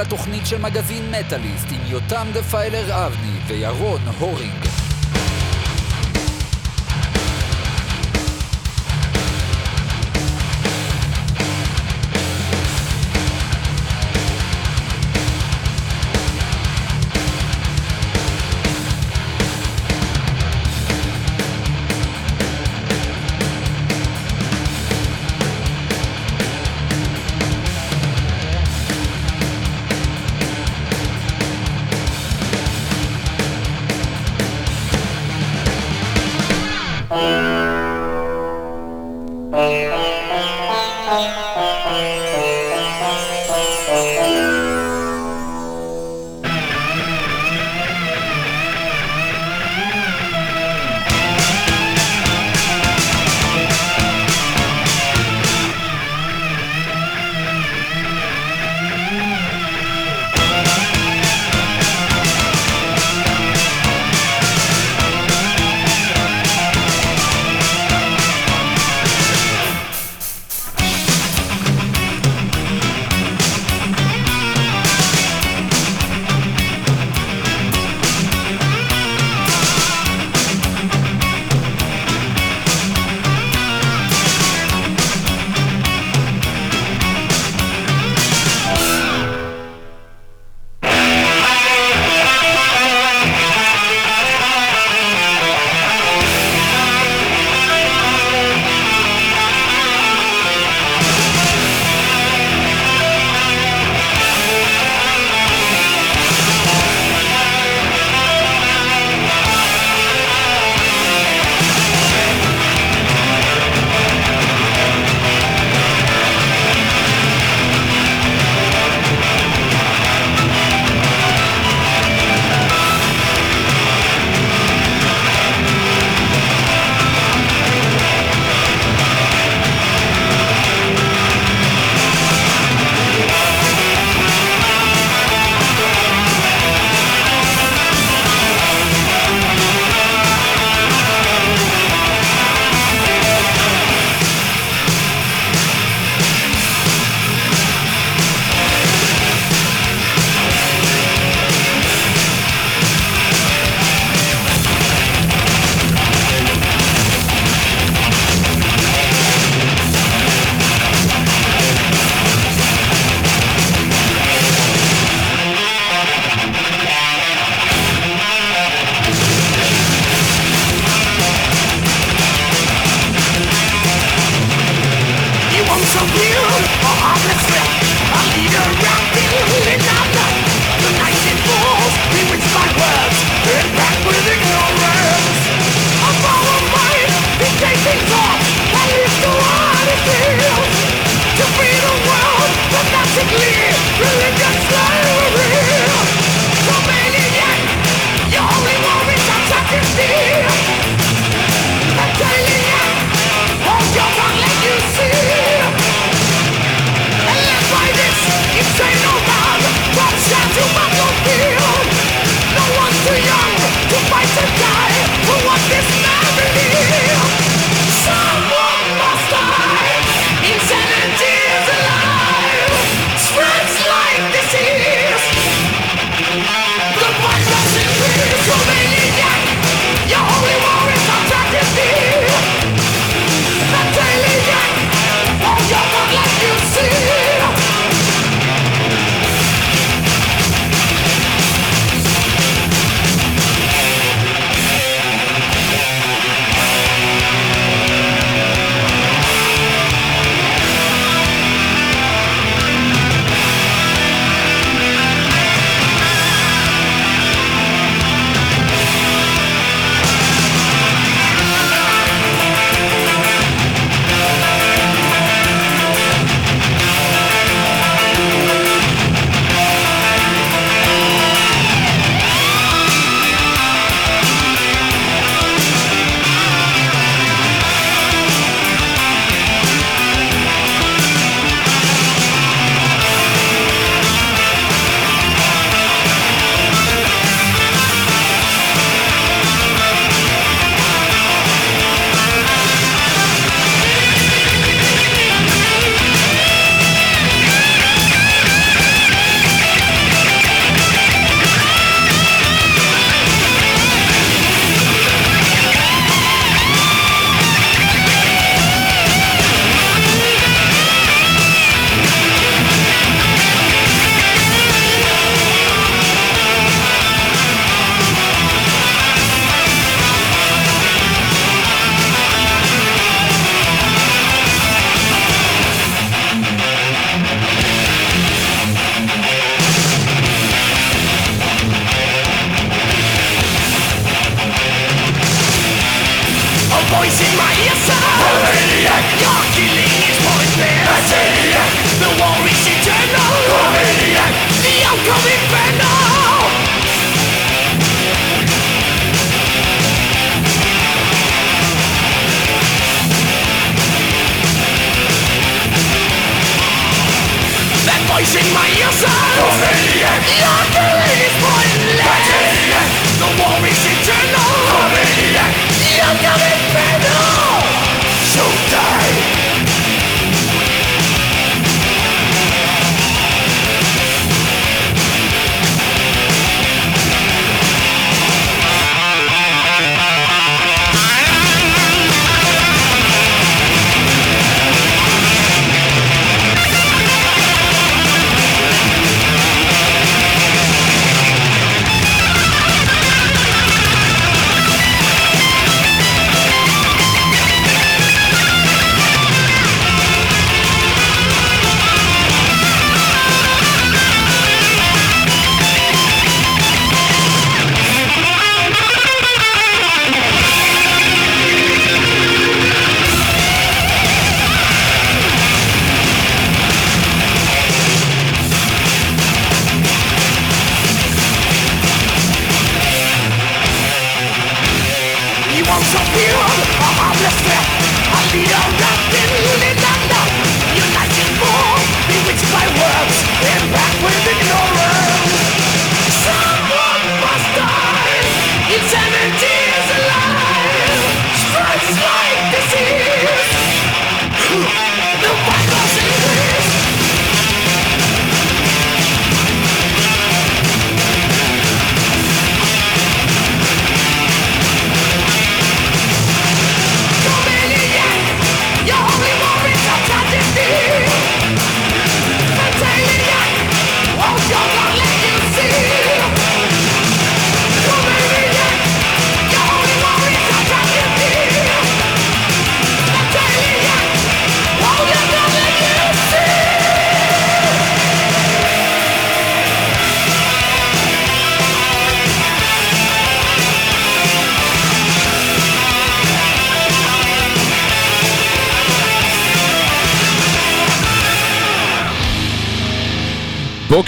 לתוכנית 0.00 0.46
של 0.46 0.58
מגזין 0.58 1.10
מטאליסט 1.10 1.66
עם 1.70 1.80
יותם 1.86 2.26
דפיילר 2.34 3.06
אבני 3.06 3.38
וירון 3.46 4.00
הורינג. 4.18 4.89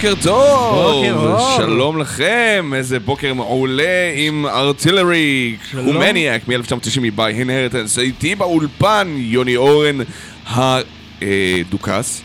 בוקר 0.03 0.23
טוב! 0.23 0.85
בוקר 0.85 1.15
אור. 1.15 1.57
שלום 1.57 1.99
לכם, 1.99 2.73
איזה 2.77 3.01
בוקר 3.01 3.35
מעולה 3.35 4.13
עם 4.17 4.47
ארטילרי, 4.47 5.57
שלום. 5.71 5.93
קומניאק 5.93 6.49
מ-1990 6.49 7.01
מביי 7.03 7.35
אינהרטנס, 7.35 7.99
איתי 7.99 8.35
באולפן 8.35 9.15
יוני 9.17 9.57
אורן 9.57 9.99
הדוכס, 10.47 11.23
דוכס? 11.71 12.23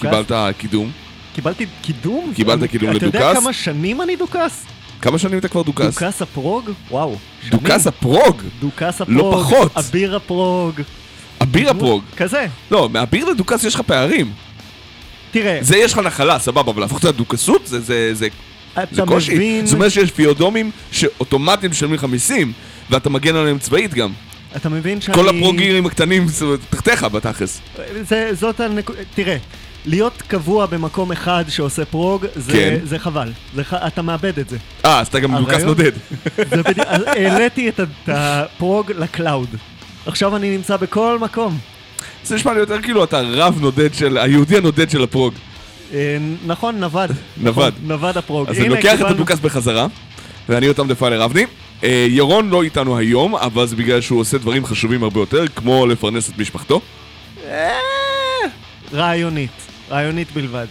קיבלת 0.00 0.32
קידום, 0.58 0.90
קיבלתי 1.34 1.66
קידום? 1.82 2.32
קיבלת 2.36 2.70
קידום 2.70 2.96
אתה 2.96 3.06
יודע 3.06 3.18
לדוכס? 3.30 3.42
כמה 3.42 3.52
שנים 3.52 4.02
אני 4.02 4.16
דוכס? 4.16 4.66
כמה 5.02 5.18
שנים 5.18 5.38
אתה 5.38 5.48
כבר 5.48 5.62
דוכס? 5.62 5.98
דוכס 6.02 6.22
הפרוג? 6.22 6.70
וואו. 6.90 7.16
דוכס 7.48 7.86
הפרוג, 7.86 8.42
דוכס 8.60 9.00
לא 9.08 9.28
הפרוג. 9.28 9.44
פחות. 9.44 9.72
אביר 9.76 10.16
הפרוג. 10.16 10.80
אביר 11.42 11.70
הפרוג, 11.70 12.02
כזה. 12.16 12.46
לא, 12.70 12.88
מאביר 12.88 13.24
לדוכס 13.24 13.64
יש 13.64 13.74
לך 13.74 13.80
פערים, 13.80 14.32
תראה, 15.30 15.58
זה 15.60 15.76
יש 15.76 15.92
לך 15.92 15.98
נחלה, 15.98 16.38
סבבה, 16.38 16.70
אבל 16.72 16.80
להפוך 16.82 16.98
את 16.98 17.04
הדוכסות 17.04 17.66
זה- 17.66 17.80
זה 17.80 18.14
זה 18.14 18.28
זה 18.92 19.02
קושי, 19.06 19.34
מבין... 19.34 19.66
זאת 19.66 19.74
אומרת 19.74 19.90
שיש 19.92 20.10
פיודומים 20.10 20.70
שאוטומטית 20.92 21.70
משלמים 21.70 21.94
לך 21.94 22.04
מיסים, 22.04 22.52
ואתה 22.90 23.10
מגן 23.10 23.36
עליהם 23.36 23.58
צבאית 23.58 23.94
גם. 23.94 24.12
אתה 24.56 24.68
מבין 24.68 25.00
שאני... 25.00 25.14
כל 25.16 25.28
הפרוגירים 25.28 25.86
הקטנים 25.86 26.26
תחתיך 26.70 27.04
בתכלס. 27.04 27.60
זה, 28.08 28.30
זאת 28.32 28.60
הנקודה... 28.60 28.98
תראה, 29.14 29.36
להיות 29.86 30.22
קבוע 30.28 30.66
במקום 30.66 31.12
אחד 31.12 31.44
שעושה 31.48 31.84
פרוג, 31.84 32.26
זה, 32.36 32.52
כן. 32.52 32.78
זה 32.84 32.98
חבל. 32.98 33.32
זה 33.54 33.64
ח... 33.64 33.74
אתה 33.74 34.02
מאבד 34.02 34.38
את 34.38 34.48
זה. 34.48 34.56
אה, 34.84 35.00
אז 35.00 35.06
אתה 35.06 35.20
גם 35.20 35.34
הרעיון- 35.34 35.62
נודד. 35.68 35.92
זה 36.36 36.62
בדיוק... 36.62 36.86
אז 36.86 37.02
העליתי 37.06 37.68
את 37.68 37.80
הפרוג 38.08 38.92
ל 38.98 39.05
cloud. 39.05 39.48
עכשיו 40.06 40.36
אני 40.36 40.56
נמצא 40.56 40.76
בכל 40.76 41.18
מקום. 41.20 41.58
זה 42.24 42.34
נשמע 42.34 42.52
לי 42.54 42.60
יותר 42.60 42.82
כאילו 42.82 43.04
אתה 43.04 43.20
רב 43.20 43.58
נודד 43.60 43.94
של, 43.94 44.18
היהודי 44.18 44.56
הנודד 44.56 44.90
של 44.90 45.02
הפרוג. 45.02 45.34
אה, 45.94 46.16
נכון, 46.46 46.80
נווד. 46.80 47.10
נווד. 47.36 47.74
נווד 47.82 48.16
הפרוג. 48.16 48.48
אז 48.48 48.58
אני 48.58 48.68
לוקח 48.68 49.00
את 49.00 49.06
הדוכס 49.06 49.38
בחזרה, 49.38 49.86
ואני 50.48 50.68
יותם 50.68 50.88
Defiler 50.88 51.24
אבני. 51.24 51.46
אה, 51.84 52.06
ירון 52.08 52.50
לא 52.50 52.62
איתנו 52.62 52.98
היום, 52.98 53.36
אבל 53.36 53.66
זה 53.66 53.76
בגלל 53.76 54.00
שהוא 54.00 54.20
עושה 54.20 54.38
דברים 54.38 54.64
חשובים 54.66 55.02
הרבה 55.02 55.20
יותר, 55.20 55.46
כמו 55.56 55.86
לפרנס 55.86 56.28
את 56.30 56.38
משפחתו. 56.38 56.80
אה, 57.48 57.70
רעיונית. 58.92 59.50
רעיונית 59.90 60.28
בלבד. 60.34 60.66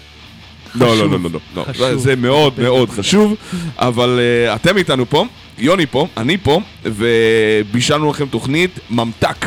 לא, 0.75 0.98
לא, 0.98 1.09
לא, 1.09 1.19
לא, 1.24 1.29
לא, 1.55 1.65
לא. 1.79 1.95
זה- 1.95 2.15
מאוד 2.15 2.59
מאוד 2.59 2.89
חשוב, 2.89 3.36
אבל 3.77 4.19
אתם 4.55 4.77
איתנו 4.77 5.09
פה, 5.09 5.25
יוני 5.57 5.86
פה, 5.86 6.07
אני 6.17 6.38
פה, 6.38 6.59
ובישלנו 6.83 8.09
לכם 8.09 8.25
תוכנית 8.25 8.79
ממתק. 8.89 9.45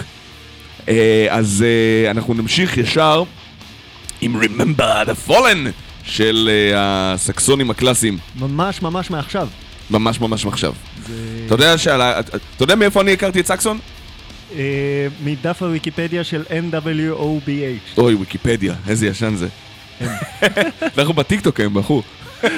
אה, 0.89 1.27
אז 1.31 1.65
אה, 2.05 2.11
אנחנו 2.11 2.35
נמשיך 2.35 2.79
ישר 2.79 3.23
עם 4.21 4.41
Remember 4.43 4.81
the 5.09 5.31
Fallen 5.31 5.69
של 6.05 6.51
אה, 6.53 6.73
הסקסונים 7.15 7.71
הקלאסיים, 7.71 8.19
ממש 8.41 8.83
ממש 8.83 9.11
מעכשיו. 9.11 9.49
ממש 9.91 10.21
ממש 10.21 10.45
מעכשיו. 10.45 10.73
זה... 11.07 11.15
אתה 11.47 11.55
יודע 11.55 11.79
שעל- 11.79 12.01
אתה 12.03 12.35
יודע 12.65 12.75
מאיפה 12.75 13.01
אני 13.01 13.13
הכרתי 13.13 13.41
את 13.41 13.47
סקסון? 13.47 13.79
מדף 15.25 15.63
הוויקיפדיה 15.63 16.25
של 16.25 16.43
NWOBH. 16.51 17.99
אוי, 17.99 18.15
ויקיפדיה, 18.15 18.75
איזה 18.89 19.07
ישן 19.07 19.35
זה. 19.37 19.49
אנחנו 20.99 21.15
בטיקטוק 21.15 21.61
היום, 21.61 21.75
בחור. 21.75 22.03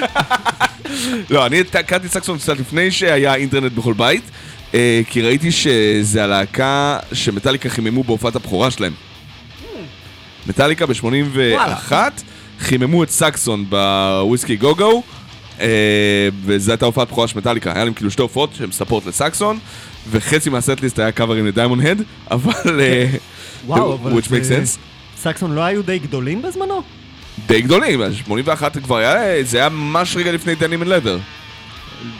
לא, 1.29 1.45
אני 1.45 1.59
הכרתי 1.73 2.07
סקסון 2.07 2.37
קצת 2.37 2.59
לפני 2.59 2.91
שהיה 2.91 3.35
אינטרנט 3.35 3.71
בכל 3.71 3.93
בית, 3.93 4.23
כי 5.09 5.21
ראיתי 5.21 5.51
שזה 5.51 6.23
הלהקה 6.23 6.99
שמטאליקה 7.13 7.69
חיממו 7.69 8.03
בהופעת 8.03 8.35
הבכורה 8.35 8.71
שלהם. 8.71 8.93
מטאליקה 10.47 10.85
ב-81 10.85 11.91
חיממו 12.59 13.03
את 13.03 13.09
סקסון 13.09 13.65
בוויסקי 13.69 14.55
גו 14.55 14.75
גו, 14.75 15.03
אה, 15.61 15.67
וזו 16.45 16.71
הייתה 16.71 16.85
הופעת 16.85 17.07
בכורה 17.07 17.27
של 17.27 17.37
מטאליקה. 17.37 17.71
היה 17.75 17.83
להם 17.83 17.93
כאילו 17.93 18.11
שתי 18.11 18.21
הופעות 18.21 18.49
שהן 18.57 18.71
support 18.71 19.05
לסקסון, 19.05 19.59
וחצי 20.11 20.49
מה 20.49 20.60
setlist 20.60 20.99
היה 20.99 21.11
קאברים 21.11 21.45
ל 21.45 21.49
Diamond 21.49 21.79
Head, 21.85 22.01
אבל... 22.31 22.79
אה, 22.81 23.05
וואו, 23.65 23.93
אבל 24.01 24.11
which 24.19 24.25
makes 24.25 24.43
זה- 24.43 24.61
sense. 24.63 24.77
סקסון 25.21 25.55
לא 25.55 25.61
היו 25.61 25.83
די 25.83 25.99
גדולים 25.99 26.41
בזמנו? 26.41 26.81
די 27.47 27.61
גדולים, 27.61 28.01
81 28.13 28.77
כבר 28.77 28.97
היה, 28.97 29.43
זה 29.43 29.57
היה 29.57 29.69
ממש 29.69 30.15
רגע 30.15 30.31
לפני 30.31 30.55
Denim 30.55 30.81
and 30.81 30.87
Leather. 30.91 31.19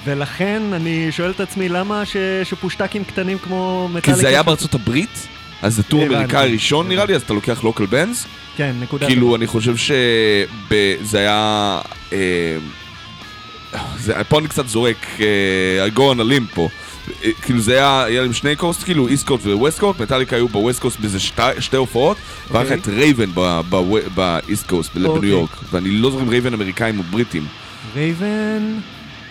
ולכן 0.06 0.62
אני 0.74 1.08
שואל 1.12 1.30
את 1.32 1.40
עצמי 1.40 1.70
למה 1.70 2.06
ש... 2.06 2.18
שפושטקים 2.44 3.04
קטנים 3.04 3.38
כמו 3.38 3.88
כי 3.92 3.98
מטאליקה... 3.98 4.22
זה 4.22 4.28
היה 4.28 4.44
בארצות 4.44 4.74
הברית, 4.74 5.28
אז 5.62 5.76
זה 5.76 5.84
tour. 5.84 6.04
אמריקאי 6.06 6.54
ראשון 6.54 6.88
נראה 6.90 7.06
לי, 7.06 7.16
אז 7.16 7.22
אתה 7.22 7.34
לוקח 7.34 7.64
local 7.64 7.86
bands. 7.86 8.26
כן, 8.58 8.76
נקודה. 8.82 9.08
כאילו, 9.08 9.36
אני 9.36 9.48
חושב 9.48 9.76
שזה 9.78 11.20
היה... 11.20 11.80
אה, 12.14 12.58
זה- 13.98 14.24
פה 14.24 14.40
אני 14.40 14.48
קצת 14.48 14.68
זורק, 14.68 15.06
I 15.92 15.98
go 15.98 16.00
on 16.00 16.20
a 16.20 16.24
limb 16.32 16.56
פה. 16.56 16.70
אה, 17.24 17.30
כאילו 17.42 17.60
זה 17.60 17.74
היה, 17.74 18.04
היה 18.04 18.22
להם 18.22 18.34
שני 18.34 18.56
coast, 18.56 18.84
כאילו 18.84 19.08
East 19.08 19.28
Coast 19.28 19.46
ו 19.46 19.53
West 19.53 19.80
Coast, 19.80 20.00
מטאליקה 20.00 20.36
היו 20.36 20.48
ב 20.48 20.54
West 20.54 20.80
Coast 20.80 21.00
באיזה 21.00 21.20
שתי- 21.20 21.78
הופעות, 21.78 22.18
והיה 22.52 22.66
לך 22.66 22.72
את 22.72 22.88
רייבן 22.88 23.30
ב 24.16 24.26
East 24.26 24.68
Coast, 24.68 24.94
בניו 24.96 25.12
אוקיי. 25.12 25.30
יורק, 25.30 25.50
ואני 25.72 25.90
לא 25.90 26.12
זוכר 26.12 26.24
אם 26.24 26.30
רייבן 26.30 26.54
אמריקאים 26.54 26.98
או 27.00 27.04
בריטים. 27.04 27.46
רייבן... 27.96 28.78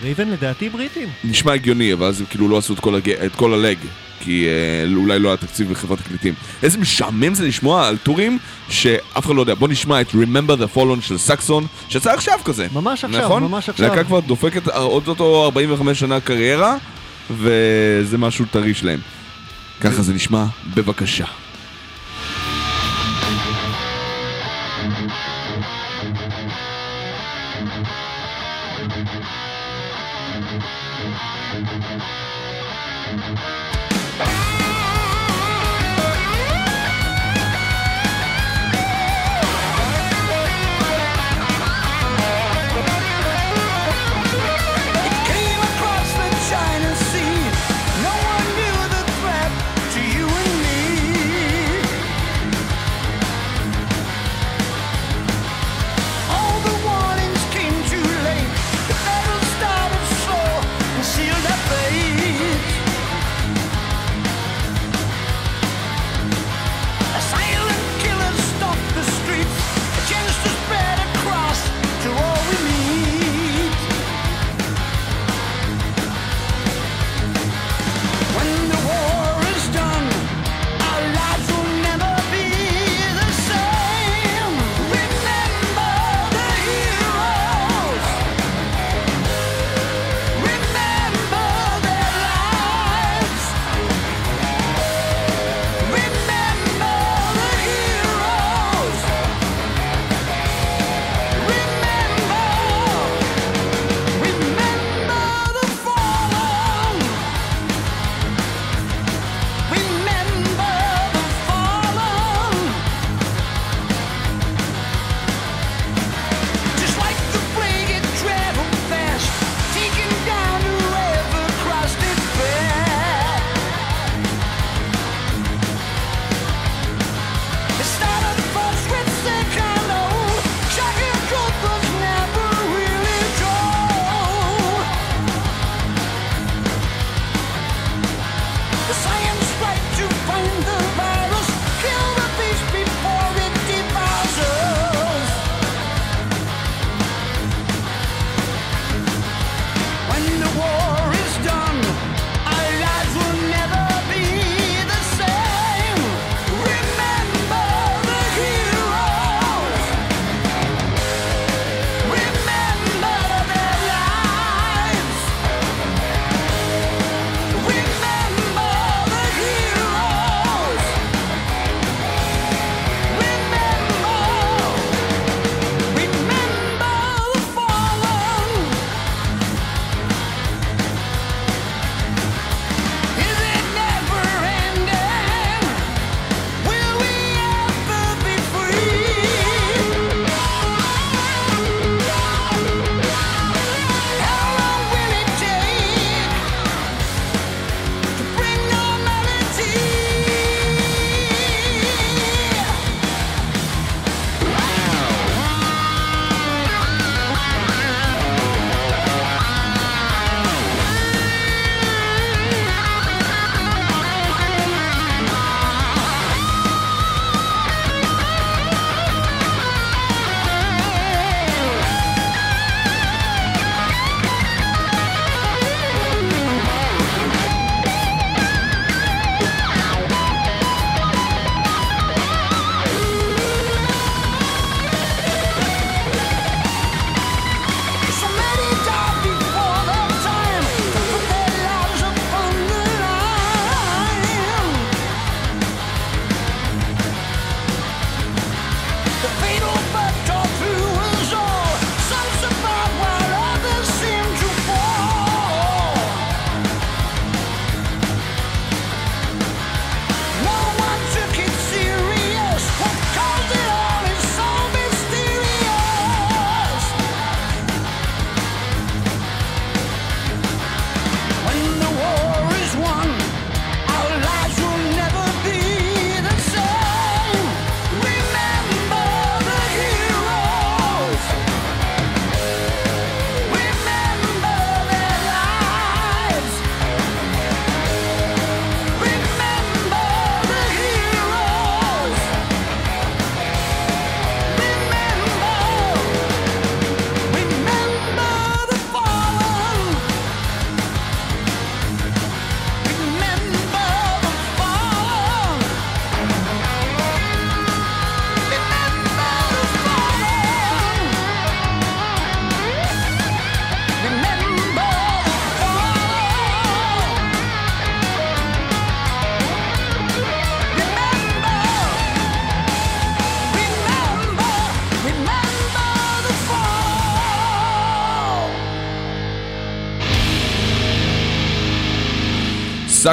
רייבן 0.02 0.28
לדעתי 0.28 0.68
בריטים. 0.68 1.08
נשמע 1.24 1.52
הגיוני, 1.52 1.92
אבל 1.92 2.06
אז 2.06 2.20
הם 2.20 2.26
כאילו 2.26 2.48
לא 2.48 2.58
עשו 2.58 2.74
את 2.74 2.80
כל, 2.80 2.94
הג... 2.94 3.10
את 3.10 3.34
כל 3.34 3.54
ה 3.54 3.59
leg, 3.59 3.78
כי 4.20 4.46
אה, 4.46 4.94
אולי 4.96 5.18
לא 5.18 5.28
היה 5.28 5.36
תקציב 5.36 5.70
בחברת 5.70 5.98
תקליטים. 5.98 6.34
איזה 6.62 6.78
משעמם 6.78 7.34
זה 7.34 7.46
לשמוע 7.46 7.88
על 7.88 7.96
טורים 7.96 8.38
שאף 8.68 9.26
אחד 9.26 9.34
לא 9.34 9.40
יודע. 9.40 9.54
בוא 9.54 9.68
נשמע 9.68 10.00
את 10.00 10.10
Remember 10.10 10.60
the 10.60 10.76
Fallen 10.76 11.00
של 11.00 11.18
סקסון, 11.18 11.66
שיצא 11.88 12.12
עכשיו 12.12 12.38
כזה. 12.44 12.66
ממש 12.72 13.04
עכשיו, 13.04 13.20
נכון? 13.24 13.42
ממש 13.42 13.68
עכשיו. 13.68 13.88
להקה 13.88 14.04
כבר 14.04 14.20
דופקת 14.20 14.68
עוד 14.68 15.08
אותו 15.08 15.44
45 15.44 16.00
שנה 16.00 16.20
קריירה, 16.20 16.76
וזה 17.30 18.18
משהו 18.18 18.44
טרי 18.50 18.74
שלהם. 18.74 19.00
ככה 19.80 20.02
זה 20.02 20.14
נשמע, 20.14 20.44
בבקשה. 20.74 21.24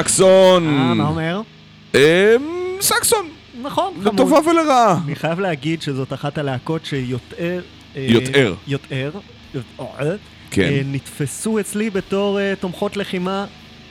סקסון. 0.02 0.66
אה, 0.66 0.94
מה 0.94 1.08
אומר? 1.08 1.40
אמ, 1.94 2.00
סקסון, 2.80 3.28
נכון, 3.62 3.94
חמוד. 4.02 4.14
לטובה 4.14 4.38
ולרעה. 4.50 4.98
אני 5.04 5.14
חייב 5.14 5.40
להגיד 5.40 5.82
שזאת 5.82 6.12
אחת 6.12 6.38
הלהקות 6.38 6.84
שיותר... 6.84 7.60
אה, 7.96 8.06
יותר. 8.08 8.54
יותר. 8.66 9.10
יותר. 9.54 10.16
כן. 10.50 10.62
אה, 10.62 10.80
נתפסו 10.84 11.60
אצלי 11.60 11.90
בתור 11.90 12.40
אה, 12.40 12.54
תומכות 12.60 12.96
לחימה 12.96 13.44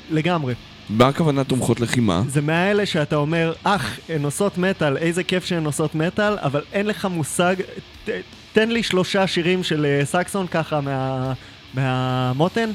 לגמרי. 0.09 0.53
מה 0.89 1.07
הכוונה 1.07 1.43
תומכות 1.43 1.79
לחימה? 1.79 2.21
זה 2.27 2.41
מהאלה 2.41 2.85
שאתה 2.85 3.15
אומר, 3.15 3.53
אך, 3.63 3.99
הן 4.09 4.23
עושות 4.23 4.57
מטאל, 4.57 4.97
איזה 4.97 5.23
כיף 5.23 5.45
שהן 5.45 5.65
עושות 5.65 5.95
מטאל, 5.95 6.37
אבל 6.41 6.61
אין 6.73 6.87
לך 6.87 7.05
מושג, 7.05 7.55
ת, 8.05 8.09
תן 8.53 8.69
לי 8.69 8.83
שלושה 8.83 9.27
שירים 9.27 9.63
של 9.63 9.85
אה, 9.85 10.05
סקסון 10.05 10.47
ככה 10.47 10.81
מה, 10.81 11.33
מהמותן. 11.73 12.69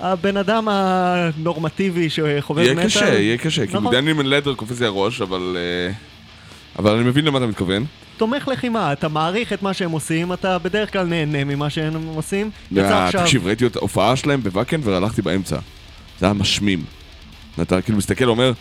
הבן 0.00 0.36
אדם 0.36 0.68
הנורמטיבי 0.70 2.10
שחובב 2.10 2.62
יהיה 2.62 2.74
מטאל. 2.74 2.84
קשה, 2.86 3.18
יהיה 3.18 3.38
קשה, 3.38 3.66
כי 3.66 3.76
נכון. 3.76 3.94
דניאל 3.94 4.34
לדר 4.34 4.54
קופץ 4.54 4.80
לי 4.80 4.86
הראש, 4.86 5.20
אבל... 5.20 5.56
אה, 5.56 5.92
אבל 6.78 6.94
אני 6.94 7.04
מבין 7.04 7.24
למה 7.24 7.38
אתה 7.38 7.46
מתכוון. 7.46 7.84
תומך 8.16 8.48
לחימה, 8.48 8.92
אתה 8.92 9.08
מעריך 9.08 9.52
את 9.52 9.62
מה 9.62 9.74
שהם 9.74 9.90
עושים, 9.90 10.32
אתה 10.32 10.58
בדרך 10.58 10.92
כלל 10.92 11.06
נהנה 11.06 11.44
ממה 11.44 11.70
שהם 11.70 12.06
עושים. 12.06 12.50
יצא 12.72 12.92
אה, 12.92 13.06
עכשיו, 13.06 13.20
תקשיב, 13.20 13.46
ראיתי 13.46 13.66
את 13.66 13.76
ההופעה 13.76 14.16
שלהם 14.16 14.42
בוואקן 14.42 14.80
והלכתי 14.84 15.22
באמצע. 15.22 15.56
זה 16.20 16.26
היה 16.26 16.32
משמים. 16.32 16.84
אתה 17.62 17.82
כאילו 17.82 17.98
מסתכל, 17.98 18.24
אומר, 18.24 18.52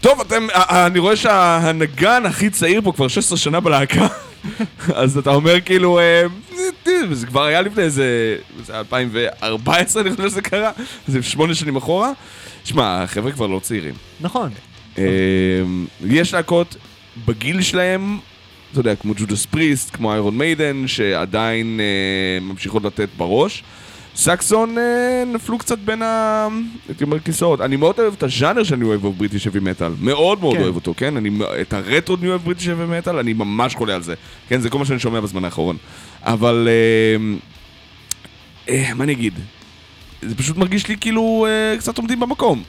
טוב, 0.00 0.20
אתם, 0.20 0.46
אה, 0.54 0.86
אני 0.86 0.98
רואה 0.98 1.16
שהנגן 1.16 2.26
הכי 2.26 2.50
צעיר 2.50 2.80
פה 2.84 2.92
כבר 2.92 3.08
16 3.08 3.38
שנה 3.38 3.60
בלהקה. 3.60 4.06
אז 4.94 5.18
אתה 5.18 5.30
אומר 5.30 5.60
כאילו, 5.60 5.98
אה, 5.98 6.22
זה 7.12 7.26
כבר 7.26 7.42
היה 7.42 7.62
לפני 7.62 7.82
איזה, 7.82 8.36
זה 8.64 8.72
היה 8.72 8.80
2014 8.80 10.02
אני 10.02 10.10
חושב 10.10 10.28
שזה 10.28 10.42
קרה, 10.42 10.70
זה 11.08 11.22
שמונה 11.22 11.54
שנים 11.54 11.76
אחורה. 11.76 12.10
שמע, 12.64 13.02
החבר'ה 13.02 13.32
כבר 13.32 13.46
לא 13.46 13.58
צעירים. 13.58 13.94
נכון. 14.20 14.50
אה, 14.98 15.04
יש 16.06 16.34
להקות 16.34 16.76
בגיל 17.26 17.62
שלהם, 17.62 18.18
אתה 18.72 18.80
יודע, 18.80 18.96
כמו 18.96 19.12
ג'ודס 19.16 19.46
פריסט, 19.46 19.96
כמו 19.96 20.12
איירון 20.12 20.38
מיידן, 20.38 20.86
שעדיין 20.86 21.80
אה, 21.80 22.46
ממשיכות 22.46 22.84
לתת 22.84 23.08
בראש. 23.16 23.62
סקסון 24.16 24.78
אה, 24.78 25.24
נפלו 25.26 25.58
קצת 25.58 25.78
בין 25.78 26.02
ה... 26.02 26.48
הייתי 26.88 27.04
אומר 27.04 27.18
כיסאות. 27.20 27.60
אני 27.60 27.76
מאוד 27.76 27.98
אוהב 27.98 28.14
את 28.18 28.22
הז'אנר 28.22 28.62
שאני 28.62 28.84
אוהב 28.84 29.06
בבריטיש 29.06 29.46
אבי 29.46 29.60
מטאל. 29.60 29.92
מאוד 30.00 30.40
מאוד 30.40 30.56
כן. 30.56 30.62
אוהב 30.62 30.74
אותו, 30.74 30.94
כן? 30.96 31.16
אני, 31.16 31.30
את 31.60 31.72
הרטרו 31.72 32.16
ניו 32.16 32.30
אוהב 32.30 32.44
בריטיש 32.44 32.68
אבי 32.68 32.98
מטאל, 32.98 33.18
אני 33.18 33.32
ממש 33.32 33.74
חולה 33.74 33.94
על 33.94 34.02
זה. 34.02 34.14
כן, 34.48 34.60
זה 34.60 34.70
כל 34.70 34.78
מה 34.78 34.84
שאני 34.84 34.98
שומע 34.98 35.20
בזמן 35.20 35.44
האחרון. 35.44 35.76
אבל... 36.22 36.68
אה, 36.70 37.34
אה, 38.68 38.94
מה 38.94 39.04
אני 39.04 39.12
אגיד? 39.12 39.34
זה 40.22 40.34
פשוט 40.34 40.56
מרגיש 40.56 40.88
לי 40.88 40.96
כאילו 41.00 41.46
אה, 41.48 41.78
קצת 41.78 41.98
עומדים 41.98 42.20
במקום. 42.20 42.62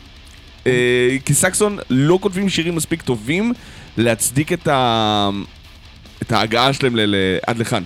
אה, 0.67 1.17
כי 1.25 1.33
סקסון 1.33 1.77
לא 1.89 2.19
כותבים 2.21 2.49
שירים 2.49 2.75
מספיק 2.75 3.01
טובים 3.01 3.53
להצדיק 3.97 4.53
את, 4.53 4.67
ה... 4.67 5.29
את 6.21 6.31
ההגעה 6.31 6.73
שלהם 6.73 6.95
ל... 6.95 7.01
ל... 7.05 7.15
עד 7.47 7.57
לכאן. 7.57 7.83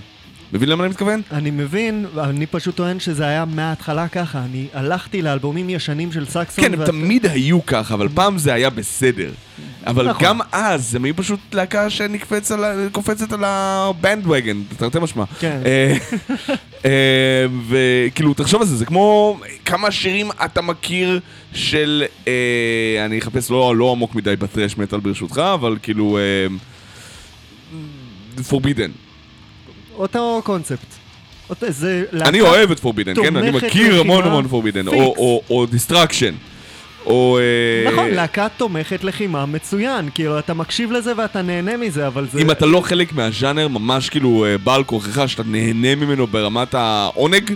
מבין 0.52 0.68
למה 0.68 0.84
אני 0.84 0.90
מתכוון? 0.90 1.22
אני 1.32 1.50
מבין, 1.50 2.06
אני 2.18 2.46
פשוט 2.46 2.76
טוען 2.76 3.00
שזה 3.00 3.26
היה 3.26 3.44
מההתחלה 3.44 4.08
ככה. 4.08 4.44
אני 4.44 4.66
הלכתי 4.74 5.22
לאלבומים 5.22 5.70
ישנים 5.70 6.12
של 6.12 6.26
סקסון. 6.26 6.64
כן, 6.64 6.74
הם 6.74 6.84
תמיד 6.84 7.26
היו 7.26 7.66
ככה, 7.66 7.94
אבל 7.94 8.08
פעם 8.14 8.38
זה 8.38 8.54
היה 8.54 8.70
בסדר. 8.70 9.30
אבל 9.86 10.08
נכון. 10.08 10.26
גם 10.26 10.38
אז, 10.52 10.94
הם 10.94 11.04
היו 11.04 11.16
פשוט 11.16 11.40
להקה 11.52 11.90
שקופצת 11.90 13.32
על 13.32 13.44
הבנדווגן, 13.44 14.62
תרתי 14.76 14.98
משמע. 14.98 15.24
כן. 15.40 15.60
אה, 15.66 15.96
אה, 16.84 17.46
וכאילו, 17.68 18.34
תחשוב 18.34 18.60
על 18.60 18.66
זה, 18.66 18.76
זה 18.76 18.86
כמו 18.86 19.40
כמה 19.64 19.90
שירים 19.90 20.30
אתה 20.44 20.60
מכיר 20.62 21.20
של... 21.52 22.04
אה, 22.28 23.04
אני 23.04 23.18
אחפש 23.18 23.50
לא 23.50 23.76
לא 23.76 23.92
עמוק 23.92 24.14
מדי 24.14 24.36
בטרש 24.36 24.76
מטאל 24.76 25.00
ברשותך, 25.00 25.38
אבל 25.54 25.76
כאילו... 25.82 26.18
פורבידן. 28.48 28.90
אותו 30.00 30.40
קונספט. 30.44 30.86
אותו- 31.50 31.66
זה 31.70 32.04
אני 32.22 32.40
אוהב 32.40 32.70
את 32.70 32.78
פורבידן, 32.80 33.14
כן? 33.14 33.36
אני 33.36 33.50
מכיר 33.50 34.00
המון 34.00 34.24
המון 34.24 34.48
פורבידן. 34.48 34.88
או 35.50 35.66
Destruction. 35.70 36.34
או... 37.06 37.38
אה, 37.38 37.92
נכון, 37.92 38.10
להקה 38.10 38.46
תומכת 38.56 39.04
לחימה 39.04 39.46
מצוין. 39.46 40.08
כאילו, 40.14 40.38
אתה 40.38 40.54
מקשיב 40.54 40.92
לזה 40.92 41.12
ואתה 41.16 41.42
נהנה 41.42 41.76
מזה, 41.76 42.06
אבל 42.06 42.26
זה... 42.32 42.40
אם 42.40 42.50
אתה 42.50 42.66
לא 42.66 42.80
חלק 42.80 43.12
מהז'אנר, 43.12 43.68
ממש 43.68 44.08
כאילו 44.08 44.44
אה, 44.44 44.58
בעל 44.58 44.84
כורכך, 44.84 45.28
שאתה 45.28 45.42
נהנה 45.46 45.94
ממנו 45.94 46.26
ברמת 46.26 46.74
העונג, 46.74 47.52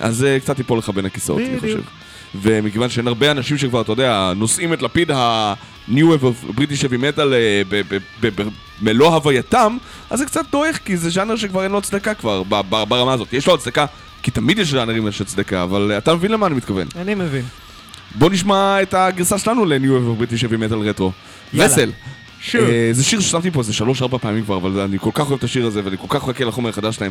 אז 0.00 0.16
זה 0.16 0.38
קצת 0.40 0.58
ייפול 0.58 0.78
לך 0.78 0.88
בין 0.88 1.06
הכיסאות, 1.06 1.38
אני. 1.38 1.60
חושב. 1.60 1.80
ומכיוון 2.34 2.88
שאין 2.88 3.08
הרבה 3.08 3.30
אנשים 3.30 3.58
שכבר, 3.58 3.80
אתה 3.80 3.92
יודע, 3.92 4.32
נושאים 4.36 4.72
את 4.72 4.82
לפיד 4.82 5.10
ה-New 5.10 5.90
Wave 5.90 6.22
of 6.22 6.58
British 6.58 6.82
Heavy 6.82 7.16
Metal 7.16 7.32
אה, 7.32 7.62
במלוא 8.80 9.14
הווייתם, 9.14 9.76
אז 10.10 10.18
זה 10.18 10.26
קצת 10.26 10.44
דועך, 10.52 10.78
כי 10.84 10.96
זה 10.96 11.10
ז'אנר 11.10 11.36
שכבר 11.36 11.62
אין 11.62 11.72
לו 11.72 11.78
הצדקה 11.78 12.14
כבר, 12.14 12.42
ברמה 12.68 13.12
הזאת. 13.12 13.32
יש 13.32 13.46
לו 13.46 13.54
הצדקה, 13.54 13.86
כי 14.22 14.30
תמיד 14.30 14.58
יש 14.58 14.70
ז'אנרים 14.70 15.08
יש 15.08 15.20
הצדקה, 15.20 15.62
אבל 15.62 15.92
אתה 15.98 16.14
מבין 16.14 16.30
למה 16.30 16.46
אני 16.46 16.54
מתכוון. 16.54 16.86
אני 16.96 17.14
מבין. 17.14 17.44
בוא 18.14 18.30
נשמע 18.30 18.82
את 18.82 18.94
הגרסה 18.94 19.38
שלנו 19.38 19.64
ל-New 19.64 19.88
Wave 19.88 20.20
of 20.20 20.22
British 20.22 20.44
Heavy 20.44 20.70
Metal 20.70 20.88
רטרו. 20.88 21.12
וסל. 21.54 21.90
שוב. 22.40 22.60
אה, 22.62 22.88
זה 22.92 23.04
שיר 23.04 23.20
ששמתי 23.20 23.50
פה 23.50 23.60
איזה 23.60 23.72
שלוש-ארבע 23.72 24.18
פעמים 24.18 24.44
כבר, 24.44 24.56
אבל 24.56 24.80
אני 24.80 24.98
כל 24.98 25.10
כך 25.14 25.28
אוהב 25.28 25.38
את 25.38 25.44
השיר 25.44 25.66
הזה, 25.66 25.80
ואני 25.84 25.96
כל 25.96 26.06
כך 26.08 26.28
מחכה 26.28 26.44
לחומר 26.44 26.70
החדש 26.70 26.96
שלהם. 26.96 27.10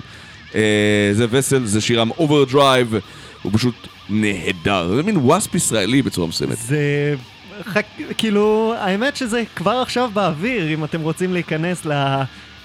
אה, 0.56 1.10
זה 1.14 1.26
וסל, 1.30 1.66
זה 1.66 1.82
שירם 1.82 2.10
אובerdrive, 2.10 2.96
הוא 3.42 3.52
פשוט 3.56 3.88
נהדר. 4.10 4.96
זה 4.96 5.04
מין 5.04 5.18
וואספ 5.18 5.56
ישראלי 5.56 6.02
בצורה 6.02 6.28
מסוימת. 6.28 6.58
זה... 6.58 7.16
חק... 7.64 7.86
כאילו, 8.18 8.74
האמת 8.78 9.16
שזה 9.16 9.44
כבר 9.56 9.72
עכשיו 9.72 10.10
באוויר, 10.14 10.74
אם 10.74 10.84
אתם 10.84 11.02
רוצים 11.02 11.34
להיכנס 11.34 11.86
ל... 11.86 11.92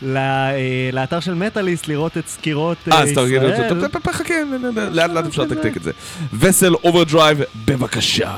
ל... 0.02 0.16
אה, 0.16 0.90
לאתר 0.92 1.20
של 1.20 1.34
מטאליסט, 1.34 1.88
לראות 1.88 2.18
את 2.18 2.28
סקירות 2.28 2.76
אה, 2.92 2.96
אה, 2.96 3.02
אז 3.02 3.12
תרגיל 3.14 3.38
את 3.38 3.52
ישראל. 3.52 3.80
זה, 3.80 4.12
חכה, 4.12 4.34
לאט 4.90 5.10
לאט 5.10 5.26
אפשר 5.26 5.42
לתקתק 5.42 5.76
את 5.76 5.82
זה. 5.82 5.90
וסל 6.38 6.74
אובerdrive, 6.74 7.44
בבקשה. 7.64 8.34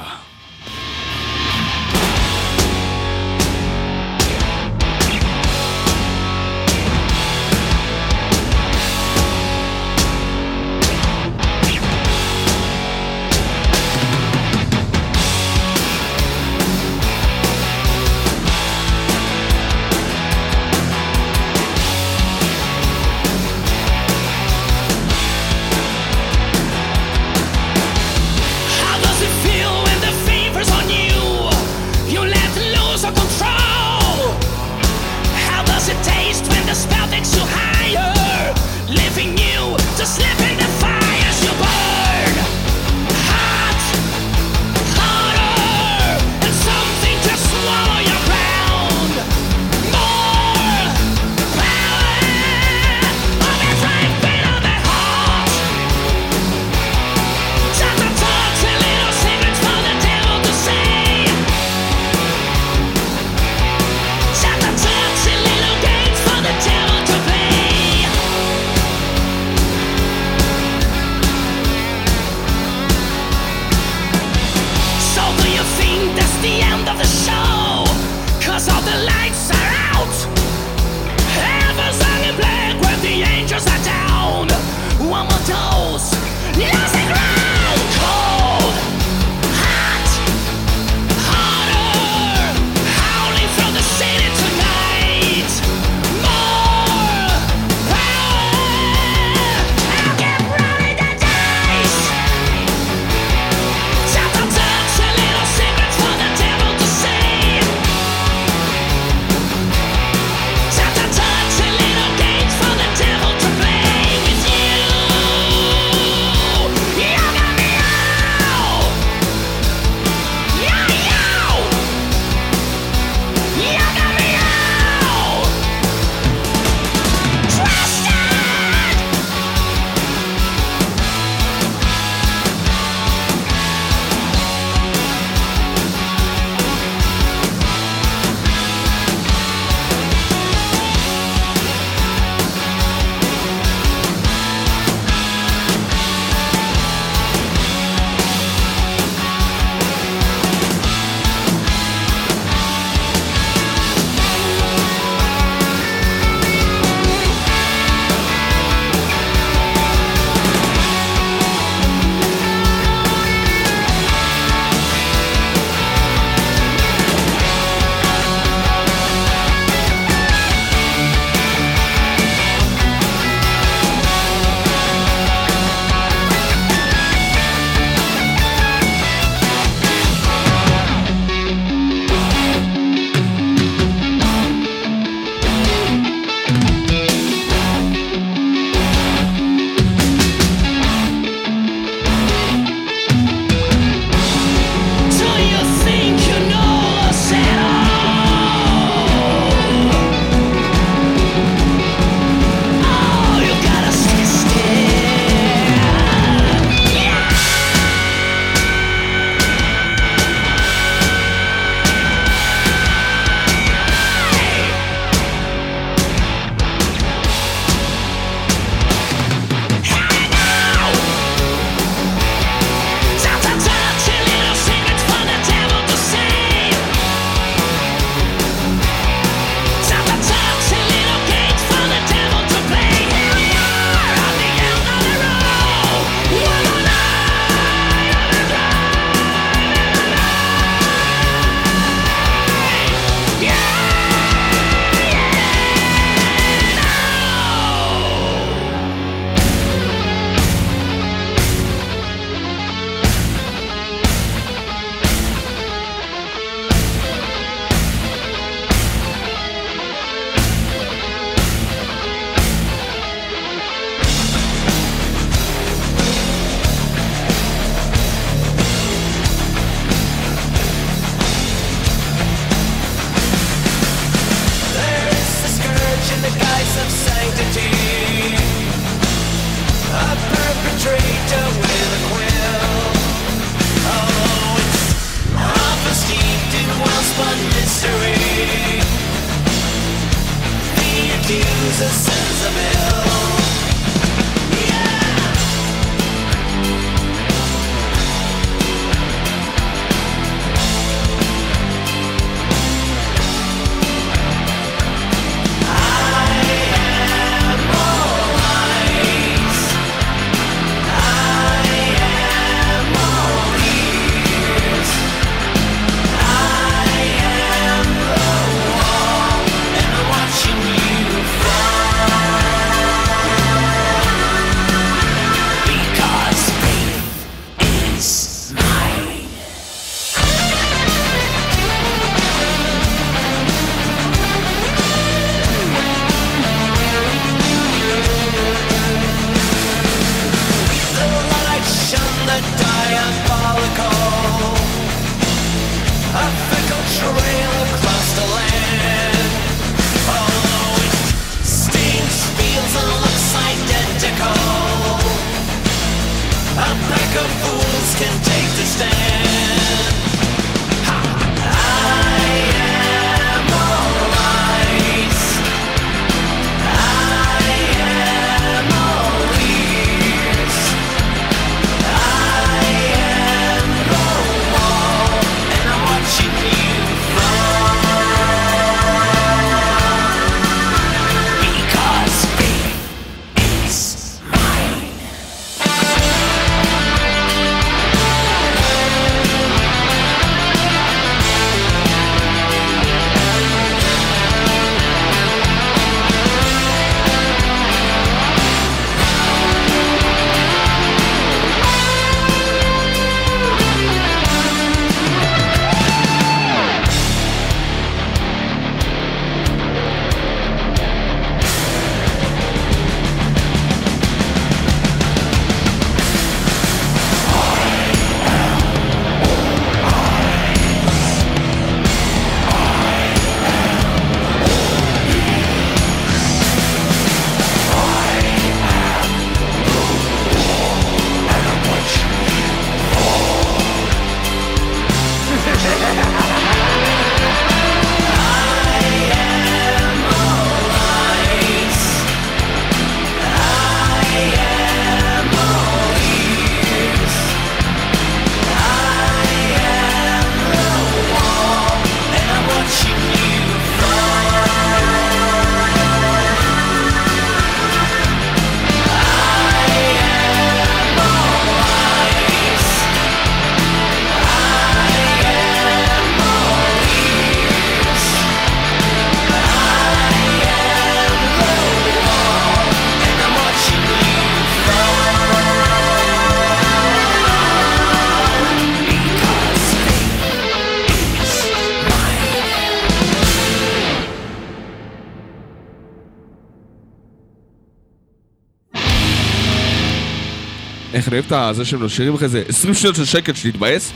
אני 491.14 491.20
אוהב 491.20 491.33
את 491.33 491.33
הזה 491.33 491.64
שהם 491.64 491.85
משאירים 491.85 492.14
לך 492.14 492.22
איזה 492.22 492.42
20 492.48 492.74
שניות 492.74 492.96
של 492.96 493.05
שקט 493.05 493.37
שתתבאס? 493.37 493.92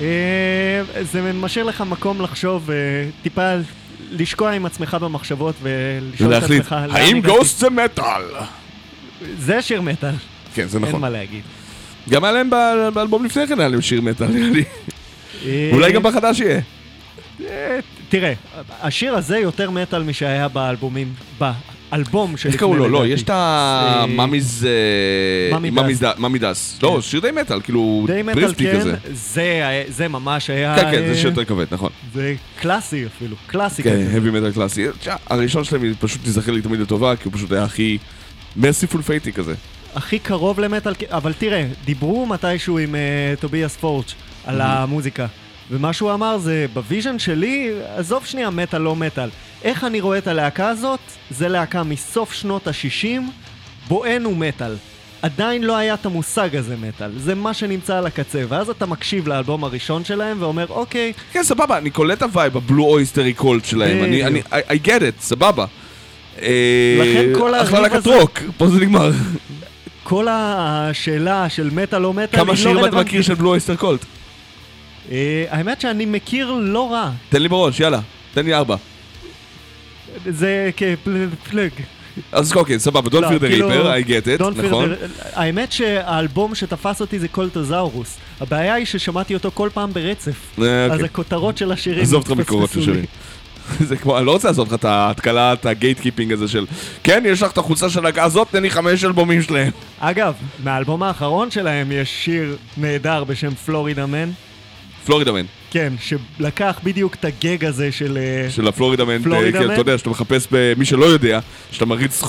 אה, 0.00 0.06
זה 1.12 1.32
משאיר 1.32 1.64
לך 1.64 1.80
מקום 1.80 2.20
לחשוב, 2.20 2.70
אה, 2.70 2.76
טיפה 3.22 3.52
לשקוע 4.10 4.50
עם 4.50 4.66
עצמך 4.66 4.96
במחשבות 5.00 5.54
ולשאול 5.62 6.34
את 6.34 6.42
עצמך... 6.42 6.76
האם. 6.90 7.20
גוסט 7.20 7.58
זה 7.58 7.70
מטאל? 7.70 8.22
זה 9.38 9.62
שיר 9.62 9.80
מטאל, 9.80 10.14
כן, 10.54 10.66
זה 10.66 10.78
אין 10.78 10.86
נכון. 10.86 11.00
מה 11.00 11.10
להגיד. 11.10 11.42
גם 12.10 12.24
היה 12.24 12.32
להם 12.32 12.50
באלבום 12.94 13.24
לפני 13.24 13.46
כן 13.46 13.60
היה 13.60 13.68
להם 13.68 13.82
שיר 13.82 14.00
מטאל, 14.00 14.26
נראה 14.26 14.50
לי. 14.50 14.64
אה, 15.44 15.70
אולי 15.72 15.92
גם 15.92 16.02
בחדש 16.02 16.40
יהיה. 16.40 16.60
אה, 17.44 17.78
תראה, 18.08 18.32
השיר 18.82 19.14
הזה 19.14 19.38
יותר 19.38 19.70
מטאל 19.70 20.02
משהיה 20.02 20.48
באלבומים, 20.48 21.14
באלבום 21.90 22.36
שלפני 22.36 22.52
איך 22.52 22.60
קראו 22.60 22.76
לו? 22.76 22.88
לא. 22.88 23.06
יש 23.06 23.22
את 23.22 23.30
אה, 23.30 24.02
ה 24.02 24.08
Mummy's... 24.08 24.66
אה, 25.52 25.58
Mummy 25.58 25.70
Mummy 26.18 26.38
Dust. 26.38 26.78
לא, 26.82 27.00
שיר 27.00 27.20
די 27.20 27.30
מטאל, 27.30 27.60
כאילו... 27.60 28.04
די 28.06 28.22
מטאל 28.22 28.54
כן, 28.54 28.80
כזה. 28.80 28.94
זה, 29.88 30.08
ממש 30.08 30.50
היה... 30.50 30.76
כן, 30.76 30.90
כן, 30.90 31.02
אה, 31.02 31.08
זה 31.08 31.16
שיר 31.16 31.30
יותר 31.30 31.44
כבד, 31.44 31.66
נכון. 31.70 31.90
זה 32.14 32.34
קלאסי 32.60 33.06
אפילו, 33.06 33.36
קלאסי 33.46 33.82
כן, 33.82 33.90
כזה. 33.90 34.18
heavy 34.18 34.34
metal 34.34 34.54
קלאסי. 34.54 34.86
הראשון 35.26 35.64
שלהם 35.64 35.94
פשוט 36.00 36.24
תיזכר 36.24 36.52
לי 36.52 36.62
תמיד 36.62 36.80
לטובה, 36.80 37.16
כי 37.16 37.22
הוא 37.24 37.32
פשוט 37.32 37.52
היה 37.52 37.64
הכי... 37.64 37.98
מרסיפול 38.56 39.02
פייטי 39.02 39.32
כזה. 39.32 39.54
הכי 39.94 40.18
קרוב 40.18 40.60
למטאל, 40.60 40.92
אבל 41.10 41.32
תראה, 41.32 41.66
דיברו 41.84 42.26
מתישהו 42.26 42.78
עם 42.78 42.94
טוביאס 43.40 43.76
פורג' 43.76 44.14
על 44.44 44.60
המוזיקה. 44.60 45.26
ומה 45.70 45.92
שהוא 45.92 46.14
אמר 46.14 46.38
זה, 46.38 46.66
ב 46.72 46.79
vision 46.79 47.18
שלי, 47.18 47.70
עזוב 47.96 48.26
שנייה 48.26 48.50
מטאל 48.50 48.80
לא 48.80 48.96
מטאל. 48.96 49.28
איך 49.66 49.84
אני 49.84 50.00
רואה 50.00 50.18
את 50.18 50.26
הלהקה 50.26 50.68
הזאת? 50.68 51.00
זה 51.30 51.48
להקה 51.48 51.82
מסוף 51.82 52.32
שנות 52.32 52.66
ה-60, 52.68 53.20
בואנו 53.88 54.34
מטאל. 54.34 54.76
עדיין 55.22 55.62
לא 55.64 55.76
היה 55.76 55.94
את 55.94 56.06
המושג 56.06 56.56
הזה 56.56 56.76
מטאל, 56.76 57.10
זה 57.16 57.34
מה 57.34 57.54
שנמצא 57.54 57.96
על 57.98 58.06
הקצה, 58.06 58.42
ואז 58.48 58.70
אתה 58.70 58.86
מקשיב 58.86 59.28
לאלבום 59.28 59.64
הראשון 59.64 60.04
שלהם 60.04 60.36
ואומר, 60.40 60.66
אוקיי, 60.70 61.12
כן, 61.32 61.42
סבבה, 61.42 61.78
אני 61.78 61.90
קולט 61.90 62.22
הווייב, 62.22 62.56
הבלו 62.56 62.84
אויסטרי 62.84 63.32
קולט 63.32 63.64
שלהם, 63.64 64.04
אני, 64.04 64.24
אני. 64.24 64.40
I, 64.40 64.52
I 64.52 64.86
get 64.86 65.00
it, 65.00 65.20
סבבה. 65.20 65.64
אה, 66.42 66.98
לכן 67.00 67.38
כל 67.38 67.54
אחלה 67.54 67.78
הריב 67.78 67.92
להקת 67.92 68.06
הזה- 68.06 68.20
רוק, 68.20 68.38
פה 68.56 68.68
זה 68.68 68.80
נגמר. 68.80 69.10
כל 70.02 70.26
השאלה 70.30 71.48
של 71.48 71.70
מטאל 71.70 71.98
לא 71.98 72.12
מטאל 72.12 72.38
כמה 72.40 72.52
לא 72.52 72.56
שירים 72.56 72.84
אתה. 72.84 72.96
מכיר 72.96 73.22
של 73.22 73.34
בלו 73.34 73.50
אויסטר 73.50 73.76
קולט? 73.76 74.00
האמת 75.50 75.80
שאני 75.80 76.06
מכיר 76.06 76.52
לא 76.60 76.92
רע. 76.92 77.10
תן 77.28 77.42
לי 77.42 77.48
בראש, 77.48 77.80
יאללה, 77.80 78.00
תן 78.34 78.44
לי 78.44 78.54
ארבע. 78.54 78.76
זה 80.24 80.70
כפלג. 80.76 81.70
אז 82.32 82.52
אוקיי, 82.56 82.78
סבבה, 82.78 83.10
Don't 83.10 83.20
לא, 83.20 83.28
Fear 83.28 83.32
the 83.32 83.38
כאילו, 83.38 83.70
Reaper, 83.70 84.04
I 84.04 84.08
get 84.08 84.40
it, 84.40 84.64
נכון? 84.66 84.92
האמת 85.32 85.72
שהאלבום 85.72 86.54
שתפס 86.54 87.00
אותי 87.00 87.18
זה 87.18 87.28
Cultosaurus. 87.28 88.16
הבעיה 88.40 88.74
היא 88.74 88.86
ששמעתי 88.86 89.34
אותו 89.34 89.50
כל 89.54 89.68
פעם 89.74 89.92
ברצף. 89.92 90.36
אה, 90.58 90.84
אז 90.84 90.92
אוקיי. 90.92 91.04
הכותרות 91.04 91.58
של 91.58 91.72
השירים 91.72 92.02
עזוב 92.02 92.22
אותך 92.22 92.40
מקורות 92.40 92.70
של. 92.70 92.82
שירים. 92.82 93.04
זה 93.88 93.96
כמו, 93.96 94.18
אני 94.18 94.26
לא 94.26 94.32
רוצה 94.32 94.48
לעשות 94.48 94.68
לך 94.68 94.74
את 94.74 94.84
ההתקלה, 94.84 95.52
את 95.52 95.66
ה 95.66 96.00
gatekeeping 96.00 96.32
הזה 96.32 96.48
של 96.48 96.66
כן, 97.04 97.22
יש 97.26 97.42
לך 97.42 97.52
את 97.52 97.58
החולצה 97.58 97.90
של 97.90 97.98
הלהקה 97.98 98.24
הזאת, 98.24 98.48
תן 98.50 98.62
לי 98.62 98.70
חמש 98.70 99.04
אלבומים 99.04 99.42
שלהם. 99.42 99.70
אגב, 99.98 100.34
מהאלבום 100.64 101.02
האחרון 101.02 101.50
שלהם 101.50 101.92
יש 101.92 102.24
שיר 102.24 102.56
נהדר 102.76 103.24
בשם 103.24 103.54
פלורידה 103.54 104.06
מן. 104.06 104.30
פלורידה 105.06 105.32
מן, 105.32 105.44
כן, 105.76 105.92
שלקח 106.00 106.80
בדיוק 106.84 107.14
את 107.14 107.24
הגג 107.24 107.64
הזה 107.64 107.92
של... 107.92 108.18
אה, 108.18 108.50
של 108.50 108.68
הפלורידה 108.68 109.04
מן, 109.04 109.22
פלורידה 109.22 109.58
כן, 109.58 109.66
מן? 109.66 109.72
אתה 109.72 109.80
יודע, 109.80 109.98
שאתה 109.98 110.10
מחפש, 110.10 110.48
במי 110.50 110.84
שלא 110.84 111.04
יודע, 111.04 111.40
שאתה 111.70 111.84
מריץ 111.84 112.22
אה, 112.22 112.28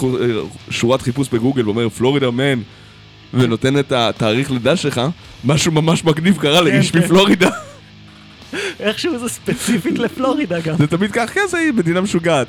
שורת 0.70 1.02
חיפוש 1.02 1.30
בגוגל 1.30 1.66
ואומר 1.66 1.90
פלורידה 1.90 2.32
מן, 2.32 2.60
ונותן 3.34 3.80
את 3.80 3.92
התאריך 3.92 4.52
לידה 4.52 4.76
שלך, 4.76 5.02
משהו 5.46 5.72
ממש 5.72 6.06
מגניב 6.06 6.38
קרה 6.38 6.62
לאיש 6.62 6.92
כן. 6.92 7.00
מפלורידה. 7.00 7.50
איכשהו 8.80 9.18
זה 9.18 9.30
ספציפית 9.30 10.00
לפלורידה 10.00 10.60
גם. 10.60 10.76
זה 10.78 10.88
תמיד 10.88 11.12
כך, 11.12 11.34
כן, 11.34 11.42
זה 11.50 11.70
מדינה 11.76 12.02
משוגעת. 12.02 12.48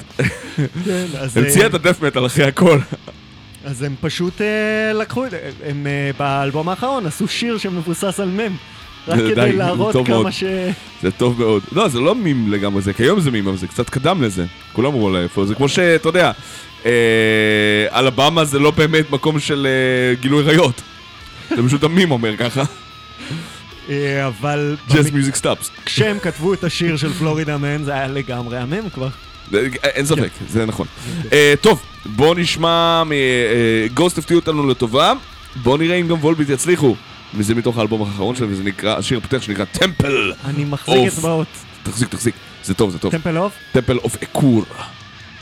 כן, 0.84 1.06
אז, 1.18 1.36
המציאה 1.36 1.62
אה, 1.62 1.66
את 1.66 1.74
הדף 1.74 2.02
מטאל 2.02 2.26
אחרי 2.26 2.44
הכל. 2.44 2.78
אז 3.64 3.82
הם 3.82 3.94
פשוט 4.00 4.40
אה, 4.40 4.92
לקחו 4.92 5.26
את 5.26 5.30
זה, 5.30 5.50
הם 5.66 5.86
אה, 5.86 6.10
באלבום 6.18 6.68
האחרון 6.68 7.06
עשו 7.06 7.28
שיר 7.28 7.58
שמבוסס 7.58 8.20
על 8.20 8.28
מם. 8.28 8.56
רק 9.08 9.18
כדי 9.18 9.52
להראות 9.52 9.92
כמה 9.92 10.08
מאוד. 10.08 10.32
ש... 10.32 10.44
זה 11.02 11.10
טוב 11.10 11.40
מאוד. 11.40 11.62
לא, 11.72 11.88
זה 11.88 12.00
לא 12.00 12.14
מים 12.14 12.52
לגמרי, 12.52 12.82
זה 12.82 12.92
כיום 12.92 13.20
זה 13.20 13.30
מים, 13.30 13.48
אבל 13.48 13.56
זה 13.56 13.66
קצת 13.66 13.90
קדם 13.90 14.22
לזה. 14.22 14.46
כולם 14.72 14.86
אמרו 14.86 15.10
לה 15.10 15.22
איפה, 15.22 15.46
זה 15.46 15.54
כמו 15.54 15.68
שאתה 15.68 16.08
יודע, 16.08 16.32
אה, 16.86 16.90
אלבמה 17.92 18.44
זה 18.44 18.58
לא 18.58 18.70
באמת 18.70 19.10
מקום 19.10 19.40
של 19.40 19.66
אה, 19.66 20.14
גילוי 20.20 20.42
ראיות. 20.42 20.82
זה 21.56 21.62
פשוט 21.66 21.84
המים 21.84 22.10
אומר 22.10 22.36
ככה. 22.36 22.62
אה, 23.88 24.26
אבל... 24.26 24.76
Just 24.88 25.12
מיוזיק 25.12 25.34
סטאפס. 25.34 25.70
כשהם 25.84 26.18
כתבו 26.18 26.54
את 26.54 26.64
השיר 26.64 26.96
של 26.96 27.12
פלורידה 27.12 27.58
מן, 27.58 27.84
זה 27.84 27.92
היה 27.92 28.06
לגמרי 28.06 28.58
המם 28.58 28.90
כבר. 28.90 29.08
אה, 29.54 29.58
אה, 29.58 29.66
אין 29.82 29.94
כן. 29.94 30.04
ספק, 30.04 30.30
זה 30.48 30.66
נכון. 30.66 30.86
אוקיי. 31.24 31.56
טוב, 31.60 31.82
בואו 32.06 32.34
נשמע 32.34 33.02
מ... 33.04 33.12
גוסט 33.94 34.18
הפתיעו 34.18 34.40
אותנו 34.40 34.68
לטובה, 34.68 35.12
בואו 35.56 35.76
נראה 35.76 35.96
אם 35.96 36.08
גם 36.08 36.16
וולביט 36.20 36.48
יצליחו. 36.48 36.96
וזה 37.34 37.54
מתוך 37.54 37.78
האלבום 37.78 38.02
האחרון 38.02 38.36
שלהם, 38.36 38.52
וזה 38.52 38.64
נקרא, 38.64 38.96
השיר 38.96 39.18
הפותח 39.18 39.42
שנקרא 39.42 39.64
Temple! 39.64 40.32
אני 40.44 40.64
מחזיק 40.64 41.06
אצבעות. 41.06 41.46
תחזיק, 41.82 42.08
תחזיק. 42.08 42.34
זה 42.64 42.74
טוב, 42.74 42.90
זה 42.90 42.98
טוב. 42.98 43.12
Temple 43.12 43.38
of? 43.38 43.54
Temple 43.72 43.98
of 43.98 44.22
אקור. 44.22 44.64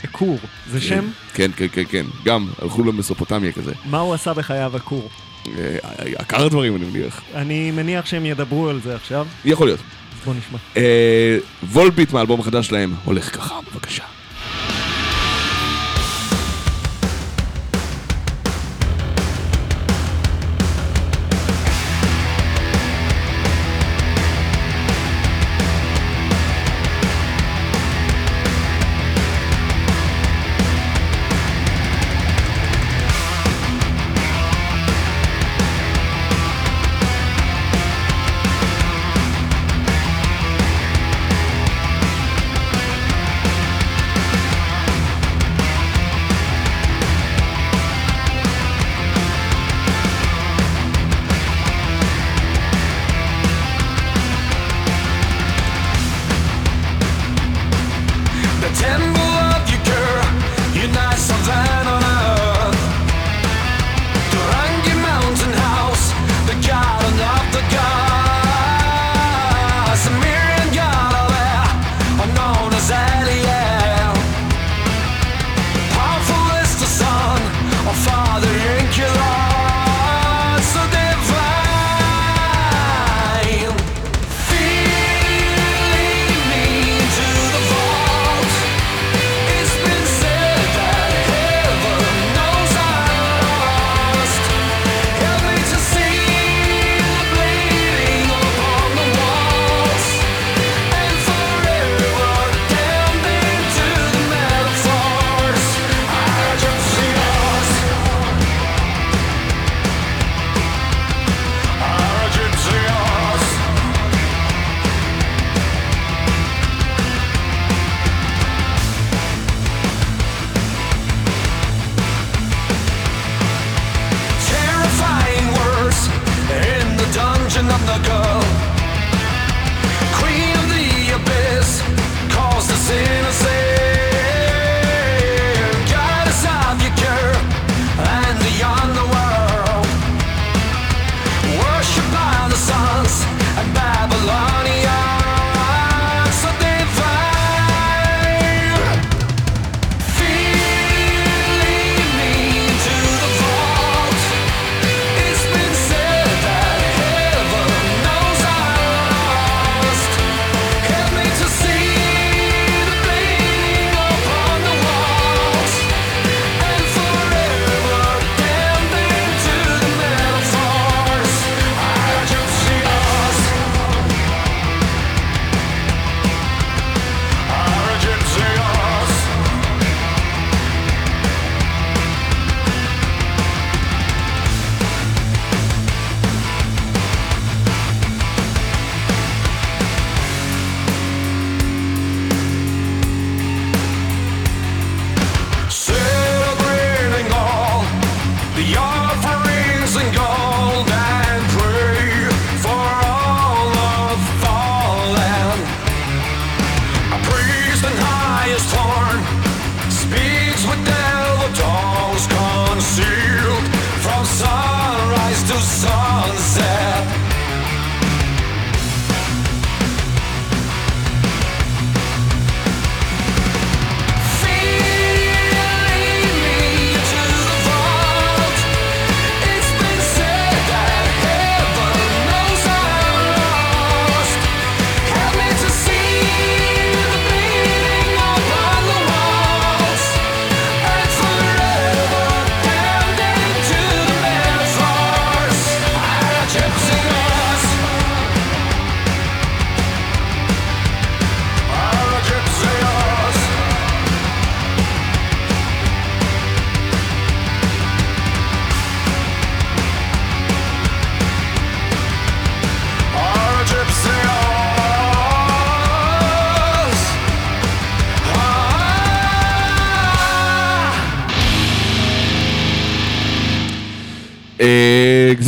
אקור, 0.05 0.37
זה 0.71 0.79
כן. 0.79 0.85
שם? 0.85 1.09
כן, 1.33 1.51
כן, 1.55 1.67
כן, 1.71 1.83
כן. 1.89 2.05
גם, 2.25 2.47
הלכו 2.61 2.83
למסופוטמיה 2.83 3.51
כזה. 3.51 3.71
מה 3.85 3.99
הוא 3.99 4.13
עשה 4.13 4.33
בחייו 4.33 4.77
אקור? 4.77 5.09
אה, 5.47 5.77
אה, 5.83 6.05
עקר 6.15 6.47
דברים, 6.47 6.75
אני 6.75 6.85
מניח. 6.85 7.21
אני 7.35 7.71
מניח 7.71 8.05
שהם 8.05 8.25
ידברו 8.25 8.69
על 8.69 8.79
זה 8.83 8.95
עכשיו. 8.95 9.27
יכול 9.45 9.67
להיות. 9.67 9.79
בוא 10.25 10.33
נשמע. 10.33 10.57
אה, 10.77 11.37
וולביט 11.71 12.11
מהאלבום 12.13 12.39
החדש 12.39 12.67
שלהם 12.67 12.95
הולך 13.05 13.35
ככה, 13.35 13.59
בבקשה. 13.71 14.03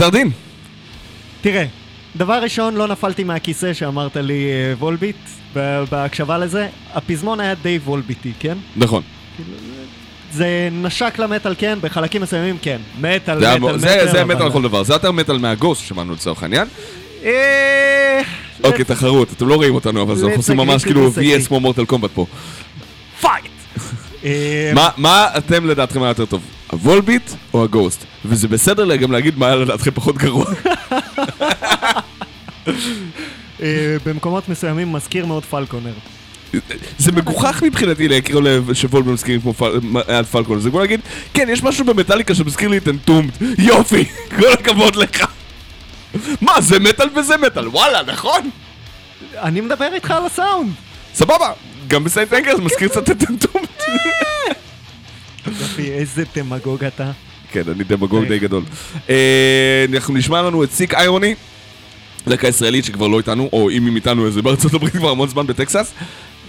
סרדין. 0.10 0.30
תראה, 1.42 1.66
דבר 2.16 2.34
ראשון, 2.44 2.76
לא 2.76 2.88
נפלתי 2.88 3.24
מהכיסא 3.24 3.74
שאמרת 3.74 4.16
לי 4.18 4.50
אה, 4.52 4.74
וולביט, 4.80 5.16
בהקשבה 5.92 6.38
לזה. 6.38 6.68
הפזמון 6.94 7.40
היה 7.40 7.56
די 7.56 7.80
וולביטי, 7.86 8.34
כן? 8.40 8.58
נכון. 8.76 9.04
כאילו, 9.36 9.58
זה 10.32 10.70
נשק 10.72 11.20
למטאל 11.20 11.56
כן, 11.58 11.78
בחלקים 11.82 12.22
מסוימים 12.22 12.58
כן. 12.62 12.78
מטאל, 13.00 13.38
מטאל, 13.38 13.60
מטאל. 13.60 13.78
זה 13.78 14.12
זה 14.12 14.26
מטאל 14.26 14.44
לא. 14.44 14.50
לכל 14.50 14.62
דבר, 14.62 14.84
זה 14.84 14.94
יותר 14.94 15.12
מטאל 15.12 15.38
מהגוסט 15.38 15.88
שמענו 15.88 16.14
לצורך 16.14 16.44
העניין. 16.44 16.68
אה, 17.24 18.22
אוקיי, 18.64 18.86
תחרות, 18.86 19.32
אתם 19.34 19.48
לא 19.48 19.56
רואים 19.56 19.76
אותנו, 19.76 20.02
אבל 20.02 20.14
אנחנו 20.14 20.30
עושים 20.36 20.58
ממש 20.58 20.84
כאילו 20.84 21.12
VS 21.12 21.48
כמו 21.48 21.60
מורטל 21.60 21.86
קומבט 21.86 22.10
פה. 22.14 22.26
Fight! 23.22 23.46
אה, 24.26 24.72
מה 24.98 25.28
אתם 25.38 25.66
לדעתכם 25.66 26.02
היה 26.04 26.10
יותר 26.10 26.26
טוב? 26.26 26.42
הוולביט 26.72 27.32
או 27.54 27.64
הגוסט? 27.64 28.04
וזה 28.26 28.48
בסדר 28.48 28.96
גם 28.96 29.12
להגיד 29.12 29.38
מה 29.38 29.46
היה 29.48 29.56
לדעתכם 29.56 29.92
פחות 29.92 30.18
גרוע. 30.18 30.46
אה, 33.62 33.66
במקומות 34.06 34.50
מסוימים 34.50 34.94
מזכיר 34.94 35.26
מאוד 35.26 35.46
פלקונר. 35.46 35.94
זה 36.98 37.12
מגוחך 37.12 37.64
מבחינתי 37.66 38.08
להכיר 38.08 38.40
לב 38.40 38.74
שוולברן 38.74 39.14
מזכירים 39.14 39.42
כמו 39.42 39.54
פל- 39.54 39.80
על 40.08 40.24
פלקון, 40.26 40.60
זה 40.60 40.70
כמו 40.70 40.80
להגיד, 40.80 41.00
כן, 41.34 41.48
יש 41.52 41.64
משהו 41.64 41.86
במטאליקה 41.86 42.36
שמזכיר 42.36 42.70
לי 42.70 42.78
את 42.78 42.88
אנטומט, 42.88 43.34
יופי, 43.58 44.06
כל 44.40 44.54
הכבוד 44.54 44.96
לך. 44.96 45.26
מה, 46.42 46.62
זה 46.62 46.80
מטאל 46.80 47.08
וזה 47.20 47.38
מטאל, 47.38 47.68
וואלה, 47.68 48.04
נכון? 48.04 48.50
אני 49.36 49.62
מדבר 49.62 49.94
איתך 49.94 50.12
על 50.12 50.26
הסאונד! 50.26 50.72
סבבה, 51.14 51.52
גם 51.88 52.04
בסיינט 52.04 52.34
אנגר 52.34 52.56
זה 52.56 52.62
מזכיר 52.62 52.88
קצת 52.88 53.12
את 53.12 53.30
אנטומט. 53.30 53.70
יופי, 55.48 55.92
איזה 55.92 56.24
דמגוג 56.36 56.84
אתה. 56.84 57.12
כן, 57.52 57.64
אני 57.76 57.84
דמגוג 57.84 58.26
די 58.26 58.40
גדול. 58.40 58.64
אה, 59.10 59.86
אנחנו 59.94 60.14
נשמע 60.14 60.42
לנו 60.42 60.64
את 60.64 60.72
סיק 60.72 60.94
איירוני, 60.94 61.36
להקה 62.28 62.48
ישראלית 62.48 62.86
שכבר 62.86 63.08
לא 63.08 63.18
איתנו, 63.18 63.50
או 63.54 63.70
אם 63.70 63.86
היא 63.86 63.96
איתנו 63.96 64.28
אז 64.28 64.34
זה 64.34 64.42
בארצות 64.42 64.74
הברית 64.74 64.94
כבר 64.94 65.10
המון 65.10 65.30
זמן 65.30 65.48
בטקסס. 65.48 65.94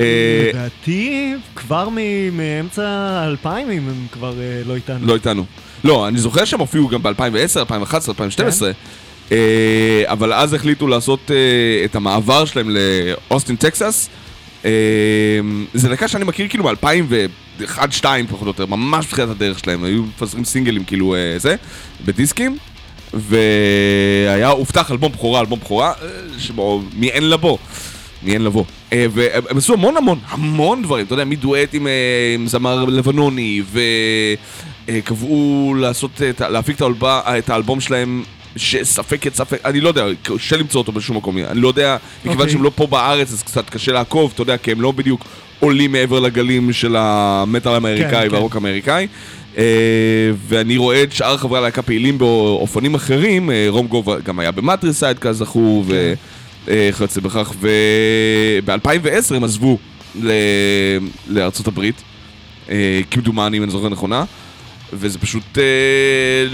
אה, 0.00 0.50
לדעתי, 0.52 1.34
כבר 1.56 1.88
מאמצע 2.32 3.24
2000 3.26 3.70
אם 3.70 3.88
הם 3.88 4.06
כבר 4.12 4.40
אה, 4.40 4.62
לא 4.66 4.74
איתנו. 4.74 5.06
לא 5.06 5.14
איתנו. 5.14 5.44
לא, 5.84 6.08
אני 6.08 6.18
זוכר 6.18 6.44
שהם 6.44 6.60
הופיעו 6.60 6.88
גם 6.88 7.02
ב-2010, 7.02 7.10
2011, 7.58 8.12
2012, 8.12 8.72
כן. 8.72 8.78
אה, 9.32 10.02
אבל 10.06 10.32
אז 10.32 10.54
החליטו 10.54 10.86
לעשות 10.88 11.30
את 11.84 11.96
המעבר 11.96 12.44
שלהם 12.44 12.70
לאוסטין, 12.70 13.56
טקסס. 13.56 14.08
אה, 14.64 14.70
זה 15.74 15.88
להקה 15.88 16.08
שאני 16.08 16.24
מכיר 16.24 16.48
כאילו 16.48 16.64
ב-2001-2002 16.64 18.04
פחות 18.30 18.42
או 18.42 18.46
יותר, 18.46 18.66
ממש 18.66 19.06
בתחילת 19.06 19.28
הדרך 19.28 19.58
שלהם, 19.58 19.84
היו 19.84 20.02
מפזרים 20.02 20.44
סינגלים 20.44 20.84
כאילו 20.84 21.14
אה, 21.14 21.38
זה, 21.38 21.56
בדיסקים, 22.04 22.56
והיה 23.14 24.48
הובטח 24.48 24.90
אלבום 24.90 25.12
בכורה, 25.12 25.40
אלבום 25.40 25.58
בכורה, 25.58 25.92
אה, 26.02 26.08
שבו 26.38 26.82
מאין 26.96 27.30
לבוא. 27.30 27.58
מאין 28.22 28.44
לבוא. 28.44 28.64
אה, 28.92 29.06
והם 29.10 29.42
הם 29.50 29.56
עשו 29.56 29.72
המון 29.74 29.96
המון, 29.96 30.18
המון 30.28 30.82
דברים, 30.82 31.06
אתה 31.06 31.14
יודע, 31.14 31.24
מדואט 31.24 31.74
עם, 31.74 31.86
עם 32.34 32.46
זמר 32.46 32.84
לבנוני, 32.84 33.62
וקבעו 34.88 35.74
לעשות, 35.78 36.20
להפיק. 36.50 36.78
את 37.38 37.50
האלבום 37.50 37.80
שלהם, 37.80 38.22
שספק 38.56 39.26
את 39.26 39.34
ספק, 39.34 39.58
אני 39.64 39.80
לא 39.80 39.88
יודע, 39.88 40.04
קשה 40.22 40.56
למצוא 40.56 40.80
אותו 40.80 40.92
בשום 40.92 41.16
מקום, 41.16 41.38
אני 41.38 41.60
לא 41.60 41.68
יודע, 41.68 41.96
מכיוון 42.20 42.38
אוקיי. 42.38 42.52
שהם 42.52 42.62
לא 42.62 42.72
פה 42.74 42.86
בארץ, 42.86 43.32
אז 43.32 43.42
קצת 43.42 43.70
קשה 43.70 43.92
לעקוב, 43.92 44.30
אתה 44.34 44.42
יודע, 44.42 44.56
כי 44.56 44.72
הם 44.72 44.80
לא 44.80 44.92
בדיוק 44.92 45.24
עולים 45.60 45.92
מעבר 45.92 46.20
לגלים 46.20 46.72
של 46.72 46.96
המטאל 46.98 47.72
האמריקאי 47.72 48.28
כן. 48.28 48.34
והרוק 48.34 48.54
האמריקאי. 48.54 49.06
אה, 49.58 49.64
ואני 50.48 50.76
רואה 50.76 51.02
את 51.02 51.12
שאר 51.12 51.36
חברי 51.36 51.58
הלהקה 51.58 51.82
פעילים 51.82 52.18
באופנים 52.18 52.94
אחרים, 52.94 53.50
אה, 53.50 53.66
רום 53.68 53.86
גוב 53.86 54.08
גם 54.24 54.38
היה 54.38 54.50
במטריסייד 54.50 55.18
כזכור, 55.18 55.84
כן. 55.88 56.14
וכיוצא 56.66 57.20
בכך, 57.20 57.52
וב-2010 57.60 59.34
הם 59.34 59.44
עזבו 59.44 59.78
לארצות 61.28 61.66
הברית, 61.66 62.02
אה, 62.70 63.00
כמדומני 63.10 63.58
אם 63.58 63.62
אני 63.62 63.72
זוכר 63.72 63.88
נכונה, 63.88 64.24
וזה 64.92 65.18
פשוט 65.18 65.58
אה, 65.58 65.62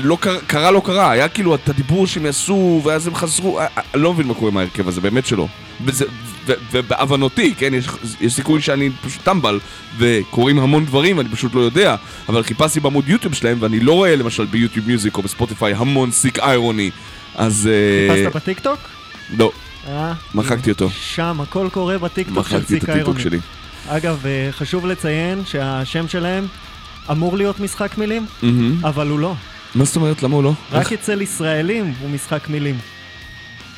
לא 0.03 0.19
קרה, 0.21 0.39
קרה 0.47 0.71
לא 0.71 0.83
קרה, 0.85 1.11
היה 1.11 1.29
כאילו 1.29 1.55
את 1.55 1.69
הדיבור 1.69 2.07
שהם 2.07 2.27
יעשו, 2.27 2.81
ואז 2.85 3.07
הם 3.07 3.15
חזרו, 3.15 3.59
אה, 3.59 3.67
אה, 3.77 3.83
אני 3.95 4.03
לא 4.03 4.13
מבין 4.13 4.27
מה 4.27 4.35
קורה 4.35 4.51
עם 4.51 4.57
ההרכב 4.57 4.89
הזה, 4.89 5.01
באמת 5.01 5.27
שלא. 5.27 5.47
וזה, 5.85 6.05
ו, 6.47 6.53
ובהבנותי, 6.73 7.55
כן, 7.59 7.75
יש, 7.75 7.87
יש 8.21 8.35
סיכוי 8.35 8.63
שאני 8.63 8.91
פשוט 9.05 9.23
טמבל, 9.23 9.61
וקורים 9.99 10.59
המון 10.59 10.85
דברים, 10.85 11.21
אני 11.21 11.29
פשוט 11.29 11.55
לא 11.55 11.61
יודע, 11.61 11.97
אבל 12.29 12.43
חיפשתי 12.43 12.81
בעמוד 12.81 13.09
יוטיוב 13.09 13.35
שלהם, 13.35 13.59
ואני 13.61 13.81
לא 13.81 13.93
רואה 13.93 14.17
למשל 14.17 14.45
ב 14.45 14.50
YouTube 14.50 14.87
Music 14.87 15.17
או 15.17 15.23
בספוטיפיי 15.23 15.75
המון 15.75 16.11
Sick 16.11 16.39
Irony, 16.39 16.91
אז... 17.35 17.69
אה, 17.73 18.15
חיפשת 18.15 18.37
בטיקטוק? 18.37 18.79
לא, 19.39 19.53
אה, 19.89 20.13
מחקתי 20.35 20.71
אותו. 20.71 20.91
שם, 20.91 21.41
הכל 21.41 21.69
קורה 21.73 21.99
בטיקטוק 21.99 22.49
של 22.49 22.57
מחקתי 22.57 22.63
את 22.63 22.69
Sick 22.69 22.89
הטיקטוק 22.89 22.97
Irony. 22.97 23.23
שלי. 23.23 23.39
אגב, 23.89 24.27
אה, 24.27 24.49
חשוב 24.53 24.87
לציין 24.87 25.43
שהשם 25.45 26.09
שלהם 26.09 26.47
אמור 27.11 27.37
להיות 27.37 27.61
משחק 27.61 27.99
מילים, 27.99 28.27
מהמם. 28.43 28.85
אבל 28.85 29.09
הוא 29.09 29.19
לא. 29.19 29.35
מה 29.75 29.85
זאת 29.85 29.97
אומרת? 29.97 30.23
למה 30.23 30.35
הוא 30.37 30.43
לא? 30.45 30.53
רק 30.73 30.93
אצל 30.93 31.23
ישראלים 31.23 31.95
הוא 32.01 32.11
משחק 32.11 32.49
מילים. 32.49 32.79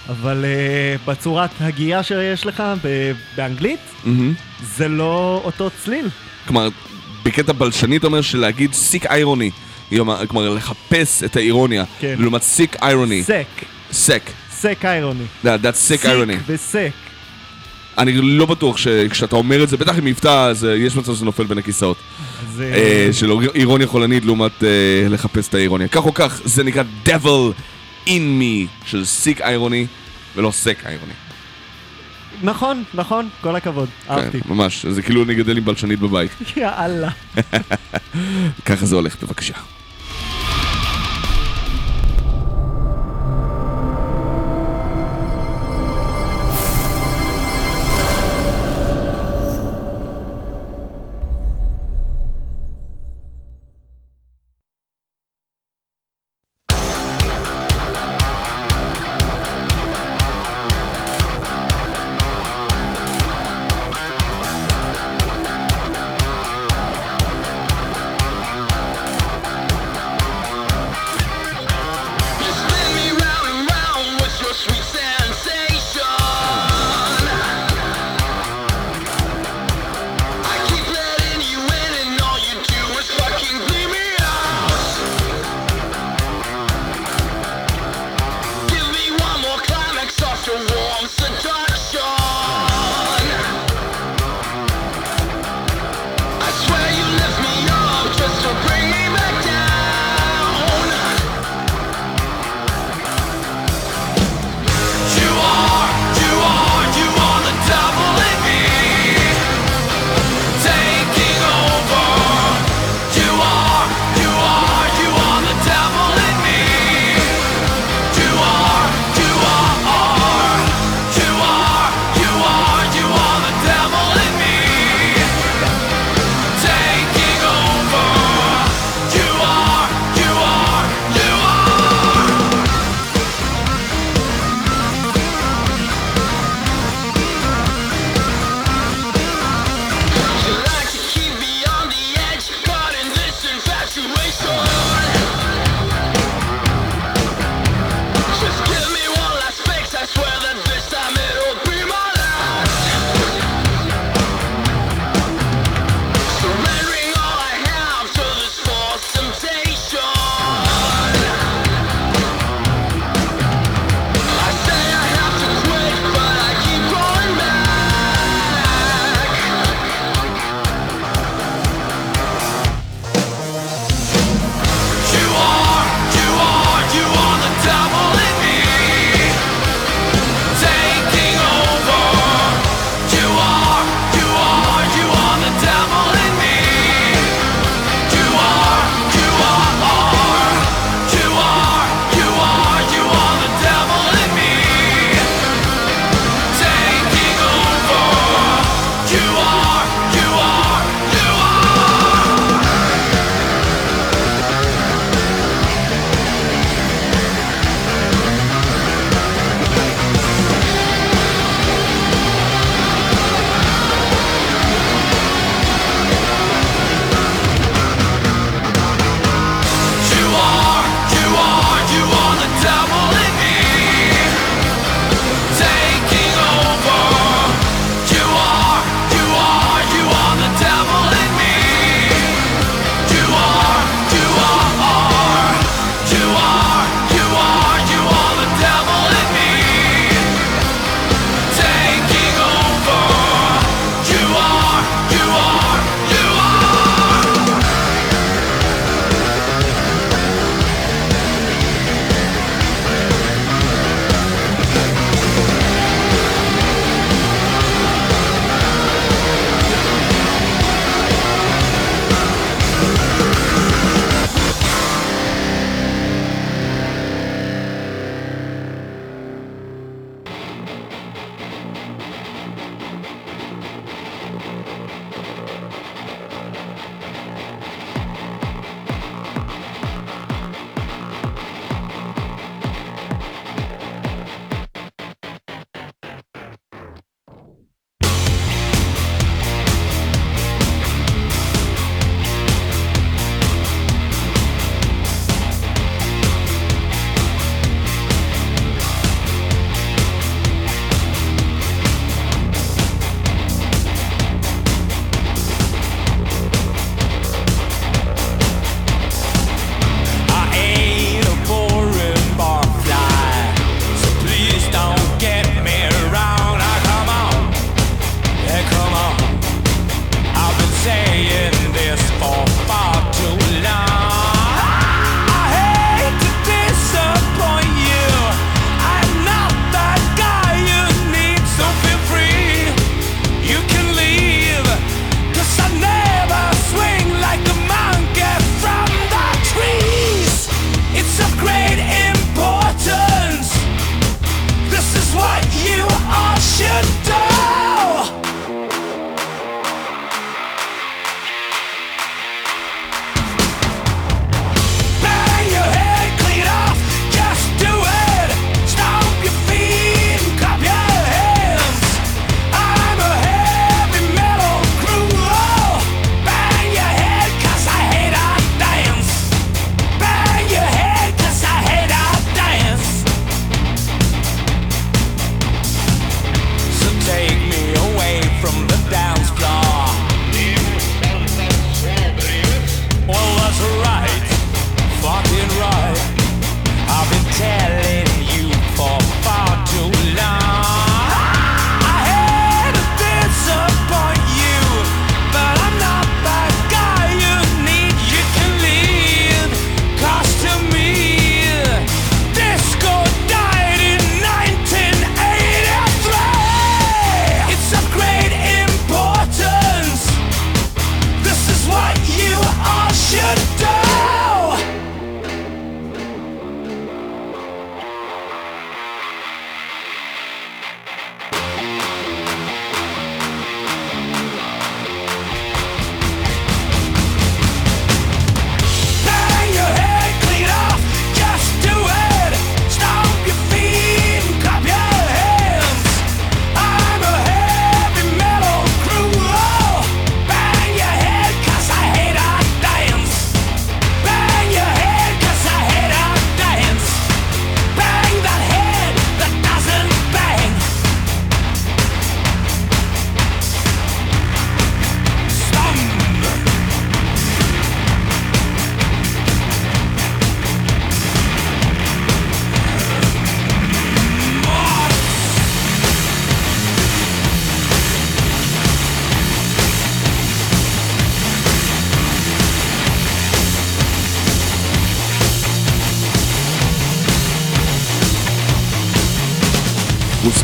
אבל 0.09 0.45
uh, 0.45 1.09
בצורת 1.11 1.51
הגייה 1.61 2.03
שיש 2.03 2.47
לך 2.47 2.63
ב- 2.85 3.13
באנגלית, 3.37 3.81
מהמם. 4.05 4.35
זה 4.77 4.89
לא 4.89 5.41
אותו 5.45 5.71
צליל. 5.85 6.09
כלומר, 6.47 6.69
בקטע 7.23 7.53
בלשני 7.53 7.97
אתה 7.97 8.07
אומר 8.07 8.21
שלהגיד 8.21 8.73
סיק 8.73 9.07
איירוני, 9.07 9.51
כלומר 10.29 10.49
לחפש 10.55 11.23
את 11.25 11.37
האירוניה, 11.37 11.85
כן. 12.01 12.15
לעומת 12.19 12.43
סיק 12.43 12.77
איירוני, 12.83 13.23
סק, 13.23 13.47
סק, 13.93 14.23
סק 14.51 14.85
איירוני. 14.85 15.25
that's 15.45 15.49
sick 15.89 16.05
irony. 16.05 16.33
סיק 16.33 16.41
וסק. 16.47 16.91
אני 17.99 18.13
לא 18.13 18.47
בטוח 18.47 18.77
שכשאתה 18.77 19.37
אומר 19.37 19.63
את 19.63 19.69
זה, 19.69 19.77
בטח 19.77 19.99
עם 19.99 20.05
מבטא, 20.05 20.49
אז 20.51 20.65
אה, 20.65 20.77
יש 20.77 20.97
מצב 20.97 21.15
שזה 21.15 21.25
נופל 21.25 21.45
בין 21.45 21.59
הכיסאות. 21.59 21.97
אז 22.43 22.61
אה, 22.61 22.75
אה, 22.75 23.09
של 23.13 23.31
אירוניה 23.55 23.87
חולנית 23.87 24.25
לעומת 24.25 24.65
אה, 24.65 24.69
לחפש 25.09 25.49
את 25.49 25.55
האירוניה. 25.55 25.89
כך 25.89 26.07
או 26.07 26.15
כך, 26.15 26.41
זה 26.45 26.65
נקרא 26.65 26.83
devil 27.07 27.53
in 28.07 28.09
me 28.41 28.87
של 28.87 29.05
סיק 29.05 29.41
איירוני, 29.41 29.87
ולא 30.37 30.51
סק 30.51 30.87
איירוני. 30.87 31.13
נכון, 32.43 32.85
נכון, 32.95 33.29
כל 33.41 33.57
הכבוד, 33.57 33.89
אהבתי. 34.11 34.41
כן, 34.41 34.49
ממש, 34.49 34.87
זה 34.87 35.03
כאילו 35.03 35.23
אני 35.23 35.35
גדל 35.35 35.57
עם 35.57 35.65
בלשנית 35.65 35.99
בבית. 35.99 36.31
יאללה. 36.57 37.11
ככה 38.67 38.87
זה 38.87 38.97
הולך, 38.97 39.17
בבקשה. 39.23 39.55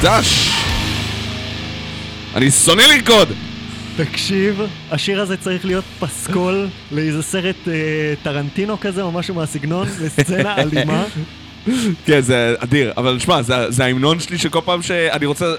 Mustasch. 0.05 0.51
אני 2.35 2.51
שונא 2.51 2.83
לרקוד! 2.83 3.29
תקשיב, 3.97 4.61
השיר 4.91 5.21
הזה 5.21 5.37
צריך 5.37 5.65
להיות 5.65 5.85
פסקול 6.01 6.69
לאיזה 6.93 7.23
סרט 7.23 7.69
אה, 7.69 7.73
טרנטינו 8.23 8.81
כזה 8.81 9.03
או 9.03 9.13
משהו 9.13 9.35
מהסגנון, 9.35 9.89
לסצנה 10.01 10.57
אלימה. 10.63 11.05
כן, 12.07 12.21
זה 12.21 12.55
אדיר, 12.59 12.93
אבל 12.97 13.19
שמע, 13.19 13.43
זה, 13.43 13.71
זה 13.71 13.85
ההמנון 13.85 14.21
שלי 14.21 14.39
שכל 14.39 14.61
פעם 14.65 14.83
שאני 14.83 15.27
רוצה... 15.27 15.55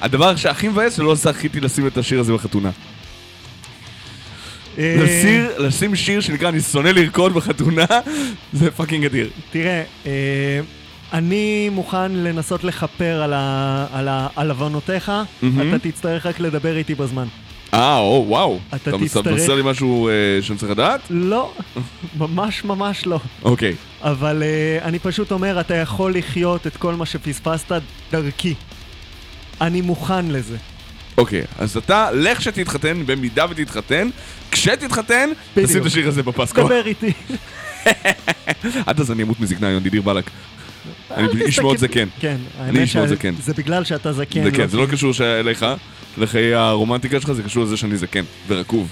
הדבר 0.00 0.36
שהכי 0.36 0.68
מבאס 0.68 0.96
שלא 0.96 1.14
זכיתי 1.14 1.60
לשים 1.60 1.86
את 1.86 1.98
השיר 1.98 2.20
הזה 2.20 2.32
בחתונה. 2.32 2.70
אה, 4.78 4.96
לשים, 4.98 5.46
לשים 5.58 5.96
שיר 5.96 6.20
שנקרא 6.20 6.48
אני 6.48 6.60
שונא 6.60 6.88
לרקוד 6.88 7.32
בחתונה, 7.34 7.86
זה 8.58 8.70
fucking 8.70 9.04
אדיר. 9.04 9.30
תראה, 9.50 9.82
אה, 10.06 10.60
אני 11.12 11.68
מוכן 11.68 12.12
לנסות 12.12 12.64
לכפר 12.64 13.22
על, 13.22 13.32
ה, 13.32 13.86
על, 13.92 14.08
ה, 14.08 14.28
על 14.36 14.50
עוונותיך, 14.50 15.12
מהמם. 15.42 15.74
אתה 15.74 15.90
תצטרך 15.90 16.26
רק 16.26 16.40
לדבר 16.40 16.76
איתי 16.76 16.94
בזמן. 16.94 17.26
אה, 17.74 17.98
או, 17.98 18.24
וואו. 18.28 18.58
אתה 18.68 18.76
אתה 18.76 18.98
תצטרך- 18.98 19.26
מבשר 19.26 19.54
לי 19.54 19.62
משהו 19.64 20.08
אה, 20.08 20.12
שאני 20.42 20.58
צריך 20.58 20.72
לדעת? 20.72 21.00
לא, 21.10 21.52
ממש 22.18 22.64
ממש 22.64 23.06
לא. 23.06 23.20
אוקיי. 23.42 23.74
אבל 24.02 24.42
uh, 24.42 24.84
אני 24.84 24.98
פשוט 24.98 25.32
אומר, 25.32 25.60
אתה 25.60 25.74
יכול 25.74 26.14
לחיות 26.16 26.66
את 26.66 26.76
כל 26.76 26.94
מה 26.94 27.06
שפספסת 27.06 27.72
דרכי. 28.12 28.54
אני 29.60 29.80
מוכן 29.80 30.26
לזה. 30.26 30.56
אוקיי, 31.18 31.42
אז 31.58 31.76
אתה, 31.76 32.08
לך 32.12 32.42
שתתחתן, 32.42 33.06
במידה 33.06 33.46
ותתחתן, 33.50 34.08
כשתתחתן. 34.50 35.30
תשים 35.54 35.80
את 35.80 35.86
השיר 35.86 36.08
הזה 36.08 36.22
בפסקו. 36.22 36.62
דבר 36.62 36.86
איתי. 36.86 37.12
עד 38.86 39.00
אז 39.00 39.10
אני 39.12 39.22
אמות 39.22 39.40
מזקנה, 39.40 39.68
יונדי 39.70 39.90
דיר 39.90 40.02
באלק. 40.02 40.30
אני 41.10 41.26
אל 41.28 41.42
איש 41.42 41.58
מאוד 41.58 41.76
תסתכל- 41.76 41.80
זקן. 41.88 42.08
כן, 42.20 42.36
אני 42.60 42.78
איש 42.80 42.96
מאוד 42.96 43.08
זקן. 43.08 43.34
זה 43.42 43.52
בגלל 43.54 43.84
שאתה 43.84 44.12
זקן. 44.12 44.44
זה 44.44 44.50
כן, 44.50 44.66
זה 44.66 44.76
לא 44.76 44.86
קשור 44.86 45.12
אליך, 45.40 45.66
לחיי 46.18 46.54
הרומנטיקה 46.54 47.20
שלך, 47.20 47.32
זה 47.32 47.42
קשור 47.42 47.64
לזה 47.64 47.76
שאני 47.76 47.96
זקן 47.96 48.24
ורקוב. 48.48 48.88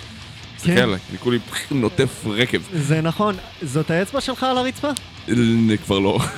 תסתכל 0.57 0.73
כן. 0.77 0.83
עליי, 0.83 0.99
אני 1.11 1.19
כולי 1.19 1.39
נוטף 1.71 2.25
רקב. 2.27 2.59
זה 2.73 3.01
נכון. 3.01 3.35
זאת 3.63 3.91
האצבע 3.91 4.21
שלך 4.21 4.43
על 4.43 4.59
הרצפה? 4.59 4.91
כבר 5.85 5.99
לא. 5.99 6.19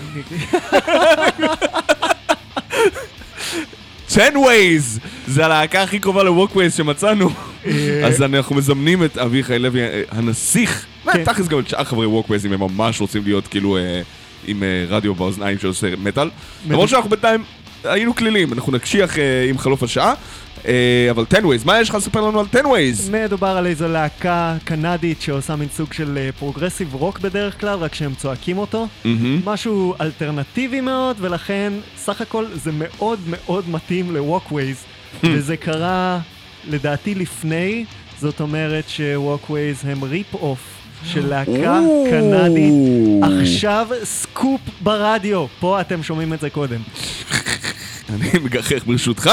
10 4.09 4.23
Ways! 4.35 5.01
זה 5.27 5.45
הלהקה 5.47 5.83
הכי 5.83 5.99
קרובה 5.99 6.23
ל-Walkways 6.25 6.71
שמצאנו. 6.77 7.31
אה, 7.67 8.07
אז 8.07 8.23
אנחנו 8.23 8.57
מזמנים 8.57 9.05
את 9.05 9.19
אביחי 9.19 9.59
לוי, 9.59 9.81
אה, 9.83 10.03
הנסיך, 10.11 10.87
כן. 11.13 11.23
ותכלס 11.23 11.49
גם 11.49 11.59
את 11.59 11.69
שאר 11.69 11.85
חברי 11.85 12.07
Walkways, 12.07 12.47
אם 12.47 12.53
הם 12.53 12.61
ממש 12.61 13.01
רוצים 13.01 13.23
להיות 13.25 13.47
כאילו 13.49 13.77
אה, 13.77 14.01
עם 14.47 14.63
אה, 14.63 14.85
רדיו 14.89 15.15
באוזניים 15.15 15.59
שעושה 15.59 15.97
מטאל. 15.99 16.31
למרות 16.69 16.89
שאנחנו 16.89 17.11
בינתיים 17.11 17.43
היינו 17.85 18.15
כלילים, 18.17 18.53
אנחנו 18.53 18.73
נקשיח 18.73 19.19
אה, 19.19 19.47
עם 19.49 19.59
חלוף 19.59 19.83
השעה. 19.83 20.15
אה, 20.67 21.09
אבל 21.11 21.25
10 21.31 21.39
Ways, 21.39 21.67
מה 21.67 21.81
יש 21.81 21.89
לך 21.89 21.95
לספר 21.95 22.21
לנו 22.21 22.41
על 22.41 22.47
10 22.51 22.61
Ways? 22.61 23.11
מדובר 23.13 23.49
על 23.49 23.67
איזו 23.67 23.89
להקה 23.89 24.57
קנדית 24.65 25.23
שעושה 25.23 25.57
מין 25.57 25.69
סוג 25.69 25.93
של 25.93 26.31
progressive 26.39 26.95
רוק 26.95 27.19
בדרך 27.19 27.61
כלל, 27.61 27.79
רק 27.79 27.95
שהם 27.95 28.15
צועקים 28.15 28.59
אותו. 28.59 28.89
משהו 29.45 29.95
אלטרנטיבי 30.01 30.81
מאוד, 30.81 31.17
ולכן 31.21 31.73
סך 31.97 32.21
הכל 32.21 32.45
זה 32.55 32.71
מאוד 32.75 33.19
מאוד 33.27 33.69
מתאים 33.69 34.17
ל-Walkways, 34.17 34.87
וזה 35.23 35.57
קרה 35.57 36.19
לדעתי 36.69 37.15
לפני, 37.15 37.85
זאת 38.19 38.41
אומרת 38.41 38.89
ש-Walkways 38.89 39.87
הם 39.87 40.05
rip-off 40.05 40.86
של 41.07 41.27
להקה. 41.27 41.81
קנדית. 42.11 42.73
עכשיו 43.43 43.89
סקופ 44.05 44.61
ברדיו, 44.81 45.47
פה 45.61 45.81
אתם 45.81 46.03
שומעים 46.03 46.33
את 46.33 46.41
זה 46.41 46.51
קודם. 46.51 46.81
אני 48.15 48.29
מגחך 48.45 48.87
ברשותך. 48.87 49.31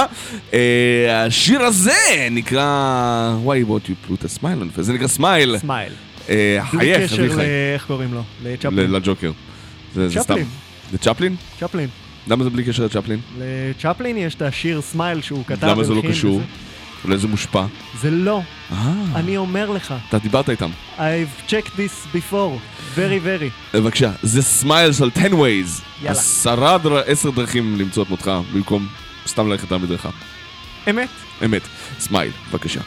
אה, 0.53 1.25
השיר 1.25 1.61
הזה 1.61 2.27
נקרא... 2.31 3.35
Why 3.45 3.69
won't 3.69 3.89
you 3.89 4.11
put 4.11 4.25
a 4.25 4.39
smile 4.39 4.43
on 4.43 4.77
face? 4.77 4.81
זה 4.81 4.93
נקרא 4.93 5.07
Smile. 5.07 5.57
Smile. 5.57 5.93
חייך, 6.25 7.13
אביחי. 7.13 7.41
איך 7.73 7.85
קוראים 7.87 8.13
לו? 8.13 8.23
לצ'פלין. 8.43 8.91
לג'וקר. 8.91 9.31
זה 9.95 10.07
סתם. 10.09 10.21
צ'פלין. 10.21 10.45
זה 10.91 10.97
צ'פלין? 10.97 11.35
צ'פלין. 11.59 11.87
למה 12.27 12.43
זה 12.43 12.49
בלי 12.49 12.63
קשר 12.63 12.85
לצ'פלין? 12.85 13.19
לצ'פלין 13.39 14.17
יש 14.17 14.35
את 14.35 14.41
השיר 14.41 14.81
Smile 14.81 15.21
שהוא 15.21 15.43
כתב 15.47 15.67
למה 15.67 15.83
זה 15.83 15.93
לא 15.93 16.01
קשור? 16.09 16.35
וזה. 16.35 16.45
אולי 17.03 17.17
זה 17.17 17.27
מושפע? 17.27 17.65
זה 18.01 18.11
לא, 18.11 18.41
אה, 18.71 18.93
אני 19.15 19.37
אומר 19.37 19.71
לך. 19.71 19.93
אתה 20.09 20.17
דיברת 20.17 20.49
איתם. 20.49 20.69
I've 20.97 21.49
checked 21.49 21.75
this 21.77 22.15
before, 22.15 22.59
very 22.95 23.19
very. 23.25 23.73
בבקשה, 23.73 24.11
זה 24.23 24.41
Smile 24.41 25.01
של 25.01 25.11
10 25.15 25.27
Ways. 25.29 25.81
יאללה. 26.01 26.19
עשרה. 26.19 26.77
עשר 27.05 27.29
דרכים 27.29 27.79
למצוא 27.79 28.03
את 28.03 28.09
מותך, 28.09 28.31
במקום 28.53 28.87
סתם 29.27 29.49
ללכת 29.49 29.71
על 29.71 29.77
מדרכה. 29.77 30.09
אמת? 30.89 31.09
אמת. 31.45 31.61
Smile, 31.99 32.31
בבקשה. 32.49 32.81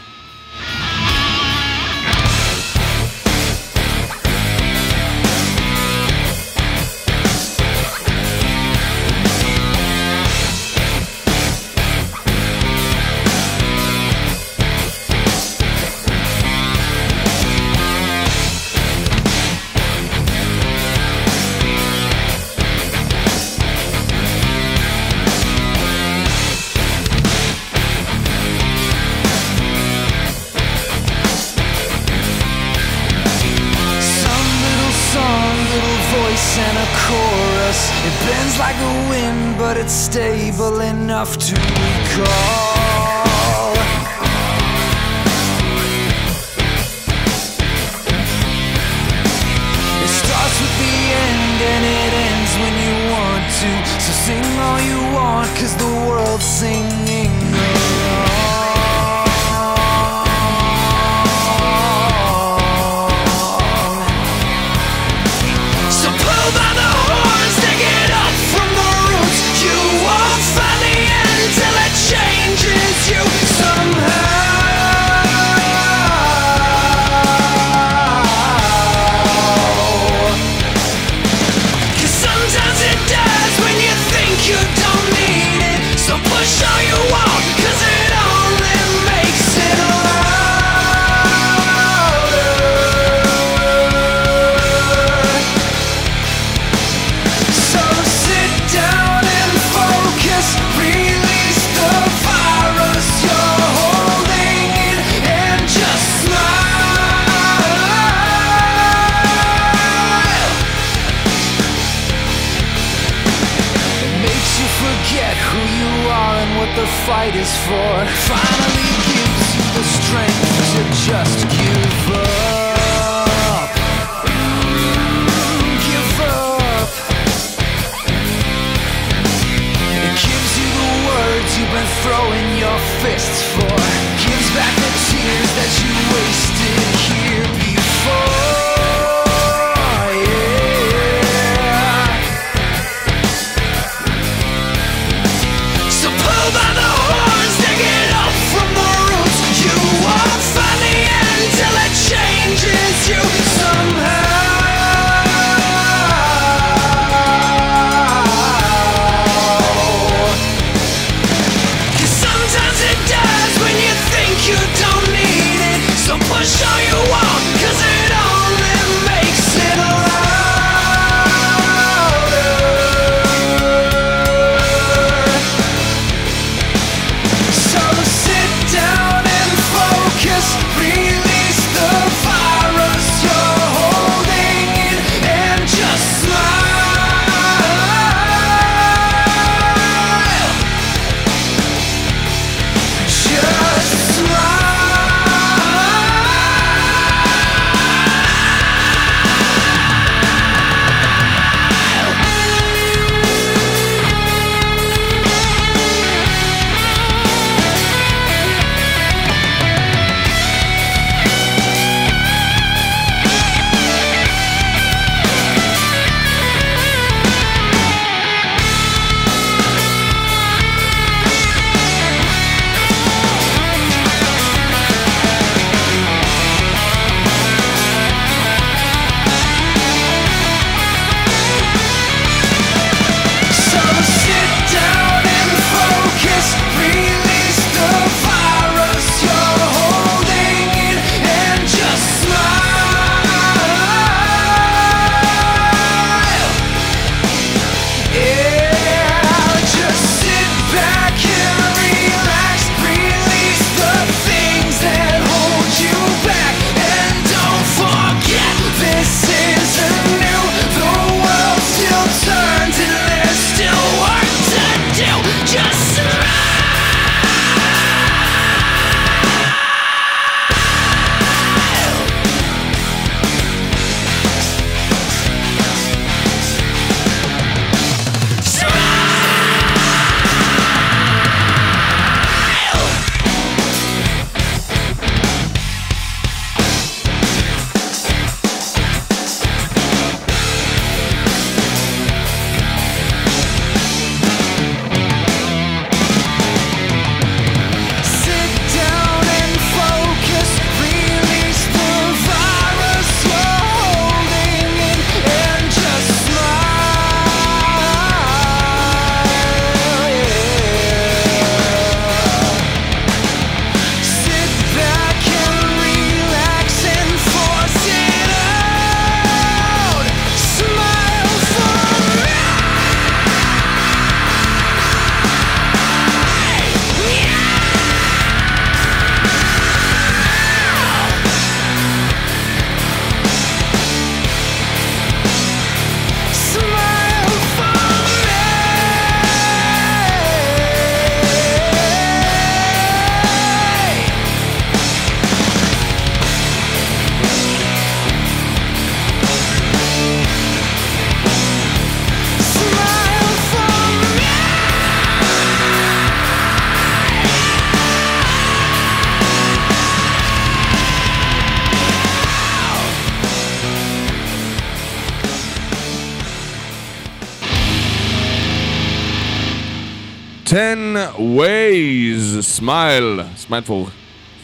Smile 373.49 373.69
for... 373.69 373.91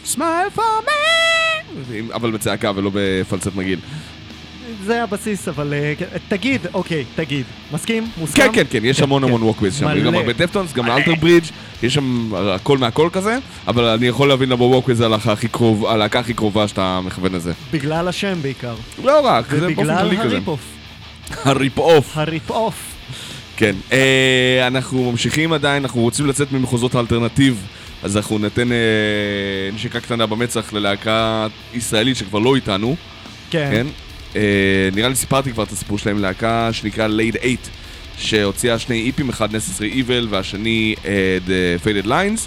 smile 0.05 0.49
for 0.55 0.85
me! 0.85 2.13
אבל 2.13 2.31
בצעקה 2.31 2.71
ולא 2.75 2.91
בפלצת 2.93 3.55
מגעיל. 3.55 3.79
זה 4.85 5.03
הבסיס, 5.03 5.47
אבל 5.47 5.73
אה, 5.73 5.93
כן, 5.97 6.05
תגיד, 6.27 6.61
אוקיי, 6.73 7.05
תגיד. 7.15 7.45
מסכים? 7.71 8.07
מוסכם? 8.17 8.41
כן, 8.41 8.51
כן, 8.53 8.63
כן, 8.69 8.85
יש 8.85 9.01
המון 9.01 9.21
כן. 9.21 9.27
המון 9.27 9.43
Walkways 9.43 9.75
שם. 9.75 10.03
גם 10.05 10.15
הרבה 10.15 10.33
Deftones, 10.33 10.73
גם 10.73 10.91
Alter 10.91 11.15
Bridge, 11.15 11.45
יש 11.83 11.93
שם 11.93 12.31
הכל 12.35 12.77
מהכל 12.77 13.09
כזה, 13.13 13.37
אבל 13.67 13.83
אני 13.85 14.07
יכול 14.07 14.27
להבין 14.29 14.49
למה 14.49 14.63
Walkways 14.63 14.97
זה 14.97 15.05
הלהקה 15.87 16.19
הכי 16.19 16.33
קרובה 16.33 16.67
שאתה 16.67 16.99
מכוון 17.03 17.35
לזה. 17.35 17.51
בגלל 17.71 18.07
השם 18.07 18.41
בעיקר. 18.41 18.75
לא 19.03 19.19
רק, 19.19 19.45
זה 19.49 19.59
באופן 19.59 19.73
ובגלל 19.73 19.99
כללי 19.99 20.17
כזה. 20.17 20.35
הריפ-אוף. 20.35 20.59
הריפ-אוף. 21.43 22.17
הריפ-אוף. 22.17 22.93
כן. 23.57 23.75
אה, 23.91 24.67
אנחנו 24.67 25.11
ממשיכים 25.11 25.53
עדיין, 25.53 25.83
אנחנו 25.83 26.01
רוצים 26.01 26.27
לצאת 26.27 26.51
ממחוזות 26.51 26.95
האלטרנטיב, 26.95 27.67
אז 28.03 28.17
אנחנו 28.17 28.37
ניתן 28.37 28.71
אה, 28.71 28.77
נשיקה 29.73 29.99
קטנה 29.99 30.25
במצח 30.25 30.73
ללהקה 30.73 31.47
ישראלית 31.73 32.17
שכבר 32.17 32.39
לא 32.39 32.55
איתנו, 32.55 32.95
כן. 33.49 33.69
כן? 33.71 33.87
אה, 34.35 34.89
נראה 34.95 35.09
לי 35.09 35.15
סיפרתי 35.15 35.51
כבר 35.51 35.63
את 35.63 35.71
הסיפור 35.71 35.97
שלהם, 35.97 36.19
להקה 36.19 36.69
שנקרא 36.71 37.07
Late 37.07 37.41
8, 37.41 37.55
שהוציאה 38.17 38.79
שני 38.79 39.05
איפים, 39.07 39.29
אחד 39.29 39.49
Necessary 39.55 39.93
Evil 39.93 40.27
והשני 40.29 40.95
אה, 41.05 41.37
The 41.47 41.85
Faded 41.85 42.07
Lines, 42.07 42.41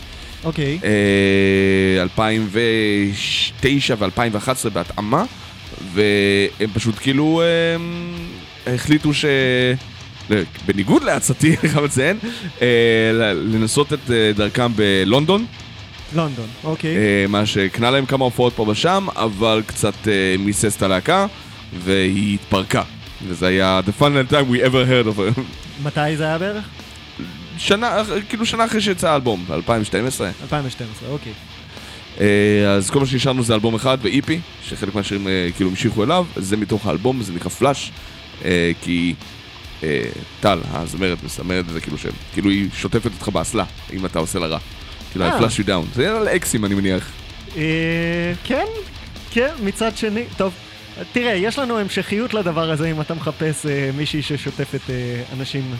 אוקיי. 0.44 0.78
אה, 0.84 2.02
2009 2.02 3.94
ו-2011 3.98 4.70
בהתאמה, 4.72 5.24
והם 5.92 6.70
פשוט 6.74 6.94
כאילו 6.98 7.42
אה, 7.42 8.74
החליטו 8.74 9.14
ש... 9.14 9.24
בניגוד 10.66 11.04
לעצתי, 11.04 11.48
אני 11.62 11.68
חייב 11.68 11.84
לציין, 11.84 12.18
אה, 12.62 12.66
לנסות 13.34 13.92
את 13.92 14.10
אה, 14.10 14.30
דרכם 14.36 14.72
בלונדון, 14.76 15.46
לונדון, 16.14 16.46
אוקיי. 16.64 16.96
אה, 16.96 17.24
מה 17.28 17.46
שהקנה 17.46 17.90
להם 17.90 18.06
כמה 18.06 18.24
הופעות 18.24 18.52
פה 18.52 18.66
ושם, 18.68 19.06
אבל 19.16 19.62
קצת 19.66 19.94
מיסס 20.38 20.76
את 20.76 20.82
הלהקה, 20.82 21.26
והיא 21.84 22.34
התפרקה. 22.34 22.82
וזה 23.28 23.46
היה 23.46 23.80
the 23.86 24.02
final 24.02 24.32
time 24.32 24.52
we 24.52 24.66
ever 24.66 24.84
heard 24.90 25.16
of 25.16 25.18
it. 25.18 25.40
מתי 25.84 26.16
זה 26.16 26.24
היה 26.24 26.38
בערך? 26.38 26.64
שנה, 27.58 28.02
כאילו 28.28 28.46
שנה 28.46 28.64
אחרי 28.64 28.80
שיצא 28.80 29.10
האלבום, 29.10 29.44
ב-2012. 29.48 30.22
2012, 30.42 31.08
אוקיי. 31.08 31.32
אז 32.68 32.90
כל 32.90 33.00
מה 33.00 33.06
שנשארנו 33.06 33.42
זה 33.42 33.54
אלבום 33.54 33.74
אחד 33.74 33.98
ואיפי, 34.02 34.40
שחלק 34.68 34.94
מהשירים 34.94 35.26
כאילו 35.56 35.70
המשיכו 35.70 36.04
אליו, 36.04 36.26
זה 36.36 36.56
מתוך 36.56 36.86
האלבום, 36.86 37.22
זה 37.22 37.32
נקרא 37.32 37.50
פלאש, 37.50 37.92
כי 38.82 39.14
טל, 40.40 40.58
הזמרת, 40.72 41.18
מזמרת 41.24 41.64
את 41.68 41.72
זה 41.72 41.80
כאילו 41.80 41.98
של, 41.98 42.10
כאילו 42.32 42.50
היא 42.50 42.68
שוטפת 42.74 43.10
אותך 43.14 43.28
באסלה, 43.28 43.64
אם 43.92 44.06
אתה 44.06 44.18
עושה 44.18 44.38
לה 44.38 44.46
רע. 44.46 44.58
כאילו, 45.10 45.28
I'll 45.28 45.32
אה. 45.32 45.38
flush 45.38 45.60
you 45.60 45.66
down. 45.66 45.94
זה 45.94 46.16
על 46.16 46.28
אקסים 46.28 46.64
אני 46.64 46.74
מניח. 46.74 47.10
אה, 47.56 47.62
כן, 48.44 48.64
כן, 49.30 49.50
מצד 49.62 49.96
שני, 49.96 50.24
טוב. 50.36 50.52
תראה, 51.12 51.32
יש 51.32 51.58
לנו 51.58 51.78
המשכיות 51.78 52.34
לדבר 52.34 52.70
הזה 52.70 52.90
אם 52.90 53.00
אתה 53.00 53.14
מחפש 53.14 53.66
אה, 53.66 53.90
מישהי 53.96 54.22
ששוטפת 54.22 54.90
אה, 54.90 54.94
אנשים, 55.38 55.74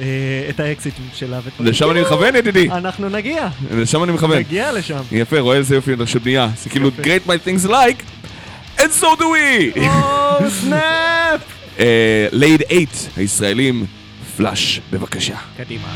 אה, 0.00 0.04
את 0.48 0.60
האקסים 0.60 0.94
שלה. 1.14 1.38
ודברים. 1.44 1.70
לשם 1.70 1.90
אני 1.90 2.00
מכוון 2.00 2.36
ידידי, 2.36 2.70
אנחנו 2.70 3.08
נגיע, 3.08 3.48
לשם 3.70 4.04
אני 4.04 4.12
מכוון. 4.12 4.38
נגיע 4.38 4.72
לשם. 4.72 5.00
יפה, 5.12 5.40
רואה 5.40 5.56
איזה 5.56 5.74
יופי 5.74 5.92
של 6.06 6.18
בנייה. 6.18 6.48
זה 6.62 6.70
כאילו, 6.70 6.90
great 7.02 7.28
minds 7.28 7.48
think 7.48 7.68
alike, 7.68 8.26
and 8.78 9.00
so 9.00 9.06
do 9.18 9.22
we! 9.22 9.78
או, 9.78 10.50
סנאפ! 10.50 11.63
אה, 11.78 12.26
לייד 12.32 12.62
8, 12.68 12.84
הישראלים, 13.16 13.86
פלאש, 14.36 14.80
בבקשה. 14.90 15.36
קדימה. 15.56 15.88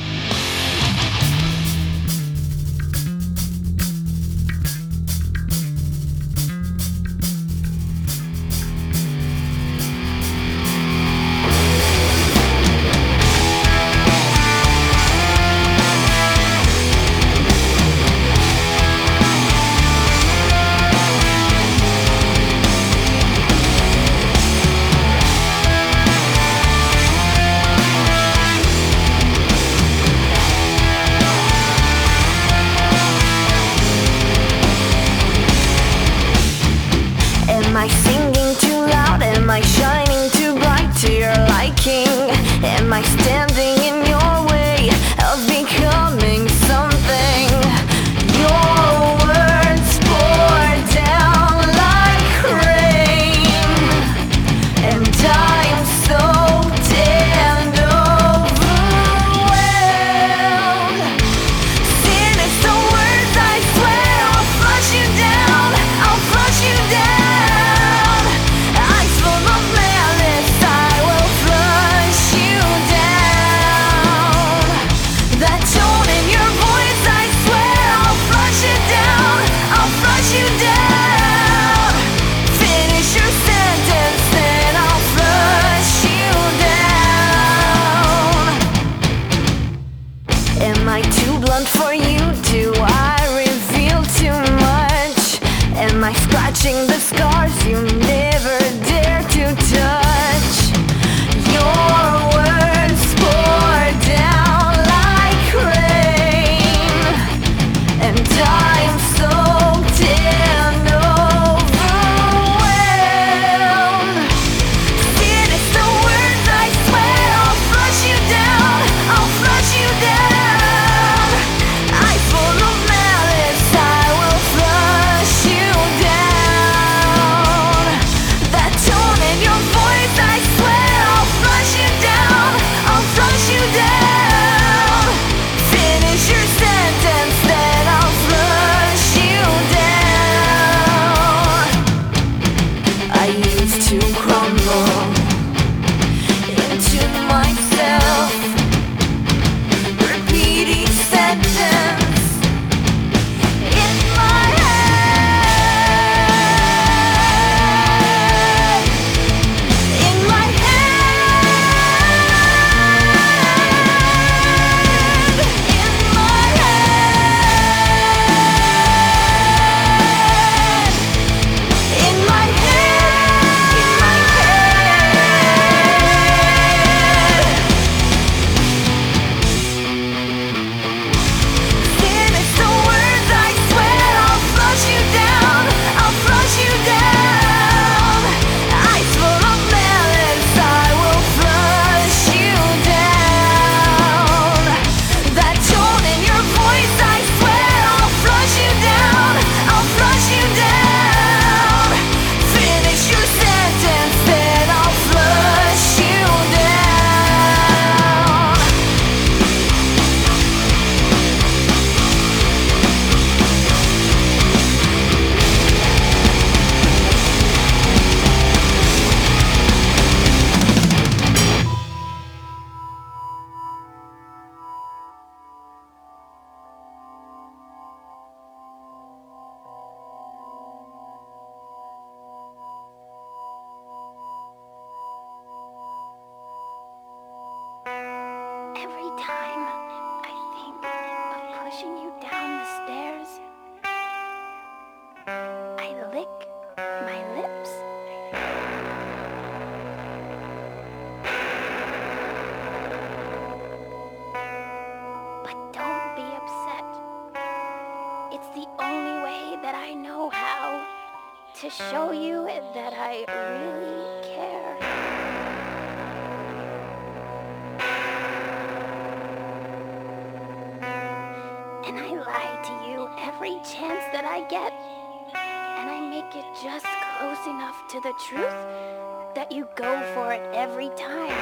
Truth 278.29 279.35
that 279.35 279.51
you 279.51 279.67
go 279.75 280.03
for 280.15 280.35
it 280.35 280.43
every 280.53 280.91
time. 280.91 281.38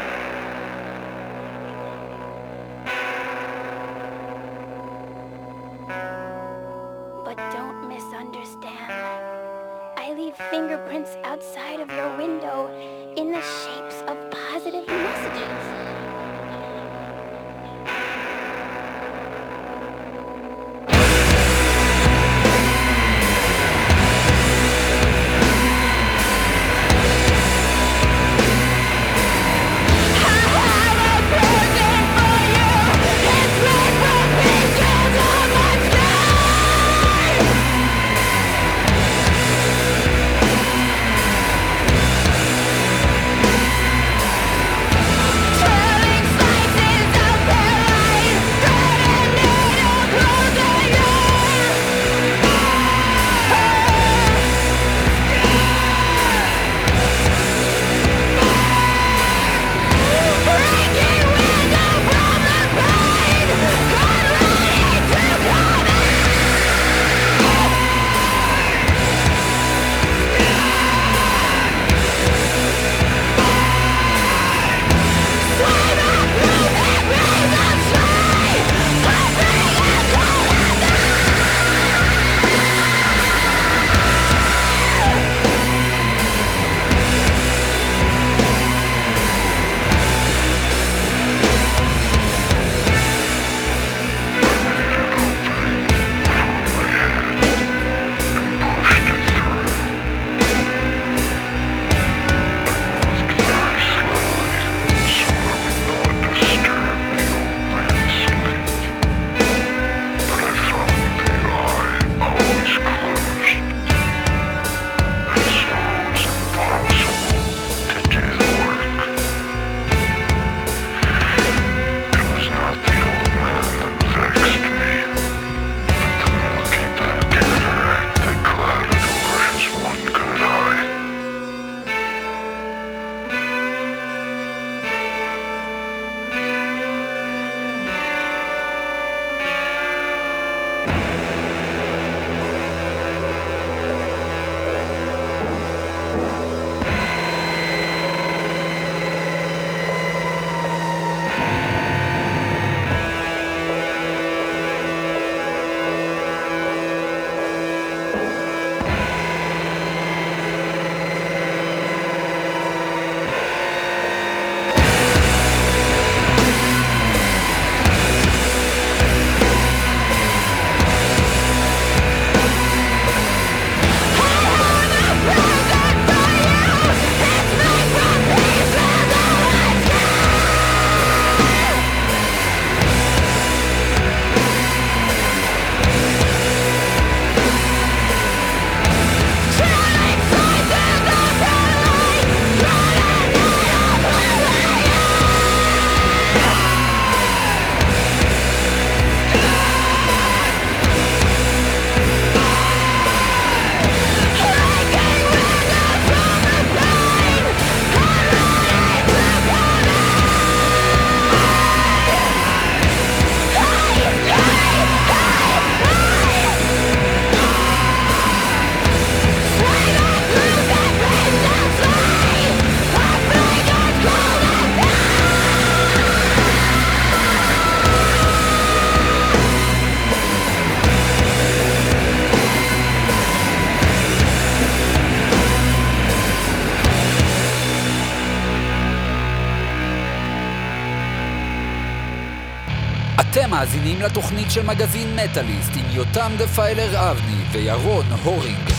מאזינים 243.58 244.00
לתוכנית 244.00 244.50
של 244.50 244.62
מגזין 244.62 245.16
מטאליסט 245.16 245.70
עם 245.76 245.84
יותם 245.90 246.32
דפיילר 246.38 247.10
אבני 247.10 247.42
וירון 247.52 248.04
הורינג. 248.24 248.70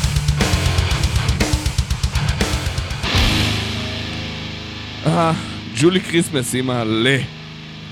אה, 5.05 5.33
Julie 5.75 6.01
Christmas 6.01 6.55
עם 6.55 6.69
הלה. 6.69 7.17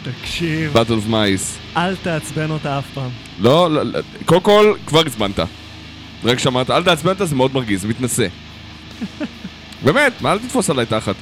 תקשיב, 0.03 0.77
Battle 0.77 1.07
of 1.07 1.11
Mice. 1.11 1.77
אל 1.77 1.95
תעצבן 1.95 2.51
אותה 2.51 2.79
אף 2.79 2.85
פעם. 2.93 3.09
לא, 3.39 3.71
לא, 3.71 3.83
לא, 3.83 3.99
קודם 4.25 4.41
כל, 4.41 4.73
כבר 4.85 5.01
הזמנת. 5.05 5.39
רק 6.23 6.39
שמעת, 6.39 6.69
אל 6.69 6.83
תעצבן 6.83 7.09
אותה, 7.09 7.25
זה 7.25 7.35
מאוד 7.35 7.53
מרגיז, 7.53 7.81
זה 7.81 7.87
מתנשא. 7.87 8.27
באמת, 9.85 10.21
מה 10.21 10.31
אל 10.31 10.39
תתפוס 10.39 10.69
עליי 10.69 10.85
תחת. 10.85 11.15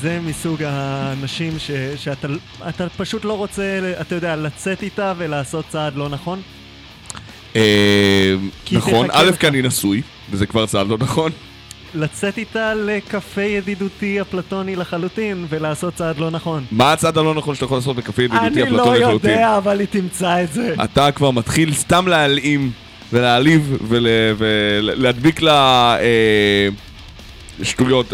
זה 0.00 0.20
מסוג 0.26 0.62
האנשים 0.62 1.58
ש, 1.58 1.70
שאתה 1.96 2.28
אתה 2.68 2.88
פשוט 2.96 3.24
לא 3.24 3.32
רוצה, 3.36 3.92
אתה 4.00 4.14
יודע, 4.14 4.36
לצאת 4.36 4.82
איתה 4.82 5.12
ולעשות 5.18 5.64
צעד 5.68 5.96
לא 5.96 6.08
נכון. 6.08 6.40
אה, 7.56 8.34
נכון, 8.72 9.06
א'. 9.12 9.32
כי 9.40 9.48
אני 9.48 9.62
נשוי, 9.62 10.02
וזה 10.30 10.46
כבר 10.46 10.66
צעד 10.66 10.86
לא 10.86 10.96
נכון. 11.00 11.32
לצאת 11.94 12.38
איתה 12.38 12.74
לקפה 12.74 13.42
ידידותי 13.42 14.20
אפלטוני 14.20 14.76
לחלוטין 14.76 15.46
ולעשות 15.48 15.94
צעד 15.94 16.18
לא 16.18 16.30
נכון. 16.30 16.64
מה 16.70 16.92
הצעד 16.92 17.18
הלא 17.18 17.34
נכון 17.34 17.54
שאתה 17.54 17.64
יכול 17.64 17.78
לעשות 17.78 17.96
בקפה 17.96 18.22
ידידותי 18.22 18.62
אני 18.62 18.70
לא 18.70 18.76
אפלטוני 18.76 19.00
לחלוטין? 19.00 19.30
יודע, 19.30 19.56
אבל 19.56 19.80
היא 19.80 19.88
תמצא 19.90 20.42
את 20.42 20.52
זה. 20.52 20.74
אתה 20.84 21.12
כבר 21.12 21.30
מתחיל 21.30 21.74
סתם 21.74 22.08
להלאים 22.08 22.70
ולהעליב 23.12 23.76
ולהדביק 23.88 25.42
לה 25.42 25.96
אה, 26.00 26.68
שטויות, 27.62 28.12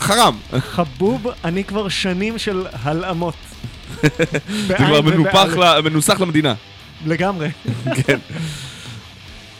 חרם. 0.00 0.36
חבוב, 0.58 1.26
אני 1.44 1.64
כבר 1.64 1.88
שנים 1.88 2.38
של 2.38 2.66
הלאמות. 2.72 3.34
זה 4.66 4.74
כבר 4.74 5.80
מנוסח 5.80 6.20
למדינה. 6.20 6.54
לגמרי. 7.06 7.48
כן. 8.06 8.18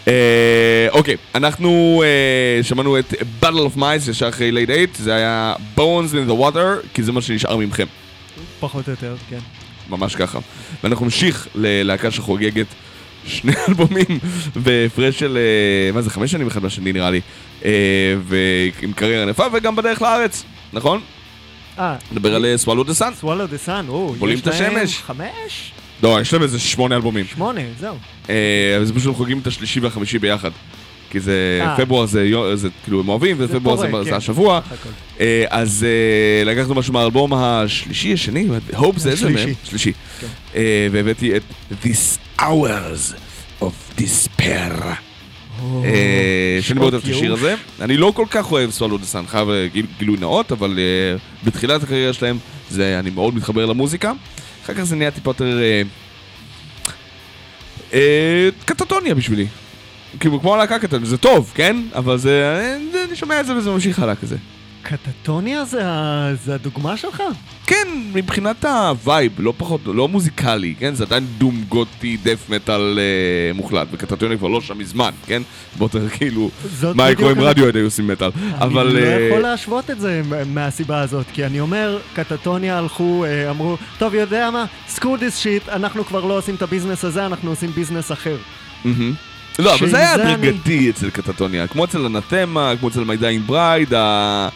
אה, 0.09 0.87
אוקיי, 0.91 1.16
אנחנו 1.34 2.03
אה, 2.07 2.62
שמענו 2.62 2.99
את 2.99 3.14
Battle 3.43 3.74
of 3.74 3.78
Mice 3.78 4.11
ישר 4.11 4.28
אחרי 4.28 4.53
לייד 4.53 4.68
8, 4.68 5.05
זה 5.05 5.14
היה 5.14 5.55
Bones 5.76 6.12
in 6.12 6.30
the 6.30 6.43
Water, 6.43 6.87
כי 6.95 7.03
זה 7.03 7.12
מה 7.12 7.22
שנשאר 7.22 7.57
ממכם, 7.57 7.87
פחות 8.61 8.87
או 8.87 8.91
יותר, 8.91 9.16
כן. 9.30 9.39
ממש 9.89 10.16
ככה. 10.16 10.39
ואנחנו 10.84 11.05
נמשיך 11.05 11.49
ללהקה 11.55 12.11
שחוגגת 12.11 12.66
שני 13.26 13.53
אלבומים 13.68 14.18
בהפרש 14.57 15.18
של, 15.18 15.39
אה, 15.39 15.93
מה 15.93 16.03
זה, 16.03 16.11
חמש 16.11 16.30
שנים 16.30 16.47
אחד 16.47 16.62
מהשני 16.62 16.93
נראה 16.93 17.11
לי, 17.11 17.20
ועם 18.22 18.92
קריירה 18.96 19.22
ענפה 19.22 19.44
וגם 19.52 19.76
בדרך 19.76 20.02
לארץ, 20.02 20.44
נכון? 20.72 21.00
אה, 21.78 21.96
נדבר 22.12 22.34
על 22.34 22.44
אה, 22.44 22.54
Swallow 22.64 22.86
the 22.88 23.00
Sun. 23.00 23.14
סוולו 23.14 23.46
דה 23.46 23.59
סאן, 23.59 23.86
או, 23.88 24.14
בולעים 24.18 24.38
יש 24.38 24.42
את 24.42 24.48
השמש. 24.48 24.98
חמש? 24.98 25.72
לא, 26.02 26.20
יש 26.20 26.32
להם 26.32 26.42
איזה 26.42 26.59
שמונה 26.59 26.96
אלבומים. 26.96 27.24
שמונה, 27.26 27.61
זהו. 27.80 27.96
אה, 28.30 28.74
אבל 28.76 28.84
זה 28.84 28.94
פשוט 28.94 29.16
חוגגים 29.16 29.38
את 29.38 29.46
השלישי 29.46 29.80
והחמישי 29.80 30.18
ביחד. 30.18 30.50
כי 31.11 31.20
זה, 31.20 31.61
אה. 31.62 31.76
פברואר 31.76 32.07
זה, 32.07 32.28
כאילו 32.84 33.00
הם 33.00 33.09
אוהבים, 33.09 33.36
ופברואר 33.38 33.76
זה, 33.76 33.88
זה 34.04 34.11
כן. 34.11 34.16
השבוע. 34.16 34.61
אה, 35.20 35.44
אז 35.50 35.86
אה, 35.88 36.44
לקחנו 36.44 36.74
משהו 36.74 36.92
מהאלבום 36.92 37.34
השלישי, 37.34 38.12
השני, 38.12 38.48
הופ 38.76 38.98
זה 38.98 39.11
איזה. 39.11 39.30
מהם? 39.30 39.48
שלישי. 39.64 39.92
כן. 40.20 40.26
אה, 40.54 40.88
והבאתי 40.92 41.36
את 41.36 41.42
This 41.84 42.40
Hours 42.40 43.14
of 43.62 44.00
Despair. 44.00 45.05
אה, 45.84 46.59
שאני 46.61 46.78
מאוד 46.80 46.94
אוהב 46.94 47.04
את 47.04 47.11
השיר. 47.11 47.32
הזה. 47.32 47.54
אני 47.80 47.96
לא 47.96 48.12
כל 48.16 48.26
כך 48.30 48.52
אוהב 48.52 48.70
סוולו 48.70 48.98
דה 48.98 49.04
סאן, 49.07 49.24
חייב 49.26 49.50
אה, 49.50 49.66
גיל- 49.72 49.86
גילוי 49.98 50.16
נאות, 50.20 50.52
אבל 50.52 50.78
אה, 50.78 51.16
בתחילת 51.44 51.82
הקריירה 51.82 52.12
שלהם 52.12 52.38
אני 52.78 53.11
מאוד 53.11 53.34
מתחבר 53.34 53.66
למוזיקה. 53.66 54.12
אחר 54.64 54.74
כך 54.74 54.82
זה 54.82 54.96
נהיה 54.96 55.11
טיפה 55.11 55.30
יותר... 55.30 55.59
קטטוניה 58.64 59.14
בשבילי. 59.14 59.46
כאילו, 60.20 60.40
כמו 60.40 60.54
הלהקה 60.54 60.78
קטטוניה, 60.78 61.07
זה 61.07 61.16
טוב, 61.18 61.52
כן? 61.54 61.76
אבל 61.94 62.18
זה- 62.18 62.76
אני 63.09 63.16
שומע 63.16 63.40
את 63.40 63.46
זה 63.46 63.57
וזה 63.57 63.70
ממשיך 63.70 63.98
הלאה 63.98 64.14
כזה. 64.14 64.36
קטטוניה 64.91 65.64
זה 65.64 65.80
ה- 65.87 66.30
זה 66.45 66.55
הדוגמה 66.55 66.97
שלך? 66.97 67.22
כן, 67.66 67.87
מבחינת 68.14 68.64
ה 68.64 68.76
vibe, 68.76 69.32
לא 69.39 69.53
פחות, 69.57 69.80
לא 69.87 70.09
מוזיקלי, 70.09 70.74
כן? 70.78 70.95
זה 70.95 71.05
עדיין 71.05 71.26
doom 71.38 71.64
גותי, 71.68 72.16
death 72.22 72.50
מטאל 72.51 72.99
אה, 72.99 73.53
מוחלט, 73.55 73.89
ו 73.92 73.97
Katatonia 73.97 74.38
כבר 74.39 74.49
לא 74.49 74.61
שם 74.61 74.78
מזמן, 74.78 75.11
כן? 75.26 75.43
בוא 75.78 75.89
תראה, 75.89 76.09
כאילו, 76.09 76.51
מה 76.95 77.11
יקרה 77.11 77.24
בדיוק 77.34 77.39
אם 77.39 77.45
הנ- 77.45 77.49
רדיו 77.51 77.66
היו 77.74 77.84
עושים 77.84 78.07
מטאל. 78.07 78.30
אבל... 78.59 78.87
אני 78.87 79.01
לא 79.01 79.07
אה, 79.07 79.20
יכול 79.20 79.39
להשוות 79.43 79.91
את 79.91 80.01
זה 80.01 80.22
מהסיבה 80.47 81.01
הזאת, 81.01 81.26
כי 81.32 81.47
אני 81.47 81.61
אומר, 81.61 81.99
Katatonia 82.14 82.78
הלכו, 82.78 83.24
אה, 83.24 83.51
אמרו, 83.51 83.76
טוב, 83.99 84.14
יודע 84.14 84.51
מה? 84.51 84.64
screw 84.88 85.16
this 85.16 85.36
shit, 85.36 85.68
אנחנו 85.68 86.05
כבר 86.05 86.24
לא 86.24 86.39
עושים 86.39 86.55
את 86.55 86.62
הביזנס 86.62 87.05
הזה, 87.05 87.26
אנחנו 87.26 87.51
עושים 87.51 87.70
ביזנס 87.70 88.12
אחר. 88.12 88.37
מהמם. 88.84 89.13
לא, 89.58 89.75
אבל 89.75 89.88
זה 89.91 89.96
היה 89.99 90.17
זה 90.17 90.22
אני- 90.22 90.33
הדרגתי 90.33 90.91
אצל 90.91 91.11
Katatonia, 91.11 91.66
כמו 91.67 91.84
אצל 91.84 92.04
Anathema, 92.04 92.72
כמו 92.80 92.88
אצל 92.88 93.04
My 93.04 93.28
Dying 93.28 93.42
Bride, 93.46 93.95
ה... 93.95 94.49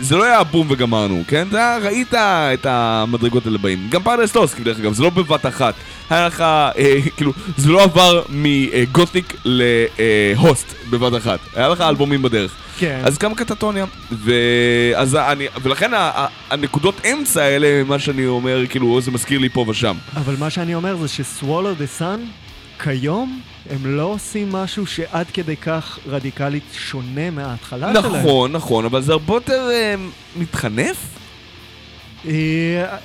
זה 0.00 0.16
לא 0.16 0.24
היה 0.24 0.44
בום 0.44 0.66
וגמרנו, 0.70 1.22
כן? 1.28 1.48
זה 1.50 1.58
היה, 1.58 1.78
ראית 1.78 2.14
את 2.14 2.66
המדרגות 2.66 3.46
האלה 3.46 3.58
באים. 3.58 3.86
גם 3.90 4.02
Paradise 4.02 4.34
Lost, 4.34 4.60
דרך 4.60 4.78
אגב, 4.78 4.92
זה 4.92 5.02
לא 5.02 5.10
בבת 5.10 5.46
אחת. 5.46 5.74
היה 6.10 6.26
לך, 6.26 6.40
אה, 6.40 6.72
כאילו, 7.16 7.32
זה 7.56 7.70
לא 7.70 7.82
עבר 7.82 8.22
מגותיק 8.28 9.34
ל 9.44 9.70
Host 9.70 10.74
בבת 10.90 11.16
אחת. 11.22 11.38
היה 11.54 11.68
לך 11.68 11.80
אלבומים 11.80 12.22
בדרך. 12.22 12.52
כן. 12.78 13.00
אז 13.04 13.18
גם 13.18 13.34
Katatonia, 13.34 13.84
ואז 14.24 15.16
אני, 15.16 15.46
ולכן 15.62 15.94
ה- 15.94 15.98
ה- 16.14 16.26
הנקודות 16.50 17.00
אמצע 17.12 17.42
האלה, 17.42 17.82
מה 17.84 17.98
שאני 17.98 18.26
אומר, 18.26 18.62
כאילו, 18.68 19.00
זה 19.00 19.10
מזכיר 19.10 19.38
לי 19.38 19.48
פה 19.48 19.64
ושם. 19.68 19.96
אבל 20.16 20.34
מה 20.38 20.50
שאני 20.50 20.74
אומר 20.74 20.96
זה 20.96 21.08
ש 21.08 21.23
Swallow 21.23 21.74
the 21.74 21.86
Sun, 21.86 22.20
כיום, 22.84 23.40
הם 23.70 23.96
לא 23.96 24.02
עושים 24.02 24.52
משהו 24.52 24.86
שעד 24.86 25.26
כדי 25.32 25.56
כך 25.56 25.98
רדיקלית 26.06 26.62
שונה 26.72 27.30
מההתחלה 27.30 27.92
שלהם. 27.94 28.16
נכון, 28.16 28.52
נכון, 28.52 28.84
אבל 28.84 29.02
זה 29.02 29.12
הרבה 29.12 29.34
יותר 29.34 29.68
אה, 29.70 29.94
מתחנף? 30.36 30.96
אה, 32.26 32.96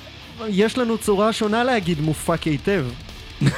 יש 0.48 0.78
לנו 0.78 0.98
צורה 0.98 1.32
שונה 1.32 1.64
להגיד 1.64 2.00
מופק 2.00 2.42
היטב. 2.42 2.84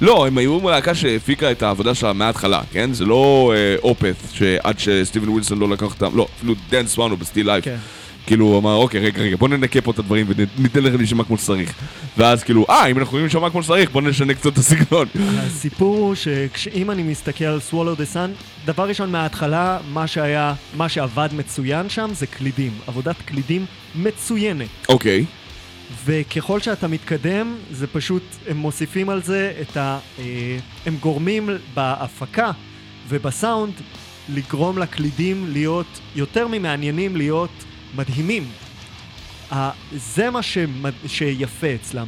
לא, 0.00 0.26
הם 0.26 0.38
היו 0.38 0.70
להקה 0.70 0.94
שהפיקה 0.94 1.50
את 1.50 1.62
העבודה 1.62 1.94
שלה 1.94 2.12
מההתחלה, 2.12 2.60
כן? 2.72 2.92
זה 2.92 3.04
לא 3.04 3.52
אה, 3.56 3.76
Opeth, 3.82 4.14
שעד 4.32 4.78
שסטיבן 4.78 5.28
ווילסון 5.28 5.58
לא 5.58 5.68
לקח 5.68 5.82
אותם, 5.82 6.16
לא, 6.16 6.26
אפילו 6.36 6.54
Dan 6.70 6.86
Swanö 6.86 7.16
ב 7.16 7.21
Still 7.21 7.46
Life. 7.46 7.64
כן. 7.64 7.76
כאילו, 8.30 8.46
הוא 8.46 8.58
אמר, 8.58 8.74
אוקיי, 8.74 9.00
רגע, 9.00 9.22
רגע, 9.22 9.36
בוא 9.36 9.48
ננקה 9.48 9.80
פה 9.80 9.90
את 9.90 9.98
הדברים 9.98 10.26
וניתן 10.28 10.82
לכם 10.82 10.96
להישמע 10.96 11.24
כמו 11.24 11.38
שצריך. 11.38 11.72
ואז 12.18 12.42
כאילו, 12.42 12.66
אה, 12.70 12.86
אם 12.86 12.98
אנחנו 12.98 13.02
יכולים 13.02 13.24
להישמע 13.24 13.50
כמו 13.50 13.62
שצריך, 13.62 13.90
בוא 13.90 14.02
נשנה 14.02 14.34
קצת 14.34 14.46
את 14.46 14.58
הסגנון. 14.58 15.08
הסיפור 15.38 15.96
הוא 15.96 16.14
שאם 16.54 16.90
אני 16.90 17.02
מסתכל 17.02 17.44
על 17.44 17.60
סוולו 17.60 17.94
דה 17.94 18.04
סאן, 18.04 18.30
דבר 18.64 18.88
ראשון 18.88 19.12
מההתחלה, 19.12 19.78
מה 19.92 20.06
שהיה, 20.06 20.54
מה 20.76 20.88
שעבד 20.88 21.28
מצוין 21.32 21.88
שם 21.88 22.10
זה 22.12 22.26
קלידים. 22.26 22.72
עבודת 22.86 23.16
קלידים 23.24 23.66
מצוינת. 23.94 24.68
אוקיי. 24.88 25.24
וככל 26.04 26.60
שאתה 26.60 26.88
מתקדם, 26.88 27.54
זה 27.70 27.86
פשוט, 27.86 28.22
הם 28.48 28.56
מוסיפים 28.56 29.08
על 29.10 29.22
זה 29.22 29.52
את 29.60 29.76
ה... 29.76 29.98
אה, 30.18 30.24
הם 30.86 30.96
גורמים 31.00 31.50
בהפקה 31.74 32.50
ובסאונד 33.08 33.72
לגרום 34.28 34.78
לקלידים 34.78 35.44
להיות 35.48 36.00
יותר 36.16 36.48
ממעניינים, 36.48 37.16
להיות 37.16 37.50
מדהימים. 37.96 38.44
זה 39.96 40.30
מה 40.30 40.42
שמד... 40.42 40.92
שיפה 41.06 41.66
אצלם, 41.74 42.06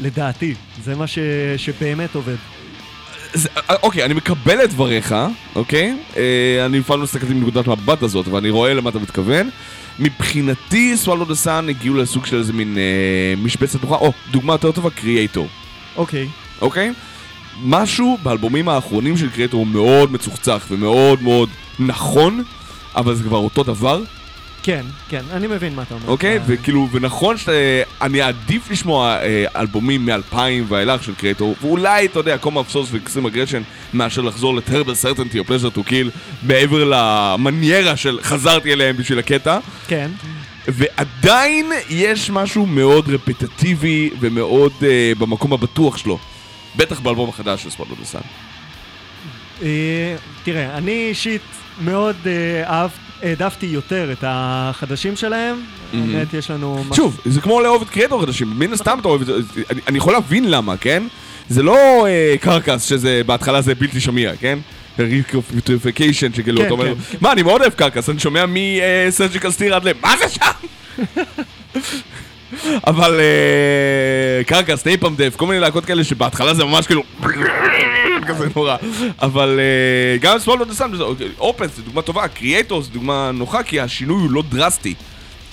לדעתי. 0.00 0.54
זה 0.84 0.96
מה 0.96 1.06
ש... 1.06 1.18
שבאמת 1.56 2.14
עובד. 2.14 2.36
זה, 3.34 3.48
אה, 3.70 3.76
אוקיי, 3.82 4.04
אני 4.04 4.14
מקבל 4.14 4.64
את 4.64 4.70
דבריך, 4.70 5.14
אוקיי? 5.54 5.96
אה, 6.16 6.66
אני 6.66 6.78
לפעמים 6.78 7.02
מסתכלתי 7.02 7.34
מנקודת 7.34 7.66
מבט 7.66 8.02
הזאת, 8.02 8.28
אבל 8.28 8.38
אני 8.38 8.50
רואה 8.50 8.74
למה 8.74 8.90
אתה 8.90 8.98
מתכוון. 8.98 9.50
מבחינתי, 9.98 10.96
סוואלו 10.96 11.24
דה 11.24 11.34
סאן 11.34 11.68
הגיעו 11.68 11.96
לסוג 11.96 12.26
של 12.26 12.36
איזה 12.36 12.52
מין 12.52 12.78
אה, 12.78 13.34
משבצת 13.36 13.82
נוחה, 13.82 13.94
או, 13.94 14.12
דוגמה 14.30 14.52
יותר 14.52 14.72
טובה, 14.72 14.90
קריאייטור, 14.90 15.48
אוקיי. 15.96 16.28
אוקיי? 16.60 16.92
משהו 17.64 18.18
באלבומים 18.22 18.68
האחרונים 18.68 19.16
של 19.16 19.30
קריאייטור 19.30 19.60
הוא 19.60 19.66
מאוד 19.66 20.12
מצוחצח 20.12 20.66
ומאוד 20.70 21.22
מאוד 21.22 21.48
נכון, 21.78 22.42
אבל 22.96 23.14
זה 23.14 23.24
כבר 23.24 23.38
אותו 23.38 23.62
דבר, 23.62 24.02
כן, 24.62 24.86
כן, 25.08 25.22
אני 25.32 25.46
מבין 25.46 25.74
מה 25.74 25.82
אתה 25.82 25.94
אומר. 25.94 26.08
אוקיי? 26.08 26.36
אה, 26.36 26.42
וכאילו, 26.46 26.88
ונכון 26.92 27.36
שאני 27.36 28.22
אעדיף 28.22 28.70
לשמוע 28.70 29.16
אה, 29.22 29.44
אלבומים 29.56 30.06
מ-2000 30.06 30.36
ואילך 30.68 31.04
של 31.04 31.14
Kreator, 31.14 31.56
ואולי, 31.60 32.06
אתה 32.06 32.18
יודע, 32.18 32.38
Coma 32.38 32.58
of 32.58 32.67
Souls 32.67 32.88
ו 32.92 32.96
Extreme 32.96 33.26
Aggression, 33.26 33.62
מאשר 33.94 34.22
לחזור 34.22 34.54
ל 34.54 34.58
Terrible 34.58 34.94
Certainty 34.94 35.38
או 35.38 35.44
Pleasure 35.44 35.70
to 35.70 35.84
Kill, 35.84 36.10
מעבר 36.42 36.84
למניירה 36.84 37.96
של 37.96 38.18
חזרתי 38.22 38.72
אליהם 38.72 38.96
בשביל 38.96 39.18
הקטע. 39.18 39.58
כן. 39.88 40.10
ועדיין 40.68 41.72
יש 41.90 42.30
משהו 42.30 42.66
מאוד 42.66 43.08
רפטטיבי 43.08 44.10
ומאוד 44.20 44.72
אה, 44.82 45.12
במקום 45.18 45.52
הבטוח 45.52 45.96
שלו. 45.96 46.18
בטח 46.76 47.00
באלבום 47.00 47.28
החדש 47.28 47.62
של 47.62 47.70
Swallow 47.70 47.94
the 47.94 48.04
Sun. 48.04 48.20
אה, 49.62 50.16
תראה, 50.44 50.76
אני 50.76 51.08
אישית 51.08 51.42
מאוד 51.80 52.16
אה, 52.26 52.64
אהב, 52.66 52.90
העדפתי 53.22 53.66
יותר 53.66 54.12
את 54.12 54.24
החדשים 54.26 55.16
שלהם. 55.16 55.56
באמת, 55.92 56.34
יש 56.34 56.50
לנו... 56.50 56.84
שוב, 56.92 57.20
זה 57.24 57.40
כמו 57.40 57.60
לאהוב 57.60 57.82
את 57.82 57.90
Kreator 57.90 58.20
חדשים, 58.20 58.52
מן 58.58 58.72
הסתם 58.72 58.98
אתה 59.00 59.08
אוהב 59.08 59.20
את 59.20 59.26
זה, 59.26 59.32
אני, 59.88 59.98
יכול 59.98 60.12
להבין 60.12 60.50
למה, 60.50 60.76
כן? 60.76 61.02
זה 61.48 61.62
לא 61.62 62.06
אה, 62.06 62.34
Carcass 62.40 62.82
שזה 62.82 63.22
בהתחלה 63.26 63.62
זה 63.62 63.74
בלתי 63.74 64.00
שמיע, 64.00 64.36
כן? 64.36 64.58
Reek 64.98 65.28
of 65.28 65.43
Putrefaction 65.43 66.32
שכאילו 66.32 66.60
כן, 66.60 66.66
אתה 66.66 66.74
אומר. 66.74 66.94
מה 67.20 67.32
אני 67.32 67.42
מאוד 67.42 67.60
אוהב 67.60 67.72
Carcass, 67.72 68.10
אני 68.10 68.20
שומע 68.20 68.44
מ 68.48 68.59
Surgical 68.59 69.50
Steel 69.50 69.74
עד 69.74 69.88
ל... 69.88 69.92
מה 70.02 70.14
זה 70.16 70.24
שם? 70.28 70.50
אבל 72.86 73.20
אה, 73.20 74.44
Carcass, 74.44 74.86
Napalm 74.86 75.14
Death, 75.16 75.36
כל 75.36 75.46
מיני 75.46 75.60
להקות 75.60 75.84
כאלה 75.84 76.04
שבהתחלה 76.04 76.54
זה 76.54 76.64
ממש 76.64 76.86
כאילו... 76.86 77.02
כזה 78.26 78.46
נורא. 78.56 78.76
אבל 79.22 79.60
אה, 79.60 80.18
גם 80.20 80.38
Swallow 80.38 80.64
the 80.64 80.74
Sun, 80.74 80.90
אופן 81.38 81.66
זה 81.76 81.82
דוגמה 81.82 82.02
טובה, 82.02 82.28
Kreator 82.28 82.82
זה 82.82 82.90
דוגמה 82.90 83.30
נוחה, 83.34 83.62
כי 83.62 83.80
השינוי 83.80 84.22
הוא 84.22 84.30
לא 84.30 84.42
דרסטי. 84.48 84.94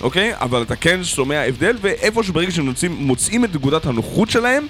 אוקיי? 0.00 0.32
אבל 0.40 0.62
אתה 0.62 0.76
כן 0.76 1.04
שומע 1.04 1.40
הבדל, 1.48 1.76
ואיפשהו 1.80 2.32
ברגע 2.32 2.50
שהם 2.50 2.64
מוצאים- 2.66 2.96
מוצאים 2.98 3.44
את 3.44 3.54
נקודת 3.54 3.86
הנוחות 3.86 4.30
שלהם, 4.30 4.66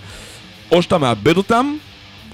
או 0.73 0.83
שאתה 0.83 0.99
מאבד 0.99 1.37
אותם, 1.37 1.75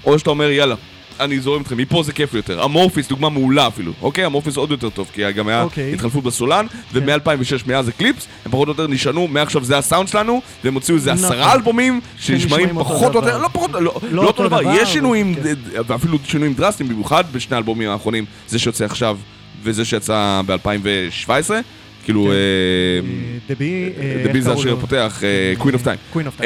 או 0.05 0.19
שאתה 0.19 0.29
אומר 0.29 0.51
יאללה, 0.51 0.75
אני 1.19 1.39
זורם 1.39 1.59
איתכם, 1.59 1.77
מפה 1.77 2.03
זה 2.03 2.13
כיף 2.13 2.33
יותר. 2.33 2.65
Amorphis, 2.65 3.07
דוגמה 3.07 3.29
מעולה 3.29 3.67
אפילו, 3.67 3.91
אוקיי? 4.01 4.25
Amorphis 4.25 4.57
עוד 4.57 4.71
יותר 4.71 4.89
טוב, 4.89 5.09
כי 5.13 5.31
גם 5.31 5.47
היה 5.47 5.63
אוקיי. 5.63 5.93
התחלפות 5.93 6.23
בסולן, 6.23 6.65
ומ-2006, 6.93 7.67
מאז 7.67 7.87
Eclipse, 7.87 8.27
הם 8.45 8.51
פחות 8.51 8.67
או 8.67 8.71
יותר 8.73 8.87
נשענו, 8.87 9.27
מעכשיו 9.27 9.63
זה 9.63 9.77
הסאונד 9.77 10.07
שלנו, 10.07 10.41
והם 10.63 10.73
הוציאו 10.73 10.97
איזה 10.97 11.13
נכון. 11.13 11.25
עשרה 11.25 11.53
אלבומים 11.53 12.01
שנשמעים 12.19 12.69
פחות 12.79 13.15
או 13.15 13.19
יותר. 13.19 13.37
לא 13.37 13.47
פחות, 13.47 13.71
לא 13.71 13.81
לא 13.81 13.93
לא 14.11 14.23
אותו 14.23 14.47
דבר, 14.47 14.61
דבר, 14.61 14.73
יש 14.73 14.93
שינויים, 14.93 15.35
כן. 15.35 15.53
ואפילו 15.87 16.17
שינויים 16.23 16.53
דרסטיים, 16.53 16.89
במיוחד 16.89 17.23
בשני 17.31 17.55
האלבומים 17.55 17.89
האחרונים, 17.89 18.25
זה 18.47 18.59
שיוצא 18.59 18.85
עכשיו, 18.85 19.17
וזה 19.63 19.85
שיצא 19.85 20.41
ב-2017, 20.45 21.29
כאילו... 22.05 22.23
כן. 22.23 22.29
אה, 22.29 22.35
אה, 22.35 23.55
דבי, 23.55 23.89
אה, 23.97 24.23
דבי 24.23 24.37
איך 24.37 24.45
זה 24.45 24.53
השיר? 24.53 24.73
הפותח, 24.73 25.23
Queen 25.59 25.73
of 25.73 25.87
Time. 25.87 26.43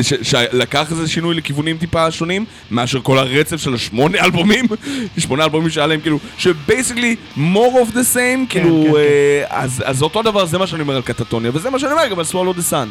ש- 0.00 0.14
שלקח 0.22 0.90
איזה 0.90 1.08
שינוי 1.08 1.34
לכיוונים 1.34 1.78
טיפה 1.78 2.10
שונים 2.10 2.44
מאשר 2.70 3.00
כל 3.02 3.18
הרצף 3.18 3.56
של 3.56 3.74
השמונה 3.74 4.18
אלבומים, 4.24 4.64
שמונה 5.18 5.44
אלבומים 5.44 5.70
שהיה 5.70 5.86
להם 5.86 6.00
כאילו, 6.00 6.18
שבייסקלי 6.38 7.16
more 7.36 7.40
of 7.74 7.92
the 7.92 8.14
same, 8.14 8.48
כאילו, 8.48 8.84
כן, 8.86 8.96
אה, 8.96 9.44
אז 9.62 9.82
אז 9.86 10.02
אותו 10.02 10.22
דבר, 10.22 10.44
זה 10.46 10.58
מה 10.58 10.66
שאני 10.66 10.82
אומר 10.82 10.96
על 10.96 11.02
קטטוניה, 11.02 11.50
וזה 11.54 11.70
מה 11.70 11.78
שאני 11.78 11.92
אומר 11.92 12.06
גם 12.06 12.18
על 12.18 12.24
Swallow 12.24 12.58
the 12.58 12.72
Sun. 12.72 12.88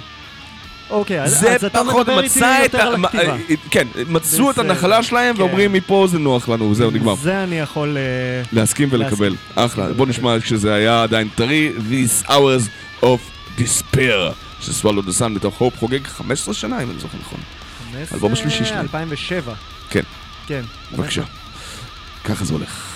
אוקיי, 0.89 1.21
אז 1.23 1.45
אז 1.49 1.65
אתה 1.65 1.83
מדבר 1.83 2.23
איתי 2.23 2.39
יותר. 2.63 2.81
על 2.81 3.05
הכתיבה. 3.05 3.23
אה, 3.23 3.37
כן, 3.71 3.87
מצאו 4.09 4.51
את 4.51 4.57
הנחלה 4.57 5.03
שלהם 5.03 5.35
כן. 5.35 5.41
ואומרים 5.41 5.73
מפה 5.73 6.07
זה 6.09 6.19
נוח 6.19 6.49
לנו, 6.49 6.65
וזהו, 6.71 6.91
נגמר. 6.91 7.15
זה 7.15 7.43
אני 7.43 7.59
יכול... 7.59 7.97
אה, 7.97 8.43
להסכים 8.53 8.87
ולקבל. 8.91 9.35
אחלה. 9.55 9.93
בוא 9.93 10.07
נשמע 10.07 10.39
כשזה 10.39 10.73
היה 10.73 11.03
עדיין 11.03 11.27
טרי, 11.35 11.71
These 11.89 12.27
Hours 12.27 13.03
of 13.03 13.19
Despair, 13.59 14.33
ש 14.65 14.73
Swallow 14.73 15.01
the 15.01 15.11
Sun 15.11 15.33
בתוך 15.33 15.57
Hope 15.57 15.77
חוגג 15.77 16.07
15 16.07 16.53
שנה, 16.53 16.83
אם 16.83 16.91
אני 16.91 16.99
זוכר 16.99 17.17
נכון. 17.21 17.39
האלבום 18.11 18.33
השלישי 18.33 18.65
שלהם. 18.65 18.81
2007. 18.81 19.53
כן, 19.89 20.03
כן. 20.47 20.61
בבקשה. 20.93 21.23
ככה 22.25 22.45
זה 22.45 22.53
הולך. 22.53 22.94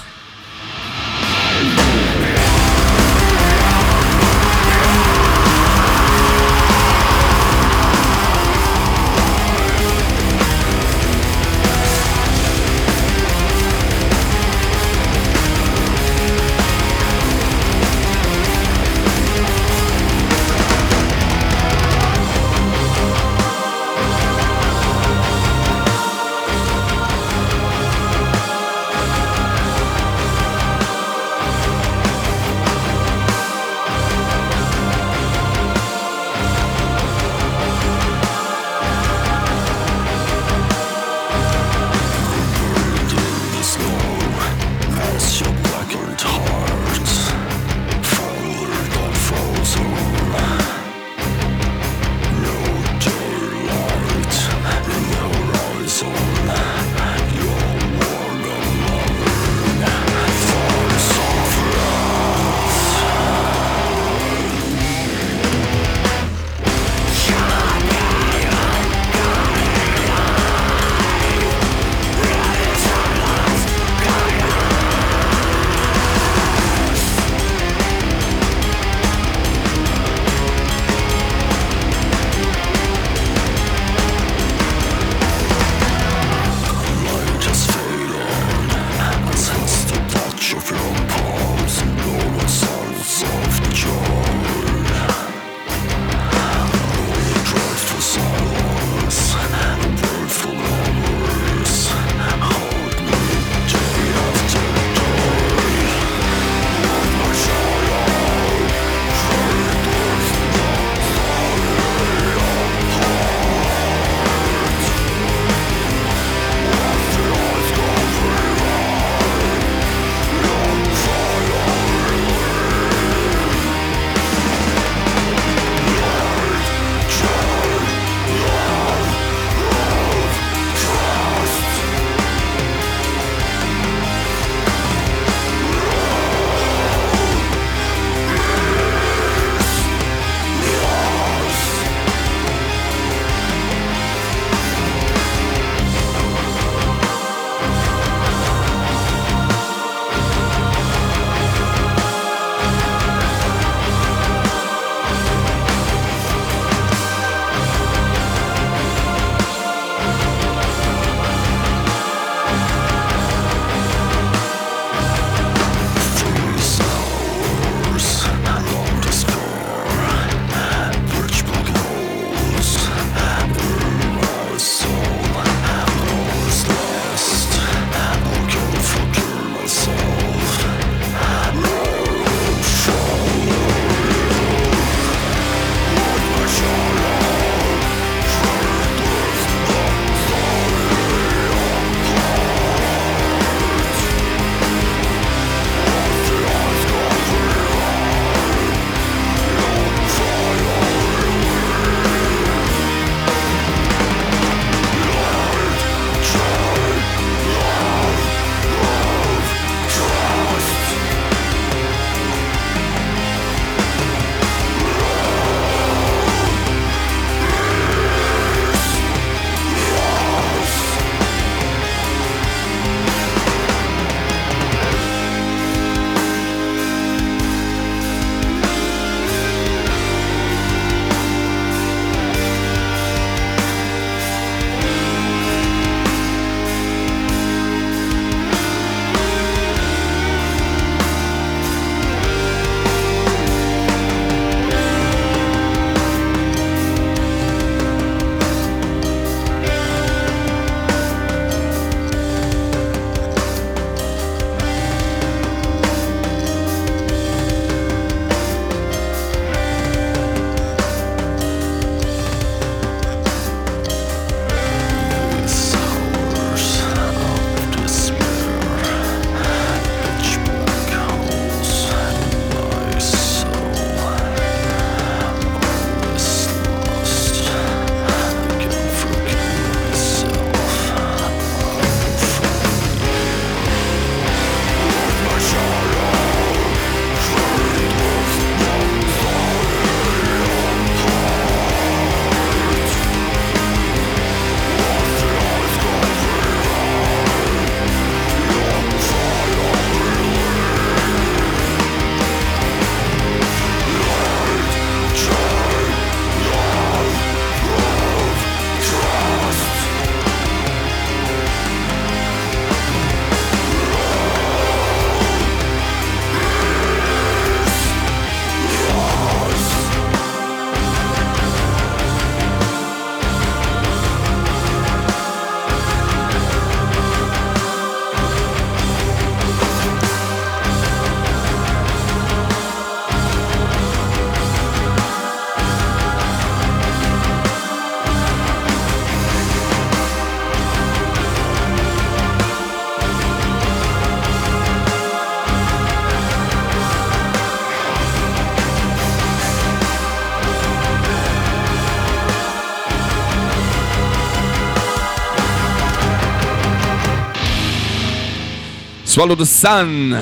Swallow 359.16 359.36
the 359.36 359.64
Sun, 359.64 360.14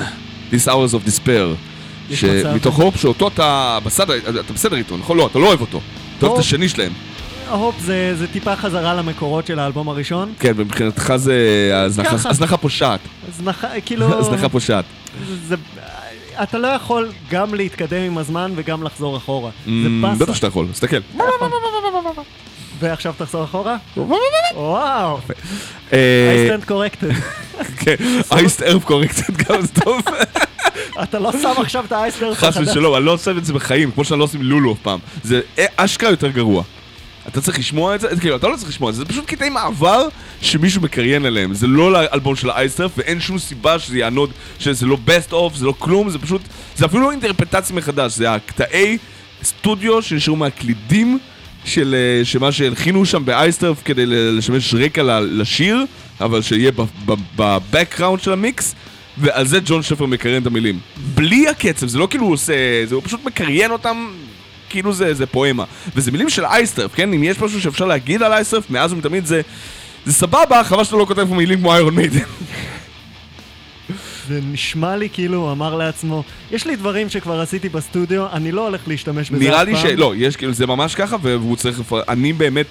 This 0.52 0.66
Hours 0.66 0.94
of 0.94 1.08
Despair. 1.08 1.56
מצב. 2.10 2.16
שמתוכו 2.16 2.92
שאותו 2.96 3.28
אתה 3.28 3.78
בסדר, 3.84 4.14
אתה 4.40 4.52
בסדר 4.52 4.76
איתו, 4.76 4.96
נכון? 4.96 5.16
לא, 5.16 5.26
אתה 5.26 5.38
לא 5.38 5.46
אוהב 5.46 5.60
אותו. 5.60 5.80
אתה 6.18 6.26
אוהב 6.26 6.38
את. 6.38 6.44
השני 6.44 6.68
שלהם. 6.68 6.92
הופ, 7.50 7.74
זה, 7.80 8.14
זה 8.18 8.26
טיפה 8.26 8.56
חזרה 8.56 8.94
למקורות 8.94 9.46
של 9.46 9.58
האלבום 9.58 9.88
הראשון. 9.88 10.32
כן, 10.40 10.52
ומבחינתך 10.56 11.12
זה 11.16 11.70
הזנחה- 11.74 12.56
פושעת. 12.56 13.00
הזנחה, 13.28 13.68
כאילו... 13.86 14.14
הזנחה 14.20 14.48
פושעת. 14.48 14.84
זה, 15.48 15.54
אתה 16.42 16.58
לא 16.58 16.66
יכול 16.68 17.08
גם 17.30 17.54
להתקדם 17.54 18.02
עם 18.02 18.18
הזמן 18.18 18.52
וגם 18.56 18.82
לחזור 18.82 19.16
אחורה. 19.16 19.50
זה 19.64 19.70
אמ, 19.70 20.02
באסה. 20.02 20.24
בטח 20.24 20.34
שאתה 20.34 20.46
יכול, 20.46 20.66
תסתכל. 20.72 20.96
ועכשיו 22.80 23.14
תחזור 23.18 23.44
אחורה? 23.44 23.76
וואו, 24.54 25.18
I 25.18 25.92
אה, 25.92 26.48
stand 26.48 26.70
corrected. 26.70 27.14
כן, 27.78 27.94
אייסט 28.32 28.62
ארב 28.62 28.82
קורקטד 28.82 29.36
גם 29.36 29.60
זה 29.60 29.68
טוב. 29.68 30.02
אתה 31.02 31.18
לא 31.18 31.32
שם 31.32 31.52
עכשיו 31.56 31.84
את 31.84 31.92
האייסלר 31.92 32.34
חס 32.34 32.56
ושלום, 32.56 32.96
אני 32.96 33.04
לא 33.04 33.12
עושה 33.12 33.30
את 33.30 33.44
זה 33.44 33.52
בחיים, 33.52 33.90
כמו 33.90 34.04
שאני 34.04 34.18
לא 34.18 34.24
עושה 34.24 34.38
עם 34.38 34.42
לולו 34.44 34.72
אף 34.72 34.78
פעם. 34.82 34.98
זה 35.24 35.40
אה, 35.58 35.66
אשכרה 35.76 36.10
יותר 36.10 36.28
גרוע. 36.28 36.62
אתה 37.28 37.40
צריך 37.40 37.58
לשמוע 37.58 37.94
את 37.94 38.00
זה, 38.00 38.08
כאילו, 38.20 38.36
אתה 38.36 38.48
לא 38.48 38.56
צריך 38.56 38.68
לשמוע 38.68 38.90
את 38.90 38.94
זה, 38.94 39.02
זה 39.02 39.08
פשוט 39.08 39.26
קטעי 39.26 39.48
מעבר 39.48 40.08
שמישהו 40.40 40.82
מקריין 40.82 41.26
עליהם. 41.26 41.54
זה 41.54 41.66
לא 41.66 41.92
לאלבום 41.92 42.36
של 42.36 42.50
האייסטרף, 42.50 42.90
ואין 42.96 43.20
שום 43.20 43.38
סיבה 43.38 43.78
שזה 43.78 43.98
יענוד, 43.98 44.30
שזה 44.58 44.86
לא 44.86 44.98
best 45.06 45.32
of, 45.32 45.56
זה 45.56 45.66
לא 45.66 45.74
כלום, 45.78 46.10
זה 46.10 46.18
פשוט, 46.18 46.42
זה 46.76 46.86
אפילו 46.86 47.02
לא 47.02 47.10
אינטרפטציה 47.10 47.76
מחדש, 47.76 48.12
זה 48.12 48.32
הקטעי 48.34 48.98
סטודיו 49.42 50.02
שנשארו 50.02 50.36
מהקלידים 50.36 51.18
של 51.64 51.94
אה, 51.94 52.24
שמה 52.24 52.52
שהלחינו 52.52 53.06
שם 53.06 53.24
באייסטרף 53.24 53.82
כדי 53.84 54.06
לשמש 54.06 54.74
רקע 54.74 55.20
לשיר, 55.20 55.84
אבל 56.20 56.42
שיהיה 56.42 56.72
בבקראונד 57.36 58.22
של 58.22 58.32
המיקס. 58.32 58.74
ועל 59.20 59.46
זה 59.46 59.58
ג'ון 59.64 59.82
שפר 59.82 60.06
מקריין 60.06 60.42
את 60.42 60.46
המילים. 60.46 60.78
בלי 61.14 61.48
הקצב, 61.48 61.86
זה 61.86 61.98
לא 61.98 62.06
כאילו 62.10 62.24
הוא 62.24 62.32
עושה... 62.32 62.52
זה 62.84 62.94
הוא 62.94 63.02
פשוט 63.02 63.24
מקריין 63.24 63.70
אותם 63.70 64.08
כאילו 64.70 64.92
זה, 64.92 65.14
זה 65.14 65.26
פואמה. 65.26 65.64
וזה 65.96 66.10
מילים 66.10 66.30
של 66.30 66.44
אייסטרף, 66.44 66.94
כן? 66.94 67.12
אם 67.12 67.24
יש 67.24 67.40
משהו 67.40 67.60
שאפשר 67.60 67.84
להגיד 67.84 68.22
על 68.22 68.32
אייסטרף, 68.32 68.70
מאז 68.70 68.92
ומתמיד 68.92 69.26
זה... 69.26 69.40
זה 70.06 70.12
סבבה, 70.12 70.64
חבל 70.64 70.84
שאתה 70.84 70.96
לא 70.96 71.04
כותב 71.04 71.26
פה 71.28 71.34
מילים 71.34 71.58
כמו 71.58 71.74
איירון 71.74 71.94
מיידן. 71.94 72.18
זה 74.28 74.40
נשמע 74.52 74.96
לי 74.96 75.08
כאילו 75.12 75.36
הוא 75.36 75.52
אמר 75.52 75.74
לעצמו, 75.74 76.22
יש 76.50 76.66
לי 76.66 76.76
דברים 76.76 77.08
שכבר 77.08 77.40
עשיתי 77.40 77.68
בסטודיו, 77.68 78.26
אני 78.32 78.52
לא 78.52 78.66
הולך 78.66 78.80
להשתמש 78.86 79.30
בזה 79.30 79.44
אף 79.44 79.48
נראה 79.48 79.64
פעם. 79.64 79.74
לי 79.74 79.76
ש... 79.76 79.84
לא, 79.84 80.12
יש 80.16 80.36
כאילו, 80.36 80.52
זה 80.52 80.66
ממש 80.66 80.94
ככה, 80.94 81.16
והוא 81.22 81.56
צריך... 81.56 81.82
אני 82.08 82.32
באמת... 82.32 82.66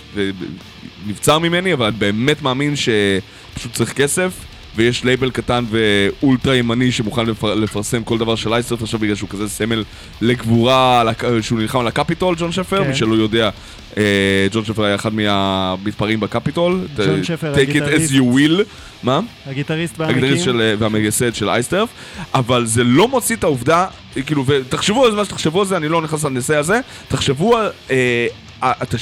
נבצר 1.08 1.40
ממני, 1.40 1.74
אבל 1.74 1.86
אני 1.86 1.96
באמת 1.98 2.42
מאמין 2.42 2.74
שפשוט 2.76 3.74
צריך 3.74 3.94
כסף. 3.94 4.32
ויש 4.78 5.04
לייבל 5.04 5.32
קטן 5.32 5.64
ואולטרה 5.70 6.56
ימני 6.56 6.92
שמוכן 6.92 7.26
לפר... 7.26 7.56
לפרסם 7.56 8.04
כל 8.04 8.18
דבר 8.18 8.36
של 8.36 8.54
Iced 8.54 8.66
Earth 8.66 8.82
עכשיו 8.82 9.00
בגלל 9.00 9.16
שהוא 9.16 9.30
כזה 9.30 9.50
סמל 9.50 9.84
לגבורה, 10.22 11.04
שהוא 11.42 11.60
נלחם 11.60 11.80
על 11.80 11.88
הקפיטול, 11.88 12.36
ג'ון 12.38 12.52
שפר, 12.52 12.84
כן. 12.84 12.90
מי 12.90 12.96
שלא 12.96 13.16
יודע, 13.16 13.50
אה, 13.98 14.48
ג'ון 14.52 14.66
שפר 14.66 14.84
היה 14.84 14.96
אחד 14.96 15.14
מהמתפרעים 15.14 16.20
בקפיטול. 16.20 16.88
ג'ון 16.98 17.24
שפר, 17.24 17.54
Take 17.54 17.58
it 17.58 17.60
as 17.60 17.62
הגיטריסט. 17.70 18.14
you 18.14 18.18
will. 18.18 18.64
מה? 19.04 19.20
הגיטריסט 19.46 20.02
הגיטריסט 20.02 20.24
והמקים. 20.38 20.44
של, 20.44 20.62
אה, 20.62 20.74
והמייסד 20.80 21.36
של 21.36 21.50
Iced 21.50 21.66
Earth, 21.66 21.90
אבל 22.34 22.66
זה 22.66 22.84
לא 22.84 23.08
מוציא 23.08 23.36
את 23.36 23.44
העובדה, 23.44 23.86
כאילו, 24.26 24.46
ותחשבו 24.48 25.06
על 25.06 25.12
זה 25.12 25.18
מה 25.18 25.26
שתחשבו 25.26 25.60
על 25.60 25.68
זה, 25.68 25.78
אני 25.78 25.90
לא 25.90 26.02
נכנס 26.02 26.24
לנושא 26.24 26.56
הזה, 26.56 26.80
תחשבו 27.08 27.58
על... 27.58 27.66
אה, 27.92 27.96
אה, 27.96 28.28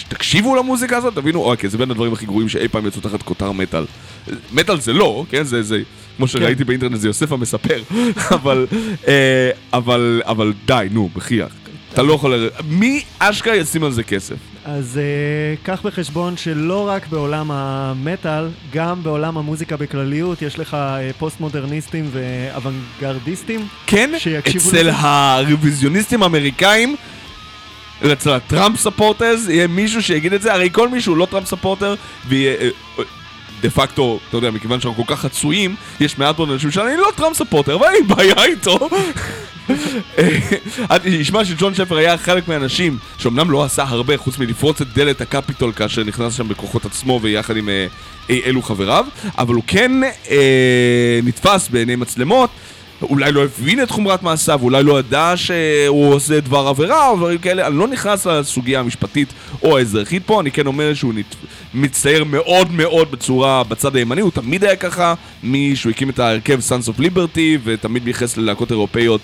תקשיבו 0.08 0.56
למוזיקה 0.56 0.98
הזאת, 0.98 1.16
תבינו, 1.16 1.44
אוקיי, 1.44 1.70
זה 1.70 1.78
בין 1.78 1.92
הדברים 1.92 2.14
הכי 2.14 2.26
גרועים 2.26 2.50
שאי 2.50 2.68
פעם 2.68 2.88
יצאו 2.88 3.02
תחת 3.02 3.22
כותר 3.22 3.52
מטאל. 3.52 3.86
מטאל 4.54 4.80
זה 4.80 4.94
לא, 4.94 5.26
כן, 5.30 5.44
זה, 5.44 5.64
זה, 5.64 5.80
כמו 6.18 6.28
שראיתי 6.28 6.64
באינטרנט, 6.64 7.00
זה 7.00 7.08
יוסף 7.08 7.32
המספר, 7.32 7.82
אבל, 8.36 8.68
אה, 9.08 9.50
אבל, 9.74 10.22
אבל 10.26 10.54
די, 10.66 10.88
נו, 10.92 11.10
בחייך. 11.16 11.54
אתה 11.94 12.04
לא 12.04 12.14
יכול... 12.14 12.36
לר- 12.36 12.50
מי 12.70 13.04
אשכרה 13.20 13.56
ישים 13.56 13.84
על 13.84 13.92
זה 13.92 14.04
כסף? 14.04 14.36
אז 14.66 15.00
uh, 15.00 15.66
קח 15.66 15.82
בחשבון 15.84 16.38
שלא 16.38 16.88
רק 16.88 17.08
בעולם 17.08 17.52
המטאל, 17.52 18.48
גם 18.74 19.04
בעולם 19.04 19.38
המוזיקה 19.38 19.78
בכלליות, 19.78 20.42
יש 20.42 20.60
לך 20.60 20.74
uh, 20.74 21.14
פוסט-מודרניסטים 21.20 22.10
ואוונגרדיסטים. 22.12 23.68
כן, 23.88 24.12
אצל. 24.84 24.90
הרוויזיוניסטים 24.94 26.24
האמריקאים, 26.24 26.96
אצל 28.14 28.30
ה 28.34 28.41
Trump 28.41 28.80
supporters, 28.80 29.50
יהיה 29.50 29.68
מישהו 29.68 30.04
שיגיד 30.04 30.34
את 30.34 30.42
זה, 30.42 30.54
הרי 30.54 30.70
כל 30.72 30.90
מישהו 30.90 31.16
לא 31.16 31.26
Trump 31.32 31.48
supporter, 31.48 31.96
ויהיה... 32.28 32.54
אה, 32.62 32.70
אה, 33.00 33.04
דה 33.62 33.70
פקטו, 33.70 34.20
אתה 34.30 34.38
יודע, 34.38 34.52
מכיוון 34.52 34.82
שאנחנו 34.82 35.06
כל 35.06 35.16
כך 35.16 35.22
חצויים, 35.22 35.76
יש 36.00 36.18
מעט 36.18 36.38
מאוד 36.38 36.52
אנשים 36.52 36.72
שאני 36.72 36.98
לא 36.98 37.08
Trump 37.16 37.38
supporter, 37.38 37.76
אבל 37.76 37.86
אין 37.86 37.94
לי 37.94 38.16
בעיה 38.16 38.44
איתו. 38.46 38.90
אה, 40.20 40.40
את- 40.96 41.06
ישמע 41.06 41.46
שג'ון 41.46 41.74
שפר 41.76 41.98
היה 41.98 42.18
חלק 42.18 42.48
מהאנשים 42.48 42.98
שאומנם 43.18 43.52
לא 43.52 43.64
עשה 43.64 43.84
הרבה 43.88 44.18
חוץ 44.18 44.38
מלפרוץ 44.38 44.82
את 44.82 44.88
דלת 44.94 45.22
הקפיטול 45.22 45.72
כאשר 45.72 46.04
נכנס 46.04 46.34
שם 46.34 46.48
בכוחות 46.48 46.86
עצמו 46.86 47.20
ויחד 47.24 47.58
עם 47.58 47.70
אה, 47.70 47.88
אי 48.30 48.42
אלו 48.46 48.62
חבריו, 48.62 49.06
אבל 49.38 49.56
הוא 49.56 49.64
כן 49.68 49.92
אה, 50.30 51.20
נתפס 51.24 51.68
בעיני 51.70 51.96
מצלמות. 51.96 52.50
אולי 53.02 53.32
לא 53.32 53.44
הבין 53.44 53.84
את 53.84 53.92
חומרת 53.92 54.24
מעשיו, 54.24 54.60
אולי 54.64 54.84
לא 54.84 55.00
ידע 55.00 55.34
שהוא 55.36 56.14
עושה 56.14 56.40
דבר 56.40 56.68
עבירה 56.68 57.10
או 57.10 57.18
דברים 57.18 57.38
כאלה, 57.38 57.68
אני 57.68 57.78
לא 57.78 57.88
נכנס 57.88 58.28
לסוגיה 58.28 58.80
המשפטית 58.80 59.34
או 59.64 59.78
האזרחית 59.78 60.24
פה, 60.26 60.42
אני 60.42 60.52
כן 60.52 60.68
אומר 60.68 60.94
שהוא 60.94 61.14
נת... 61.14 61.36
מצטייר 61.74 62.24
מאוד 62.24 62.72
מאוד 62.72 63.12
בצורה 63.12 63.64
בצד 63.64 63.96
הימני, 63.96 64.22
הוא 64.22 64.32
תמיד 64.32 64.64
היה 64.64 64.76
ככה, 64.76 65.14
משהוא 65.44 65.92
הקים 65.92 66.10
את 66.10 66.20
ההרכב 66.20 66.60
Sons 66.60 66.90
of 66.90 67.00
Liberty, 67.00 67.60
ותמיד 67.64 68.04
מייחס 68.04 68.38
ללהקות 68.38 68.72
אירופאיות 68.72 69.22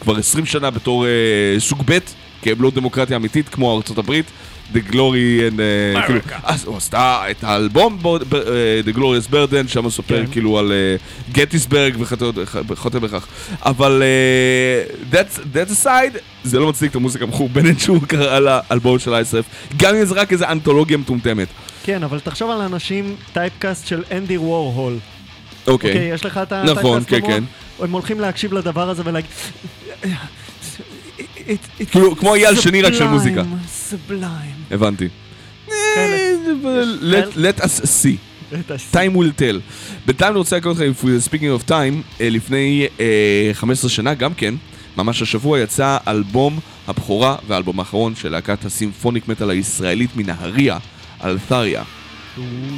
כבר 0.00 0.18
20 0.18 0.46
שנה 0.46 0.70
בתור 0.70 1.06
אה, 1.06 1.10
סוג 1.58 1.82
ב', 1.86 1.98
כי 2.42 2.52
הם 2.52 2.62
לא 2.62 2.70
דמוקרטיה 2.70 3.16
אמיתית 3.16 3.48
כמו 3.48 3.76
ארצות 3.76 3.98
הברית. 3.98 4.26
The 4.74 4.92
Glory 4.92 5.50
and... 5.50 5.60
אה, 5.60 6.02
כאילו, 6.06 6.20
אז 6.42 6.64
הוא 6.64 6.76
עשתה 6.76 7.22
את 7.30 7.44
האלבום 7.44 7.98
אה, 8.04 8.80
The 8.86 8.96
Glorious 8.96 9.32
Burden, 9.32 9.68
שם 9.68 9.82
הוא 9.82 9.90
סופר 9.90 10.26
כן. 10.26 10.32
כאילו 10.32 10.58
על 10.58 10.72
גטיסברג 11.32 11.96
וכו' 11.98 12.90
בכך. 12.90 13.26
אבל 13.60 14.02
אה, 14.02 14.94
that's 15.12 15.38
that's 15.54 15.84
aside, 15.84 16.18
זה 16.44 16.58
לא 16.58 16.68
מצדיק 16.68 16.90
את 16.90 16.96
המוזיקה 16.96 17.24
המחורבנת 17.24 17.80
שהוא 17.80 18.00
קרא 18.06 18.36
על 18.36 18.48
האלבום 18.48 18.98
של 18.98 19.14
Iced 19.14 19.26
Earth, 19.26 19.44
גם 19.76 19.94
אם 19.94 20.04
זה 20.04 20.14
רק 20.14 20.32
איזה 20.32 20.48
אנתולוגיה 20.48 20.96
מטומטמת. 20.96 21.48
כן, 21.84 22.02
אבל 22.02 22.20
תחשוב 22.20 22.50
על 22.50 22.60
אנשים 22.60 23.16
typecast 23.32 23.86
של 23.86 24.02
אנדי 24.12 24.38
וורהול. 24.38 24.98
אוקיי. 25.66 25.90
אוקיי, 25.90 26.08
יש 26.14 26.24
לך 26.24 26.40
את 26.42 26.52
נכון, 26.52 27.02
ה 27.02 27.03
typecast 27.03 27.10
כן, 27.10 27.20
במוח? 27.20 27.48
כן. 27.78 27.84
הם 27.84 27.92
הולכים 27.92 28.20
להקשיב 28.20 28.52
לדבר 28.52 28.90
הזה 28.90 29.02
ולהגיד... 29.04 29.30
כאילו, 31.90 32.16
כמו 32.16 32.34
אייל 32.34 32.60
שני 32.60 32.82
רק 32.82 32.92
של 32.92 33.06
מוזיקה. 33.08 33.42
Sublime. 33.68 34.54
הבנתי. 34.70 35.08
אה, 35.96 36.42
let- 37.36 37.60
us 37.60 37.80
see. 37.80 38.16
time 38.92 39.16
will 39.16 39.38
tell. 39.40 39.58
בינתיים 40.06 40.30
אני 40.30 40.38
רוצה 40.38 40.56
לקרוא 40.56 40.74
we're 40.74 41.28
speaking 41.28 41.62
of 41.64 41.68
time, 41.68 41.72
אה, 42.20 42.28
לפני 42.30 42.86
אה, 43.00 43.06
15 43.54 43.90
שנה 43.90 44.14
גם 44.14 44.34
כן, 44.34 44.54
ממש 44.96 45.22
השבוע 45.22 45.60
יצא 45.60 45.96
אלבום 46.08 46.58
הבכורה 46.88 47.36
והאלבום 47.48 47.78
האחרון 47.80 48.14
של 48.16 48.28
להקת 48.32 48.64
הסימפוניק 48.64 49.28
מטאל 49.28 49.50
הישראלית 49.50 50.16
מנהריה, 50.16 50.78
אלתריה. 51.24 51.82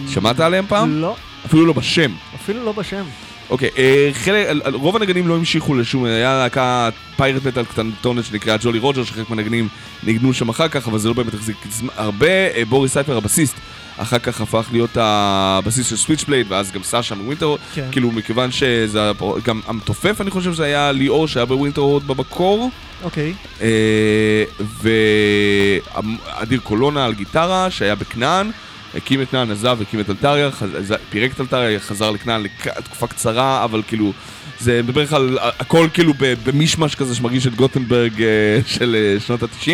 שמעת 0.09 0.41
עליהם 0.41 0.65
פעם? 0.69 1.01
לא, 1.01 1.17
אפילו 1.47 1.67
לא 1.67 1.73
בשם. 1.73 2.13
אפילו 2.35 2.65
לא 2.65 2.73
בשם. 2.73 3.05
אוקיי, 3.51 3.69
אה, 3.79 4.11
חלק, 4.13 4.47
רוב 4.73 4.97
הנגנים 4.97 5.29
לא 5.29 5.35
המשיכו 5.37 5.75
לשום, 5.75 6.05
היה 6.05 6.39
להקה 6.39 6.89
פיירט 7.17 7.45
מטאל 7.47 7.65
קטנטונת 7.65 8.25
שנקראה 8.25 8.57
ג'ולי 8.61 8.79
רוג'ר, 8.79 9.05
שחלק 9.05 9.31
מהנגנים 9.31 9.69
ניגנו 10.03 10.35
שם 10.35 10.49
אחר 10.49 10.69
כך, 10.69 10.89
אבל 10.89 10.99
זה 10.99 11.09
לא 11.09 11.15
באמת 11.15 11.35
החזיק 11.35 11.57
הרבה, 11.97 12.27
אה, 12.27 12.63
בוריס 12.69 12.93
סייפר 12.93 13.17
הבסיסט, 13.17 13.55
אחר 13.97 14.19
כך 14.19 14.41
הפך 14.41 14.69
להיות 14.73 14.91
הבסיס 15.01 15.87
של 15.87 15.97
Switchblade, 15.97 16.47
ואז 16.53 16.73
גם 16.73 16.83
סאשה 16.83 17.15
מ 17.15 17.20
Winter, 17.20 17.55
כן. 17.75 17.89
כאילו 17.93 18.11
מכיוון 18.11 18.51
שזה, 18.51 19.11
הפ- 19.11 19.45
גם 19.45 19.61
המתופף 19.67 20.21
אני 20.21 20.31
חושב 20.31 20.53
שזה 20.53 20.65
היה 20.65 20.93
ליאור 20.93 21.29
שהיה 21.29 21.47
ב 21.47 21.81
Winterhorde 21.81 22.07
במקור, 22.07 22.71
אוקיי. 23.03 23.35
אה, 23.63 24.45
ואדיר 24.83 26.61
קולונה 26.63 27.05
על 27.05 27.15
גיטרה 27.15 27.71
שהיה 27.71 27.95
בכנען, 27.95 28.51
הקים 28.97 29.23
את 29.23 29.31
כנען, 29.31 29.51
עזב, 29.51 29.79
הקים 29.81 30.01
את 30.01 30.11
אלטריה, 30.11 30.51
חז- 30.51 30.93
פירק 31.11 31.33
את 31.33 31.41
אלטריה, 31.41 31.81
חזר 31.81 32.11
לכנען 32.11 32.43
לתקופה 32.67 33.07
קצרה, 33.07 33.65
אבל 33.65 33.83
כאילו, 33.89 34.13
זה 34.61 34.81
מדבר 34.83 35.17
על 35.17 35.39
הכל 35.43 35.89
כאילו 35.95 36.13
במישמש 36.47 36.95
כזה 36.95 37.15
שמרגיש 37.15 37.47
את 37.47 37.55
גוטנברג 37.55 38.23
אה, 38.23 38.27
של 38.67 38.97
אה, 38.99 39.21
שנות 39.21 39.43
ה-90. 39.43 39.71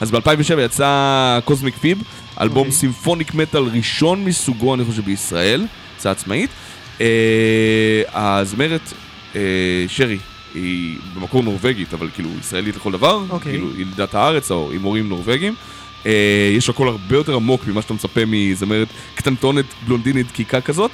אז 0.00 0.10
ב-2007 0.10 0.60
יצא 0.64 1.38
קוסמיק 1.44 1.76
פיב, 1.76 2.02
אלבום 2.40 2.58
אוקיי. 2.58 2.72
סימפוניק 2.72 3.34
מטאל 3.34 3.62
ראשון 3.62 4.24
מסוגו, 4.24 4.74
אני 4.74 4.84
חושב, 4.84 5.02
בישראל, 5.04 5.66
יצא 5.96 6.10
עצמאית. 6.10 6.50
אה, 7.00 7.06
הזמרת 8.14 8.92
אה, 9.36 9.40
שרי, 9.88 10.18
היא 10.54 10.96
במקור 11.14 11.42
נורבגית, 11.42 11.94
אבל 11.94 12.08
כאילו 12.14 12.28
ישראלית 12.40 12.76
לכל 12.76 12.92
דבר, 12.92 13.22
אוקיי. 13.30 13.52
כאילו 13.52 13.68
ילידת 13.76 14.14
הארץ 14.14 14.50
או 14.50 14.70
עם 14.72 14.82
הורים 14.82 15.08
נורבגים. 15.08 15.54
אה, 16.06 16.52
יש 16.56 16.70
קול 16.70 16.88
הרבה 16.88 17.16
יותר 17.16 17.34
עמוק 17.34 17.66
ממה 17.66 17.82
שאתה 17.82 17.94
מצפה 17.94 18.20
מזמרת 18.26 18.88
קטנטונת 19.14 19.64
בלונדינית 19.86 20.26
דקיקה 20.26 20.60
כזאת. 20.60 20.90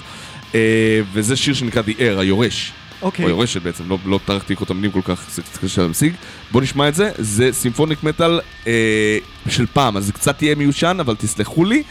אה, 0.55 1.01
וזה 1.13 1.37
שיר 1.37 1.55
שנקרא 1.55 1.83
The 1.83 2.01
Air, 2.01 2.21
היורש. 2.21 2.73
אוקיי. 3.03 3.25
או 3.25 3.31
יורשת 3.31 3.63
בעצם, 3.63 3.89
לא, 3.89 3.99
לא 4.07 4.21
טרחתי 4.25 4.53
לקרוא 4.53 4.65
את 4.65 4.71
המילים 4.71 4.91
כל 4.91 5.01
כך, 5.05 5.31
זה 5.31 5.43
קצת 5.43 5.65
קשה 5.65 5.83
להמשיג. 5.83 6.13
בוא 6.51 6.63
נשמע 6.63 6.89
את 6.89 6.95
זה, 6.95 7.11
זה 7.19 7.53
סימפוניק 7.53 8.03
מטאל 8.03 8.41
אה, 8.67 9.19
של 9.49 9.67
פעם, 9.67 9.97
אז 9.97 10.07
זה 10.07 10.13
קצת 10.13 10.43
יהיה 10.43 10.55
מיושן, 10.55 10.97
אבל 11.01 11.15
תסלחו 11.15 11.65
לי, 11.65 11.83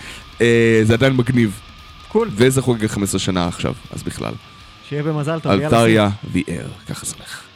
אה, 0.41 0.80
זה 0.84 0.94
עדיין 0.94 1.14
מגניב. 1.14 1.60
קול. 2.07 2.30
וזה 2.31 2.61
חוגג 2.61 2.88
15 2.88 3.19
שנה 3.19 3.48
עכשיו, 3.48 3.73
אז 3.91 4.03
בכלל. 4.03 4.34
שיהיה 4.89 5.03
במזל 5.03 5.39
טוב, 5.39 5.52
יאללה. 5.52 5.65
אלטריה 5.65 6.10
ויאר, 6.31 6.68
ככה 6.89 7.06
זה 7.06 7.15
הולך. 7.18 7.47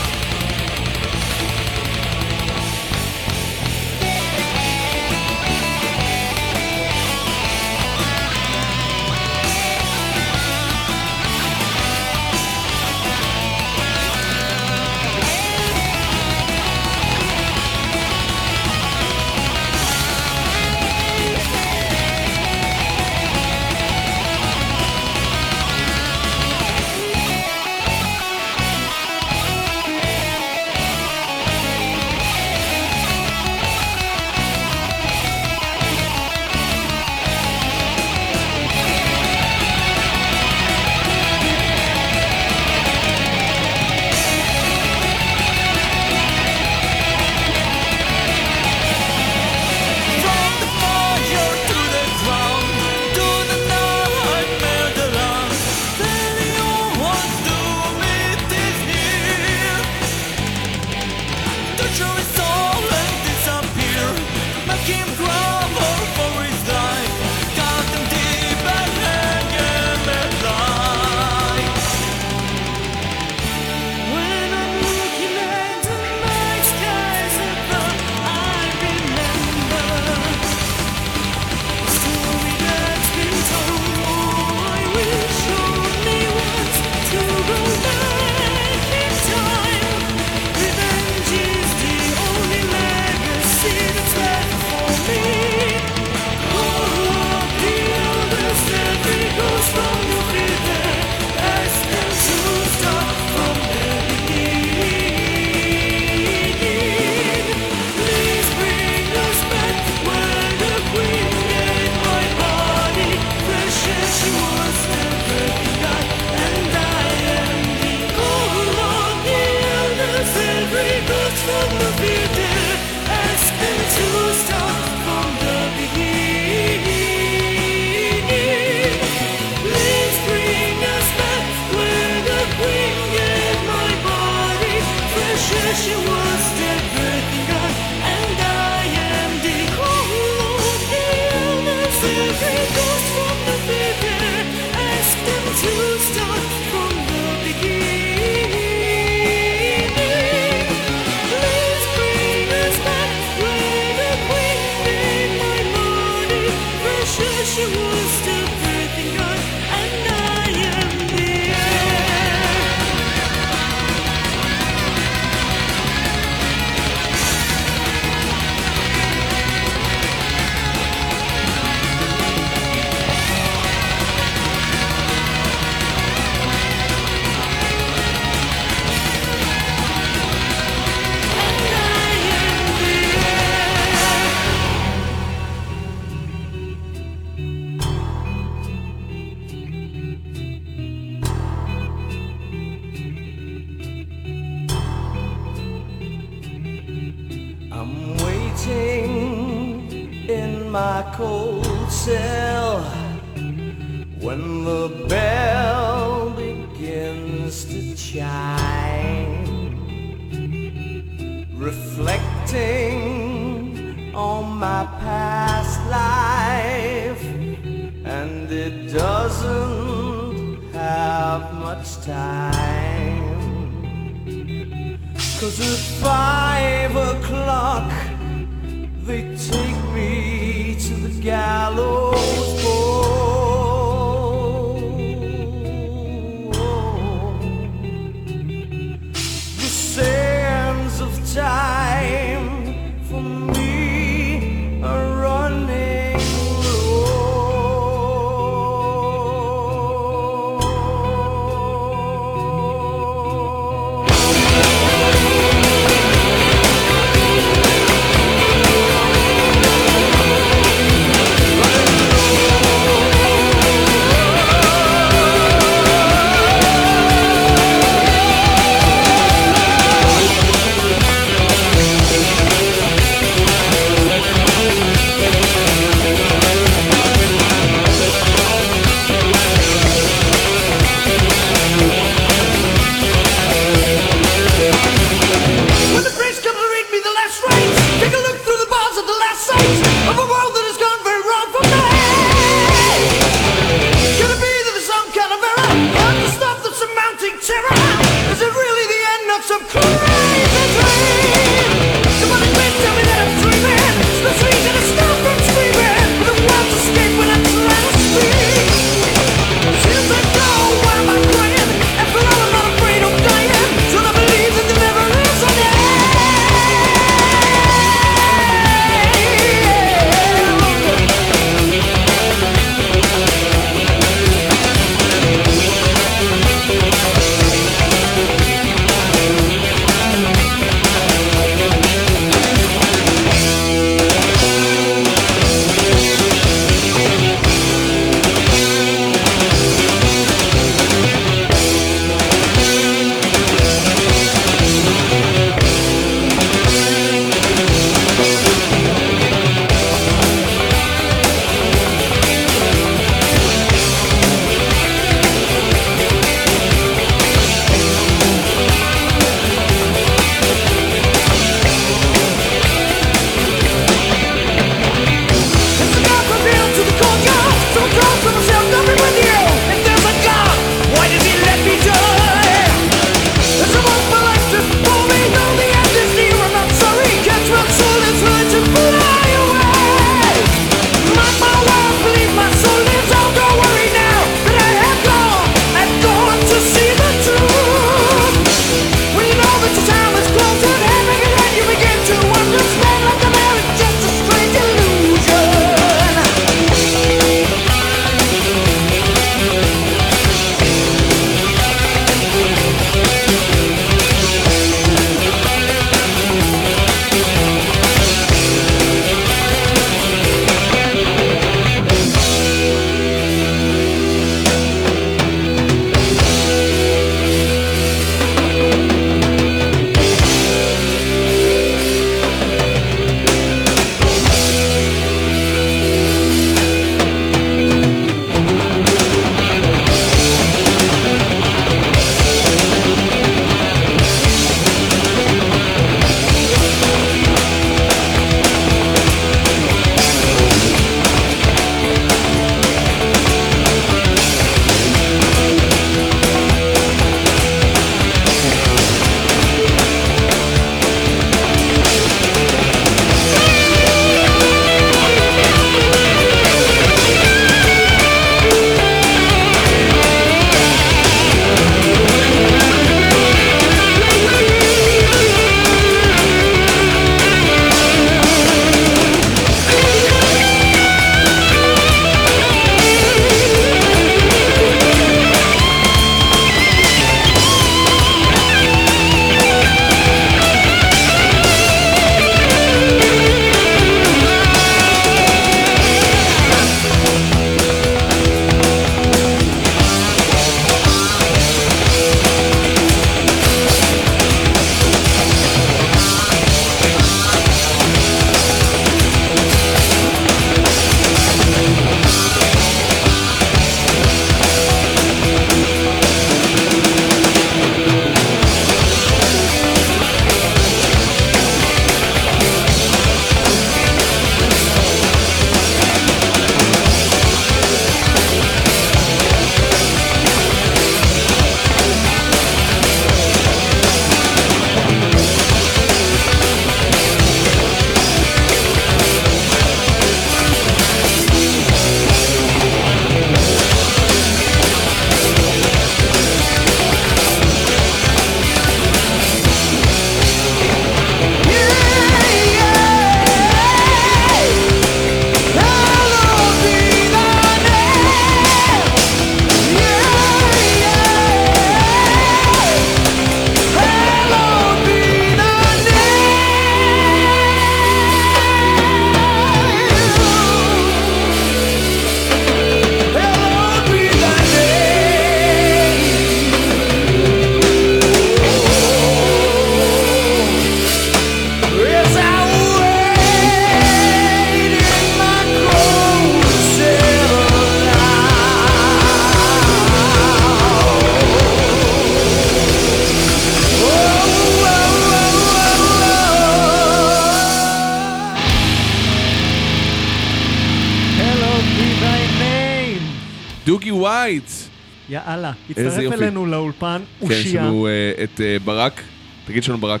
הצטרף 595.70 595.98
יופי. 595.98 596.16
אלינו 596.16 596.46
לאולפן, 596.46 597.02
כן, 597.20 597.26
יש. 597.30 597.54
לנו 597.54 597.86
אה, 597.86 598.24
את 598.24 598.40
אה, 598.40 598.56
ברק. 598.64 599.02
תגיד 599.46 599.62
שלום 599.62 599.80
ברק. 599.80 600.00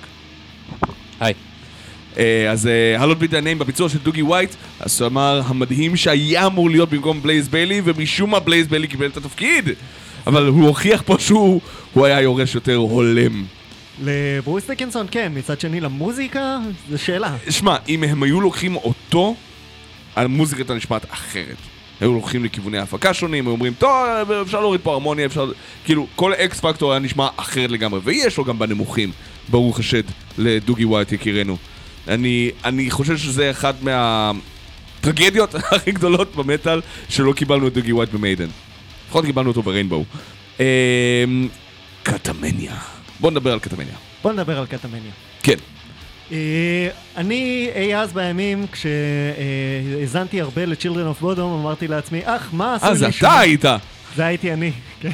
היי. 1.20 1.34
אה, 2.18 2.50
אז 2.50 2.68
Hallowed 2.98 3.18
Be 3.18 3.26
Thy 3.26 3.40
Name 3.40 3.58
בביצוע 3.58 3.88
של 3.88 3.98
דוגי 3.98 4.22
ווייט, 4.22 4.54
הזמר 4.80 5.42
המדהים 5.44 5.96
שהיה 5.96 6.46
אמור 6.46 6.70
להיות 6.70 6.90
במקום 6.90 7.22
בלייז 7.22 7.48
ביילי, 7.48 7.82
ומשום 7.84 8.30
מה 8.30 8.40
בלייז 8.40 8.66
ביילי 8.68 8.86
קיבל 8.86 9.06
את 9.06 9.16
התפקיד. 9.16 9.68
אבל 10.26 10.46
הוא 10.46 10.66
הוכיח 10.66 11.02
פה 11.06 11.16
שהוא 11.18 11.60
הוא 11.94 12.06
היה 12.06 12.20
יורש 12.20 12.54
יותר 12.54 12.76
הולם. 12.76 13.44
לברוס 14.02 14.70
דקינסון 14.70 15.06
כן, 15.10 15.32
מצד 15.34 15.60
שני 15.60 15.80
למוזיקה, 15.80 16.58
זו 16.90 16.98
שאלה. 16.98 17.36
שמע, 17.50 17.76
אם 17.88 18.04
הם 18.04 18.22
היו 18.22 18.40
לוקחים 18.40 18.76
אותו, 18.76 19.34
המוזיקה 20.16 20.60
הייתה 20.60 20.74
נשמעת 20.74 21.06
אחרת. 21.10 21.56
היו 22.00 22.14
לוקחים 22.14 22.44
לכיווני 22.44 22.78
הפקה 22.78 23.14
שונים, 23.14 23.46
היו 23.46 23.52
אומרים, 23.52 23.72
טוב, 23.78 24.30
אפשר 24.42 24.60
להוריד 24.60 24.80
פה 24.80 24.92
הרמוניה, 24.92 25.26
אפשר... 25.26 25.52
כאילו, 25.84 26.06
כל 26.16 26.32
X 26.34 26.60
Factor 26.60 26.92
היה 26.92 27.00
נשמע 27.00 27.28
אחרת 27.36 27.70
לגמרי, 27.70 28.00
ויש 28.04 28.38
לו 28.38 28.44
גם 28.44 28.58
בנמוכים, 28.58 29.12
ברוך 29.48 29.78
השד, 29.78 30.02
לדוגי 30.38 30.84
ווייט 30.84 31.12
יקירנו. 31.12 31.56
אני, 32.08 32.50
אני 32.64 32.90
חושב 32.90 33.16
שזה 33.16 33.50
אחד 33.50 33.74
מהטרגדיות 33.82 35.54
הכי 35.72 35.92
גדולות 35.92 36.36
במטאל, 36.36 36.80
שלא 37.08 37.32
קיבלנו 37.32 37.68
את 37.68 37.72
דוגי 37.72 37.92
ווייט 37.92 38.10
ב 38.10 38.15
Maiden. 38.15 38.48
לפחות 39.06 39.24
קיבלנו 39.24 39.48
אותו 39.48 39.62
ב 39.62 39.67
Rainbow. 39.67 40.04
אמ, 40.60 40.64
Catamenia. 42.02 42.74
בוא 43.20 43.30
נדבר 43.30 43.52
על 43.52 43.58
Catamenia. 43.58 43.94
בוא 44.22 44.32
נדבר 44.32 44.58
על 44.58 44.66
Catamenia. 44.66 45.12
כן. 45.42 45.56
אה, 46.32 46.88
אני 47.16 47.70
אי 47.74 47.96
אז 47.96 48.12
בימים, 48.12 48.66
כשהאזנתי 48.72 50.40
הרבה 50.40 50.64
ל-Children 50.66 51.20
of 51.20 51.24
Bodom, 51.24 51.40
אמרתי 51.40 51.88
לעצמי, 51.88 52.20
אך, 52.24 52.48
מה 52.52 52.74
עשוי 52.74 52.88
אה, 52.88 52.94
זה 52.94 53.04
להישמע... 53.04 53.28
אתה 53.28 53.38
היית. 53.38 53.64
זה 54.16 54.24
הייתי 54.26 54.52
אני, 54.52 54.72
כן. 55.00 55.10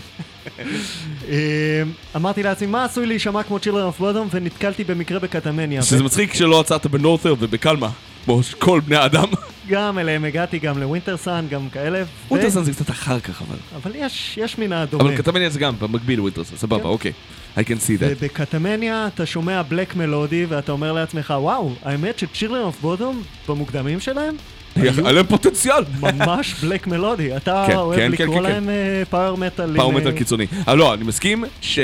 אה, 1.29 1.83
אמרתי 2.17 2.43
לעצמי, 2.43 2.67
מה 2.67 2.85
עשוי 2.85 3.07
להישמע 3.07 3.43
כמו 3.43 3.57
Children 3.57 3.99
of 3.99 4.01
Bodom, 4.01 4.29
ונתקלתי 4.31 4.85
במקרה 4.85 5.19
בקטמניה. 5.19 5.83
שזה 5.83 6.05
מצחיק 6.05 6.35
שלא 6.35 6.61
עצרת 6.61 6.87
בנורת'ר 6.87 7.35
ובקלמה, 7.39 7.89
כמו 8.25 8.41
כל 8.59 8.81
בני 8.81 8.97
האדם. 8.97 9.29
גם 9.69 9.99
אליהם 9.99 10.25
הגעתי, 10.25 10.59
גם 10.59 10.79
לווינטרסן, 10.79 11.45
גם 11.51 11.69
כאלה. 11.73 12.03
ו- 12.03 12.29
ווינטרסון 12.31 12.65
זה 12.65 12.73
קצת 12.73 12.91
אחר 12.91 13.21
כך 13.21 13.43
אבל. 13.43 13.57
אבל 13.77 13.93
יש, 13.95 14.39
יש 14.43 14.59
מן 14.59 14.73
הדומה. 14.73 15.05
אבל 15.05 15.17
קטמניה 15.17 15.51
זה 15.51 15.59
גם 15.59 15.75
במקביל 15.79 16.19
לווינטרסון, 16.19 16.59
סבבה, 16.59 16.79
כן. 16.79 16.85
אוקיי. 16.85 17.13
I 17.57 17.59
can 17.59 17.81
see 17.87 18.01
that. 18.01 18.05
וב 18.05 18.23
Catamenia 18.23 19.07
אתה 19.15 19.27
שומע 19.27 19.63
black 19.63 19.97
מלודי 19.97 20.45
ואתה 20.49 20.73
אומר 20.73 20.93
לעצמך, 20.93 21.35
וואו, 21.39 21.73
האמת 21.83 22.19
ש 22.19 22.27
Children 22.27 22.63
of 22.63 22.81
Bodom 22.81 23.23
במוקדמים 23.49 24.01
שלהם, 24.01 24.35
היה 24.77 25.13
להם 25.13 25.27
פוטנציאל. 25.27 25.85
ממש 26.01 26.55
black 26.55 26.87
מלודי. 26.87 27.37
אתה 27.37 27.65
כן, 27.67 27.77
אוהב 27.77 28.01
כן, 28.01 28.07
כן, 28.07 28.13
לקרוא 28.13 28.37
כן, 28.37 28.43
להם 28.43 28.69
power 29.11 29.37
metal. 29.37 29.77
power 29.77 29.93
metal 29.93 30.13
קיצוני. 30.13 30.47
לא, 30.67 30.95
אני 30.95 31.05
מסכים 31.05 31.45
ש... 31.61 31.79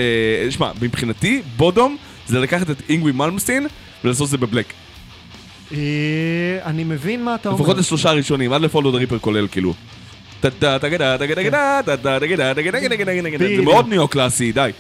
שמע, 0.50 0.70
מבחינתי, 0.82 1.42
Bodom 1.56 1.96
זה 2.26 2.40
לקחת 2.40 2.70
את 2.70 2.82
אינגווי 2.88 3.12
מלמסטין 3.12 3.66
ולעשות 4.04 4.24
את 4.24 4.30
זה 4.30 4.38
ב 4.38 4.43
black. 4.43 4.72
אה, 5.72 5.78
אני 6.64 6.84
מבין 6.84 7.24
מה 7.24 7.34
אתה 7.34 7.48
אומר. 7.48 7.60
לפחות 7.60 7.76
לשלושה 7.76 8.10
הראשונים, 8.10 8.52
עד 8.52 8.60
ל 8.60 8.65
Follow 8.65 8.92
the 8.92 8.98
Reaper 8.98 9.18
כולל, 9.18 9.46
כאילו. 9.48 9.74
זה. 13.56 13.62
מאוד 13.62 13.88
ניאו-קלאסי, 13.88 14.52
די. 14.52 14.70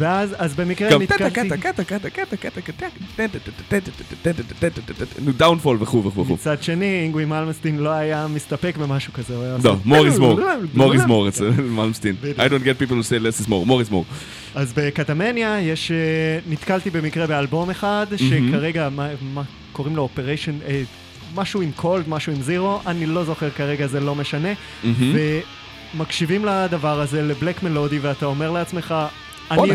ואז 0.00 0.34
אז 0.38 0.54
במקרה 0.54 0.98
נתקלתי... 0.98 1.48
נו, 5.22 5.32
Downfall 5.32 5.76
וכו' 5.80 6.04
וכו'. 6.04 6.24
מצד 6.34 6.62
שני, 6.62 7.00
אינגווי 7.02 7.24
מלמסטין 7.24 7.78
לא 7.78 7.90
היה 7.90 8.26
מסתפק 8.34 8.76
במשהו 8.76 9.12
כזה, 9.12 9.34
הוא 9.36 9.42
היה 9.44 9.56
לא, 9.64 9.70
עושה- 9.70 9.82
more 9.86 10.14
is 10.14 10.18
more. 10.20 10.76
more 10.78 10.94
is 11.02 11.08
more 11.08 11.28
אצל 11.28 11.50
מלמסטין. 11.50 12.16
I 12.36 12.48
don't 12.48 12.64
get 12.64 12.82
people 12.82 12.94
who 12.94 13.02
say 13.02 13.18
less 13.22 13.44
is 13.44 13.48
more. 13.48 13.68
more 13.68 13.88
is 13.88 13.92
more. 13.92 14.04
אז 14.54 14.72
ב 14.76 14.84
Catamenia 14.84 15.60
יש... 15.60 15.90
אה, 15.90 15.96
נתקלתי 16.50 16.90
במקרה 16.90 17.26
באלבום 17.26 17.70
אחד, 17.70 18.06
שכרגע, 18.16 18.88
מה- 18.90 19.08
קוראים 19.72 19.96
לו 19.96 20.02
Operation... 20.02 20.52
משהו 21.34 21.62
עם 21.62 21.70
cold, 21.76 22.04
משהו 22.08 22.32
עם 22.32 22.42
zero, 22.42 22.80
אני 22.86 23.06
לא 23.06 23.24
זוכר 23.24 23.50
כרגע, 23.50 23.86
זה 23.86 24.00
לא 24.00 24.14
משנה. 24.14 24.48
ומקשיבים 25.94 26.44
לדבר 26.44 27.00
הזה, 27.00 27.22
לבלק 27.22 27.62
מלודי, 27.62 27.98
ואתה 27.98 28.26
אומר 28.26 28.50
לעצמך, 28.50 28.94
אני... 29.50 29.72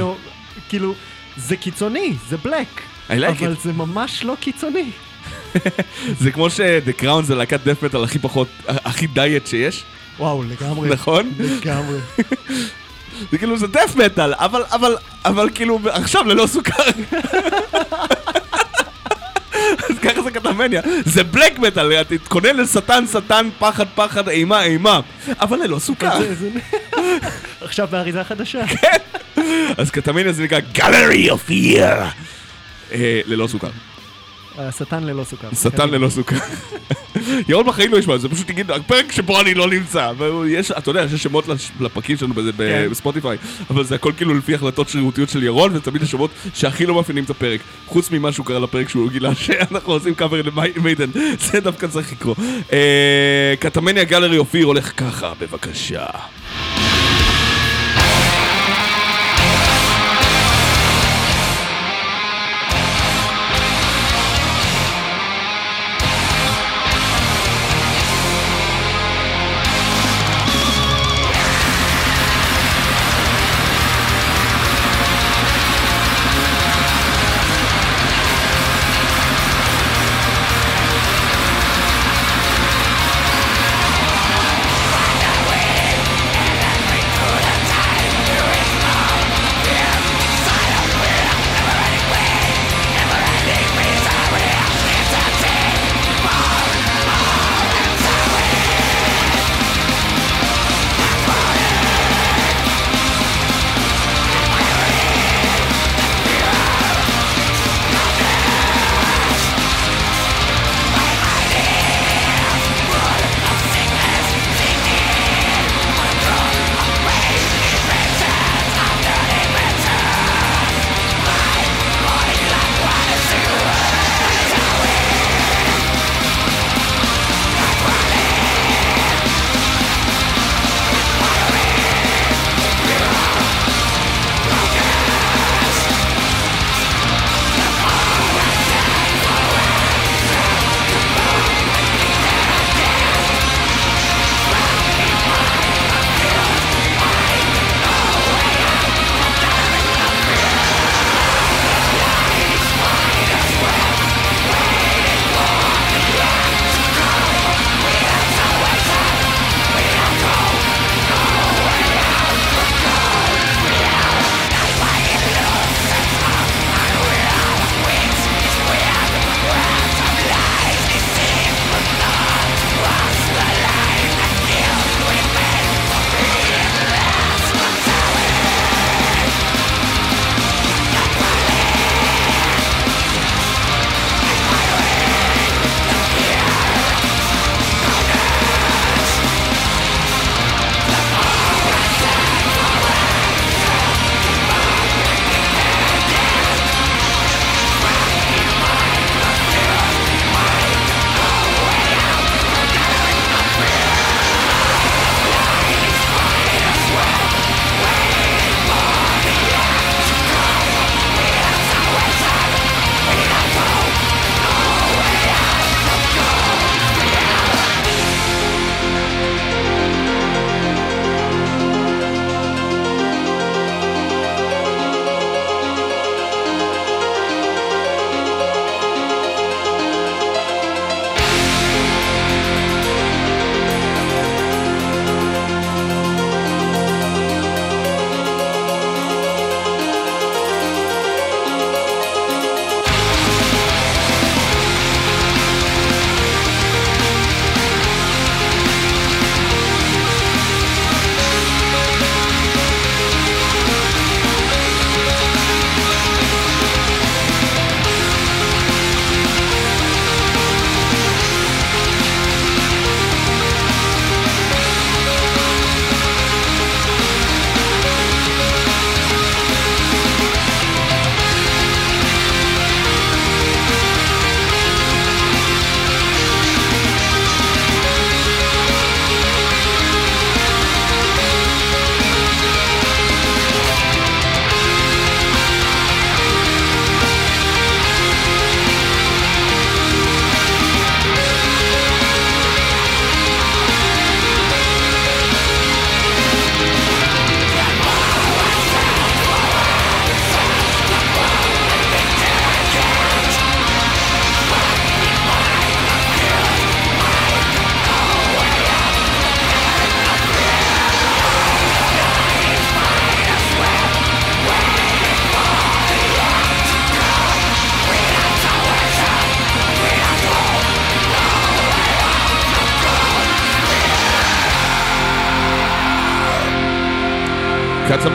כאילו, 0.70 0.94
זה 1.38 1.58
קיצוני, 1.58 2.14
זה 2.30 2.38
בלק. 2.38 2.68
I 3.10 3.12
like 3.12 3.14
אבל 3.28 3.54
it. 3.54 3.60
זה 3.64 3.74
ממש 3.74 4.24
לא 4.24 4.36
קיצוני. 4.40 4.90
זה 6.22 6.32
כמו 6.32 6.50
ש-The 6.50 7.02
Crown 7.02 7.22
זה 7.22 7.36
להקת 7.36 7.60
דף 7.64 7.84
מטאל 7.84 8.04
הכי 8.04 8.20
פחות, 8.20 8.48
הכי 8.68 9.08
דיאט 9.08 9.48
שיש, 9.48 9.84
וואו, 10.20 10.44
לגמרי. 10.44 10.90
נכון? 10.90 11.32
לגמרי. 11.40 12.00
זה 13.32 13.38
כאילו 13.38 13.58
זה 13.58 13.68
דף 13.68 13.96
מטאל, 13.96 14.34
אבל, 14.34 14.64
אבל, 14.72 14.96
אבל 15.26 15.50
כאילו 15.56 15.80
עכשיו 15.86 16.24
ללא 16.24 16.48
סוכר. 16.48 16.84
אז 19.90 20.00
ככה 20.02 20.22
זה 20.22 20.32
קטמניה, 20.32 20.82
זה 21.06 21.24
בלק 21.24 21.60
מטאל, 21.60 22.04
תתכונן 22.04 22.58
לשטן, 22.58 23.06
שטן, 23.12 23.50
פחד, 23.60 23.86
פחד, 23.96 24.30
אימה, 24.30 24.64
אימה, 24.64 25.00
אבל 25.40 25.58
ללא 25.64 25.80
סוכר. 25.80 26.20
עכשיו 27.62 27.88
באריזה 27.92 28.24
חדשה. 28.24 28.64
אז 29.78 29.92
קטמניה 29.92 30.32
זה 30.32 30.44
נקרא 30.44 30.60
Gallery 30.76 31.30
of 31.30 31.50
Fear. 31.50 32.04
אה, 32.92 33.22
ללא 33.26 33.48
סוכר. 33.48 33.70
השטן 34.58 35.04
ללא 35.04 35.24
סוכר. 35.24 35.48
שטן 35.54 35.90
ללא 35.90 36.10
סוכר. 36.10 36.36
ירון 37.50 37.66
בחיים 37.66 37.92
לא 37.92 37.98
ישמע, 37.98 38.18
זה 38.18 38.30
פשוט 38.30 38.50
יגיד, 38.50 38.72
הפרק 38.72 39.12
שבו 39.12 39.42
אני 39.42 39.54
לא 39.54 39.70
נמצא. 39.70 40.12
ויש, 40.18 40.72
אתה 40.72 40.90
יודע, 40.90 41.04
יש 41.04 41.24
שמות 41.24 41.46
לפרקים 41.80 42.18
שלנו 42.18 42.34
בזה 42.34 42.52
כן. 42.58 42.88
בספוטיפיי, 42.92 43.38
אבל 43.70 43.84
זה 43.84 43.96
הכל 43.96 44.12
כאילו 44.18 44.34
לפי 44.34 44.56
החלטות 44.56 44.90
שרירותיות 44.90 45.30
של 45.30 45.44
ירון, 45.44 45.72
וזה 45.72 45.82
תמיד 45.82 46.04
השמות 46.04 46.32
שהכי 46.54 46.86
לא 46.86 46.96
מאפיינים 46.96 47.24
את 47.24 47.30
הפרק. 47.30 47.60
חוץ 47.88 48.12
ממה 48.12 48.32
שהוא 48.32 48.46
קרא 48.46 48.60
לפרק 48.60 48.90
שהוא 48.90 49.12
גילה 49.12 49.36
שאנחנו 49.36 49.94
עושים 49.94 50.16
קאבר 50.16 50.42
למיידן, 50.76 51.10
זה 51.52 51.60
דווקא 51.60 51.88
צריך 51.88 52.12
לקרוא. 52.12 52.36
אה, 52.74 53.54
קטמניה 53.60 54.04
גלרי 54.04 54.38
אופיר 54.38 54.66
הולך 54.66 54.92
ככה, 54.98 55.34
בבקשה. 55.40 56.06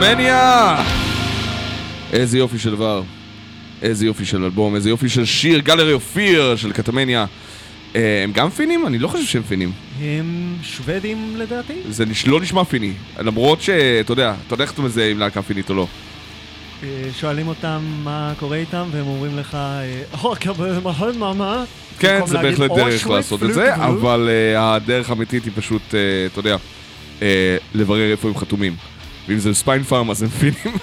קטמניה! 0.01 0.75
איזה 2.13 2.37
יופי 2.37 2.59
של 2.59 2.71
דבר. 2.71 3.01
איזה 3.81 4.05
יופי 4.05 4.25
של 4.25 4.43
אלבום, 4.43 4.75
איזה 4.75 4.89
יופי 4.89 5.09
של 5.09 5.25
שיר, 5.25 5.59
גלרי 5.59 5.93
אופיר 5.93 6.55
של 6.55 6.71
קטמניה. 6.71 7.25
אה, 7.95 8.21
הם 8.23 8.31
גם 8.31 8.49
פינים? 8.49 8.87
אני 8.87 8.99
לא 8.99 9.07
חושב 9.07 9.25
שהם 9.25 9.43
פינים. 9.43 9.71
הם 10.01 10.55
שוודים 10.63 11.33
לדעתי? 11.37 11.73
זה. 11.89 12.03
לא 12.27 12.41
נשמע 12.41 12.63
פיני. 12.63 12.93
למרות 13.19 13.61
שאתה 13.61 14.11
יודע, 14.11 14.33
אתה 14.47 14.53
יודע 14.53 14.63
איך 14.63 14.73
אתה 14.73 14.81
מזהה 14.81 15.11
אם 15.11 15.19
להקה 15.19 15.41
פינית 15.41 15.69
או 15.69 15.75
לא. 15.75 15.87
אה, 16.83 16.87
שואלים 17.19 17.47
אותם 17.47 17.79
מה 18.03 18.33
קורה 18.39 18.57
איתם, 18.57 18.87
והם 18.91 19.07
אומרים 19.07 19.37
לך, 19.37 19.55
אה, 19.55 20.01
"או, 20.23 20.35
כבל, 20.39 20.79
מה, 20.83 20.91
מה, 21.19 21.33
מה? 21.33 21.63
כן, 21.99 22.19
זה 22.25 22.37
בהחלט 22.37 22.69
"או, 22.69 22.75
דרך 22.75 23.07
לעשות 23.07 23.43
את 23.43 23.53
זה, 23.53 23.69
גבול". 23.75 23.85
אבל 23.99 24.29
הדרך 24.57 25.09
האמיתית 25.09 25.45
היא 25.45 25.53
פשוט, 25.55 25.81
אתה 26.31 26.39
יודע, 26.39 26.55
לברר 27.75 28.11
איפה 28.11 28.27
הם 28.27 28.37
חתומים. 28.37 28.75
ואם 29.27 29.37
זה 29.37 29.53
Spinefarm 29.53 30.11
אז 30.11 30.23
הם 30.23 30.29
פינים. 30.29 30.77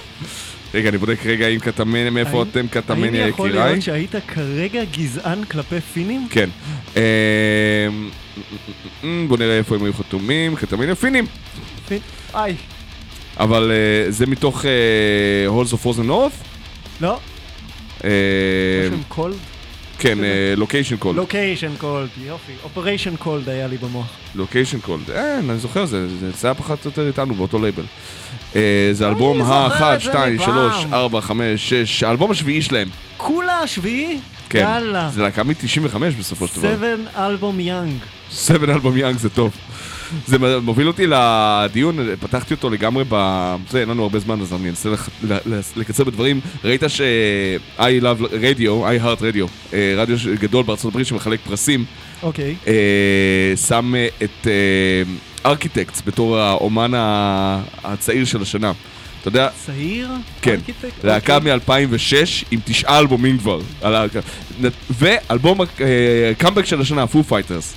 רגע, 0.74 0.88
אני 0.88 0.98
בודק 0.98 1.26
רגע 1.26 1.48
אם 1.48 1.58
Catamenia, 1.58 2.10
מאיפה 2.10 2.42
אתם 2.42 2.68
Catamenia 2.68 3.22
האם 3.22 3.30
יכול 3.30 3.48
יקיריי? 3.48 3.70
להיות 3.70 3.82
שהיית 3.82 4.14
כרגע 4.28 4.84
גזען 4.84 5.44
כלפי 5.44 5.80
פינים? 5.80 6.26
כן. 6.30 6.48
אה, 6.96 7.88
בוא 9.28 9.38
נראה 9.38 9.58
איפה 9.58 9.74
הם 9.74 9.84
היו 9.84 9.92
חתומים, 9.92 10.56
Catamenia 10.56 10.94
פינים. 10.94 11.26
איי, 12.34 12.54
אבל 13.36 13.70
אה, 13.70 14.10
זה 14.10 14.26
מתוך 14.26 14.64
Halls 15.46 15.72
of 15.72 15.82
Frozen 15.82 16.02
North? 16.06 16.32
לא, 17.00 17.18
אה, 18.04 18.10
שם 18.90 19.02
Cold? 19.08 19.36
כן, 19.98 20.18
לוקיישן 20.56 20.96
קולד. 20.96 21.16
לוקיישן 21.16 21.76
קולד, 21.78 22.08
יופי. 22.26 22.52
אופריישן 22.64 23.16
קולד 23.16 23.48
היה 23.48 23.66
לי 23.66 23.76
במוח. 23.76 24.06
לוקיישן 24.34 24.80
קולד. 24.80 25.10
אה, 25.10 25.38
אני 25.38 25.58
זוכר, 25.58 25.84
זה 25.86 26.06
היה 26.42 26.54
פחות 26.54 26.84
או 26.84 26.90
יותר 26.90 27.06
איתנו 27.06 27.34
באותו 27.34 27.58
לייבל. 27.58 27.82
אה, 28.56 28.90
זה 28.92 29.06
האלבום 29.06 29.38
זוכר 29.38 29.52
ה-1, 29.52 29.94
את 29.94 30.00
זה 30.00 30.04
2, 30.04 30.34
מפעם. 30.34 30.70
3, 30.72 30.86
4, 30.92 31.20
5, 31.20 31.68
6, 31.68 32.02
האלבום 32.02 32.30
השביעי 32.30 32.62
שלהם. 32.62 32.88
כולה 33.16 33.58
השביעי? 33.58 34.18
כן. 34.48 34.58
יאללה. 34.58 35.10
זה 35.14 35.22
להקה 35.22 35.42
מ-95 35.42 35.96
בסופו 36.18 36.46
של 36.48 36.56
דבר. 36.60 36.68
7 36.74 37.26
אלבום 37.26 37.60
יאנג. 37.60 37.96
7 38.30 38.74
אלבום 38.74 38.96
יאנג 38.96 39.18
זה 39.18 39.28
טוב. 39.28 39.52
זה 40.26 40.36
מוביל 40.62 40.88
אותי 40.88 41.06
לדיון, 41.06 41.98
פתחתי 42.20 42.54
אותו 42.54 42.70
לגמרי 42.70 43.04
ב... 43.08 43.14
זה, 43.70 43.80
אין 43.80 43.88
לנו 43.88 44.02
הרבה 44.02 44.18
זמן, 44.18 44.40
אז 44.40 44.52
אני 44.52 44.68
אנסה 44.70 44.88
לח- 44.90 45.08
לקצר 45.76 46.04
בדברים. 46.04 46.40
ראית 46.64 46.82
ש-I 46.88 47.80
Love 48.02 48.22
Radio, 48.30 48.68
I 48.68 49.04
Heart 49.04 49.20
Radio, 49.20 49.48
אה, 49.72 49.94
רדיו 49.96 50.18
ש- 50.18 50.26
גדול 50.26 50.64
בארצות 50.64 50.90
הברית 50.92 51.06
שמחלק 51.06 51.40
פרסים, 51.44 51.84
אוקיי. 52.22 52.54
אה, 52.66 52.72
שם 53.66 53.94
אה, 53.94 54.08
את 54.22 54.46
Architects 55.46 56.02
בתור 56.06 56.38
האומן 56.38 56.90
הצעיר 57.84 58.24
של 58.24 58.42
השנה. 58.42 58.72
אתה 59.20 59.28
יודע, 59.28 59.48
צעיר? 59.66 60.08
כן? 60.42 60.56
להקה 61.04 61.36
אוקיי. 61.36 61.56
מ-2006 61.56 62.44
עם 62.50 62.60
תשעה 62.64 62.98
אלבומים 62.98 63.38
כבר. 63.38 63.60
ואלבום 64.90 65.58
הקאמבק 66.30 66.64
של 66.64 66.80
השנה, 66.80 67.06
Foo 67.06 67.24
Fighters. 67.24 67.74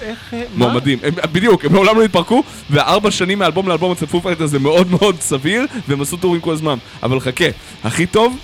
איך... 0.00 0.34
אה, 0.34 0.42
מה? 0.54 0.66
מועמדים. 0.66 0.98
הם, 1.02 1.14
בדיוק, 1.32 1.64
הם 1.64 1.72
מעולם 1.72 1.98
לא 1.98 2.04
התפרקו, 2.04 2.42
וארבע 2.70 3.10
שנים 3.10 3.38
מאלבום 3.38 3.68
לאלבום 3.68 3.92
אצל 3.92 4.06
Foo 4.06 4.20
Fighters 4.20 4.50
זה 4.50 4.58
מאוד 4.58 4.90
מאוד 4.90 5.20
סביר, 5.20 5.66
והם 5.88 6.00
עשו 6.00 6.16
טורים 6.16 6.40
כל 6.40 6.52
הזמן. 6.52 6.78
אבל 7.02 7.20
חכה, 7.20 7.44
הכי 7.84 8.06
טוב, 8.06 8.38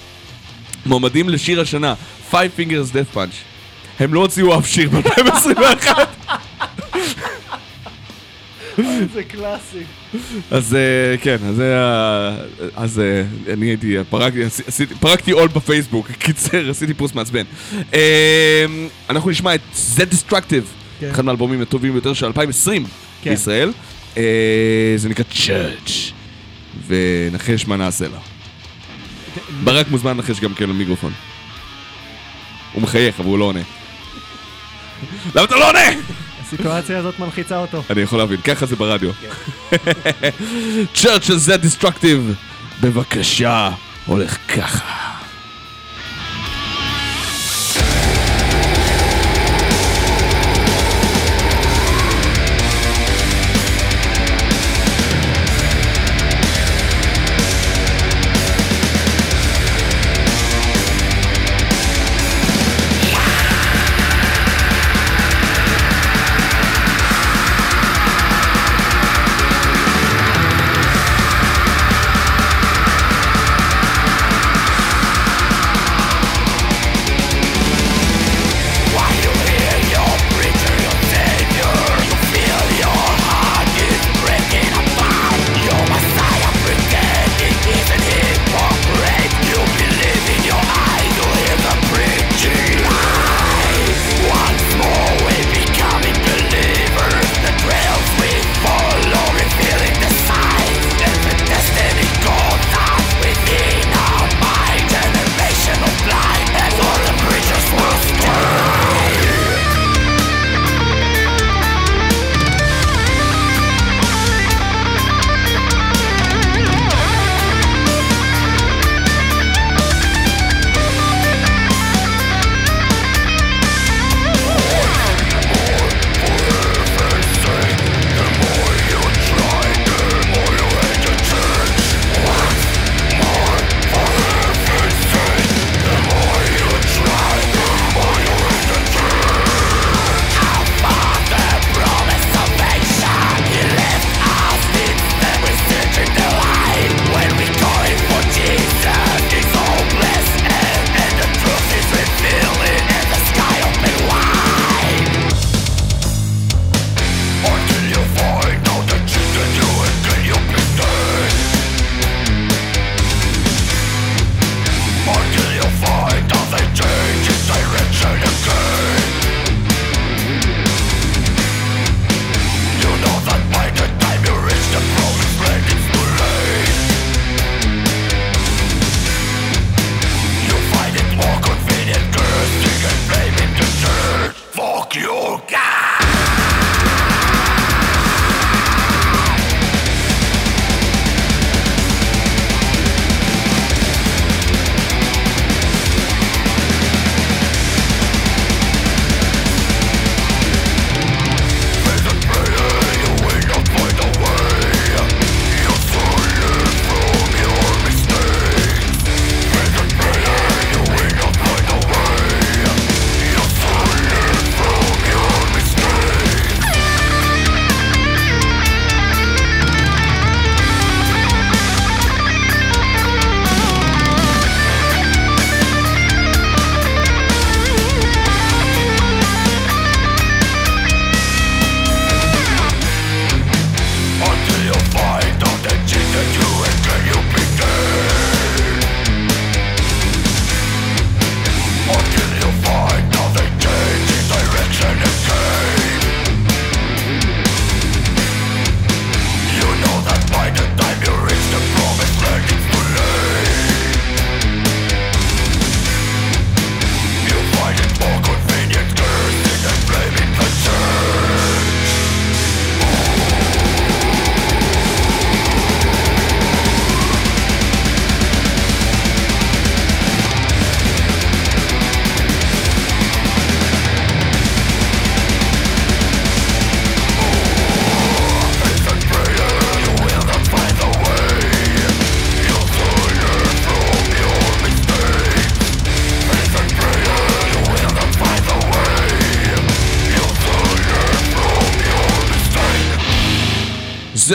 מועמדים 0.86 1.28
לשיר 1.28 1.60
השנה, 1.60 1.94
Five 2.32 2.58
Fingers 2.58 2.92
Death 2.92 3.16
Punch. 3.16 3.34
הם 4.00 4.14
לא 4.14 4.20
הוציאו 4.20 4.58
אף 4.58 4.66
שיר 4.66 4.90
ב-2021. 4.90 5.88
זה 9.14 9.22
קלאסי. 9.28 9.82
אז 10.50 10.74
אה, 10.74 11.16
כן, 11.16 11.36
אז 11.48 11.56
זה 11.56 11.78
ה... 11.78 12.36
אז 12.76 13.00
אה, 13.00 13.52
אני 13.52 13.66
הייתי, 13.66 13.96
פרקתי, 15.00 15.30
עול 15.30 15.48
בפייסבוק, 15.48 16.10
קיצר, 16.10 16.70
עשיתי 16.70 16.94
פוסט 16.94 17.14
מעצבן. 17.14 17.44
אה, 17.94 18.64
אנחנו 19.10 19.30
נשמע 19.30 19.54
את 19.54 19.60
Z 19.96 19.98
Destructive, 20.14 20.66
כן. 21.00 21.10
אחד 21.10 21.24
מהאלבומים 21.24 21.62
הטובים 21.62 21.92
ביותר 21.92 22.12
של 22.12 22.26
2020 22.26 22.86
כן. 23.22 23.30
בישראל. 23.30 23.72
אה, 24.16 24.92
זה 24.96 25.08
נקרא 25.08 25.24
Church, 25.32 25.90
ונחש 26.86 27.66
מה 27.66 27.76
נעשה 27.76 28.08
לה. 28.08 28.18
ברק 29.64 29.88
מוזמן 29.90 30.16
לנחש 30.16 30.40
גם 30.40 30.54
כן 30.54 30.68
למיקרופון. 30.68 31.12
הוא 32.72 32.82
מחייך, 32.82 33.20
אבל 33.20 33.28
הוא 33.28 33.38
לא 33.38 33.44
עונה. 33.44 33.60
למה 35.34 35.44
אתה 35.44 35.56
לא 35.56 35.68
עונה? 35.68 35.80
הסיטואציה 36.42 36.98
הזאת 36.98 37.18
מלחיצה 37.18 37.58
אותו. 37.58 37.82
אני 37.90 38.00
יכול 38.00 38.18
להבין, 38.18 38.40
ככה 38.40 38.66
זה 38.66 38.76
ברדיו. 38.76 39.10
צ'רץ' 40.94 41.24
של 41.24 41.36
זה 41.36 41.56
דיסטרקטיב, 41.56 42.34
בבקשה, 42.80 43.70
הולך 44.06 44.36
ככה. 44.56 45.09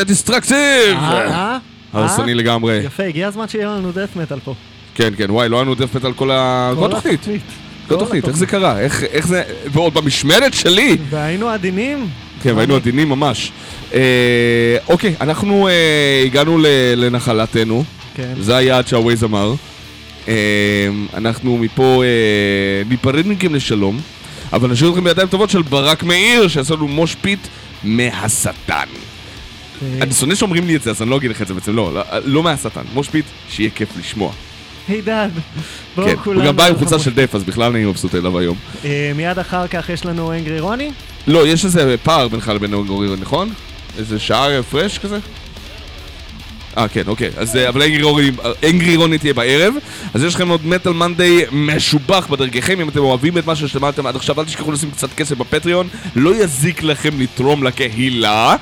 Destructive! 0.06 0.98
אה, 0.98 1.32
אה? 1.32 1.58
הרסני 1.94 2.32
אה? 2.32 2.38
לגמרי. 2.38 2.78
יפה, 2.78 3.04
הגיע 3.04 3.28
הזמן 3.28 3.48
שיהיה 3.48 3.68
לנו 3.68 3.92
death 3.92 4.16
metal 4.16 4.40
פה. 4.40 4.54
כן, 4.96 5.14
כן, 5.18 5.32
וואי, 5.32 5.50
לא 5.50 5.56
היה 5.56 5.64
לנו 5.64 5.76
death 5.76 5.96
metal 5.96 6.14
כל 6.14 6.32
ה... 6.32 6.72
כל 6.76 6.92
התוכנית. 6.92 7.26
כל 7.88 7.96
התוכנית, 7.96 8.28
איך 8.28 8.38
זה 8.38 8.46
קרה? 8.46 8.80
איך 8.80 9.28
זה... 9.28 9.44
ועוד 9.72 9.94
במשמרת 9.94 10.54
שלי! 10.54 10.98
והיינו 11.10 11.50
עדינים. 11.50 12.08
כן, 12.42 12.56
והיינו 12.56 12.76
עדינים 12.76 13.10
ממש. 13.10 13.52
אוקיי, 14.90 15.16
אנחנו 15.22 15.68
הגענו 16.26 16.58
לנחלתנו. 16.96 17.84
כן. 18.16 18.34
זה 18.40 18.56
היעד 18.56 18.88
שהווייז 18.88 19.24
אמר. 19.24 19.54
אנחנו 21.14 21.58
מפה 21.58 22.04
ניפרד 22.90 23.28
מכם 23.28 23.56
לשלום, 23.56 24.00
אבל 24.54 24.72
נשאיר 24.72 24.90
אתכם 24.90 25.04
בידיים 25.04 25.28
טובות 25.28 25.50
של 25.50 25.62
ברק 25.62 26.04
מאיר, 26.04 26.48
שעשה 26.48 26.74
לנו 26.74 26.88
mosh 26.88 27.16
pit 27.16 27.40
מהשטן. 27.84 28.88
אה, 29.84 29.98
אני 30.02 30.14
שונא 30.14 30.36
שאומרים 30.36 30.68
לי 30.68 30.76
את 30.76 30.82
זה, 30.82 30.90
אז 30.90 31.02
אני 31.02 31.10
לא 31.10 31.18
אגיד 31.18 31.32
לך 31.32 31.42
את 31.42 31.48
זה 31.48 31.54
בעצם, 31.54 31.76
לא, 31.76 31.94
לא, 31.94 32.04
לא 32.26 32.44
מהשטן, 32.44 32.82
mosh 32.94 33.10
pit, 33.10 33.26
שיהיה 33.50 33.70
כיף 33.70 33.90
לשמוע. 34.00 34.32
היי 34.88 35.02
דד. 35.02 35.30
בואו 35.96 36.08
כן, 36.08 36.16
כולנו. 36.24 36.42
הוא 36.42 36.48
גם 36.48 36.56
בא 36.56 36.66
עם 36.66 36.76
חולצה. 36.76 37.00
של 37.00 37.14
death, 37.14 37.36
אז 37.36 37.44
בכלל 37.44 37.76
אני 37.76 37.86
מבסוט 37.86 38.16
עליו 38.16 38.40
היום. 38.40 38.58
אה, 38.86 39.12
מיד 39.16 39.40
אחר 39.40 39.68
כך 39.68 39.90
יש 39.90 40.06
לנו 40.06 40.34
אנגרי 40.34 40.60
רוני. 40.60 40.92
לא, 41.28 41.48
יש 41.48 41.66
איזה 41.66 41.96
פער 42.04 42.28
בינך 42.28 42.48
לבין 42.48 42.74
אנגרי, 42.74 43.08
נכון? 43.20 43.50
איזה 43.98 44.20
שעה 44.20 44.60
הפרש 44.60 44.98
כזה? 44.98 45.20
אה, 46.78 46.88
כן, 46.88 47.04
אוקיי. 47.08 47.30
אז, 47.38 47.56
אה, 47.56 47.70
אבל 47.70 47.82
אנגרי 47.82 48.04
רוני, 48.04 48.32
אנגרי 48.70 48.96
רוני 48.96 49.18
תהיה 49.18 49.34
בערב. 49.34 49.74
אז 50.14 50.24
יש 50.24 50.36
לכם 50.36 50.50
עוד 50.50 50.66
מטאל 50.66 50.94
מנדי 50.94 51.44
משובח 51.52 52.28
בדרככם. 52.28 52.82
אם 52.82 52.90
אתם 52.90 53.00
אוהבים 53.00 53.38
את 53.38 53.46
מה 53.46 53.56
ששמעתם 53.56 54.06
עד 54.06 54.16
עכשיו, 54.16 54.40
אל 54.40 54.46
תשכחו 54.46 54.72
לשים 54.72 54.92
קצת 54.92 55.14
כסף 55.14 55.38
בפטריון. 55.38 55.88
לא 56.16 56.44
יזיק 56.44 56.84
לכם 56.84 57.20
לתרום 57.20 57.64
לקהילה. 57.64 58.56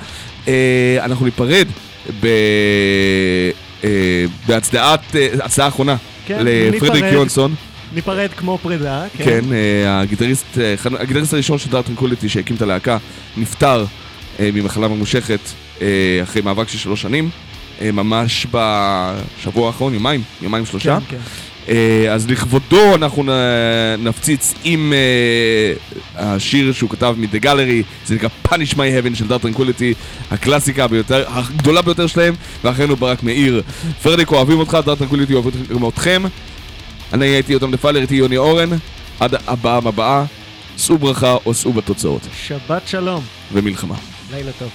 אה, 0.48 0.98
אנחנו 1.06 1.26
ניפרד. 1.26 1.68
אה, 2.24 3.90
בהצדעת, 4.48 5.16
אה, 5.16 5.28
הצדעה 5.46 5.68
אחרונה. 5.68 5.96
כן, 6.26 6.46
לפרדריק. 6.46 7.04
יונסון. 7.12 7.56
ניפרד 7.96 8.30
כמו 8.38 8.58
פרידה, 8.58 9.04
כן. 9.18 9.24
כן, 9.24 9.42
הגיטריסט, 9.88 10.58
הגיטריסט 11.00 11.34
הראשון 11.34 11.58
של 11.58 11.70
דארט 11.70 11.86
טרנקוליטי 11.86 12.30
שהקים 12.30 12.56
את 12.56 12.62
הלהקה 12.62 12.98
נפטר 13.38 13.86
ממחלה 14.40 14.88
ממושכת 14.88 15.40
אחרי 16.24 16.42
מאבק 16.42 16.70
של 16.70 16.78
שלוש 16.78 17.02
שנים, 17.02 17.30
ממש 17.82 18.48
בשבוע 18.52 19.68
האחרון, 19.68 19.94
יומיים, 19.94 20.22
יומיים 20.42 20.66
שלושה. 20.66 20.98
כן, 21.00 21.18
כן. 21.18 21.24
אה, 21.70 22.14
אז 22.14 22.30
לכבודו 22.30 22.96
אנחנו 22.96 23.24
נפציץ 24.00 24.54
עם 24.64 24.94
אה, 24.94 25.74
השיר 26.16 26.74
שהוא 26.74 26.90
כתב 26.90 27.16
מ-The 27.18 27.44
Gallery, 27.44 28.06
זה 28.06 28.16
נקרא 28.16 28.30
Punish 28.48 28.74
My 28.74 28.78
Heaven 28.78 29.16
של 29.16 29.28
דארט 29.28 29.42
טרנקוליטי, 29.42 29.94
הקלאסיקה 30.32 30.88
ביותר, 30.88 31.24
הגדולה 31.28 31.82
ביותר 31.82 32.08
שלהם, 32.08 32.36
ואחרינו 32.64 32.96
ברק 32.96 33.24
מאיר. 33.24 33.62
פרדיק 34.04 34.32
אוהבים 34.32 34.60
אותך, 34.60 34.78
דארט 34.86 35.00
טרנקוליטי 35.00 35.34
אוהבים 35.34 35.88
אתכם. 35.88 36.24
אני 37.14 37.26
הייתי 37.26 37.54
יותם 37.54 37.72
דפלר, 37.72 38.02
איתי 38.02 38.16
יוני 38.16 38.38
אורן, 38.38 38.70
עד 39.20 39.36
הפעם 39.48 39.88
הבאה, 39.88 40.26
שאו 40.78 40.98
ברכה 40.98 41.36
או 41.46 41.54
שאו 41.54 41.74
בתוצאות, 41.74 42.22
שבת 42.48 42.88
שלום. 42.88 43.24
ומלחמה. 43.54 43.96
לילה 44.32 44.52
טוב. 44.60 44.70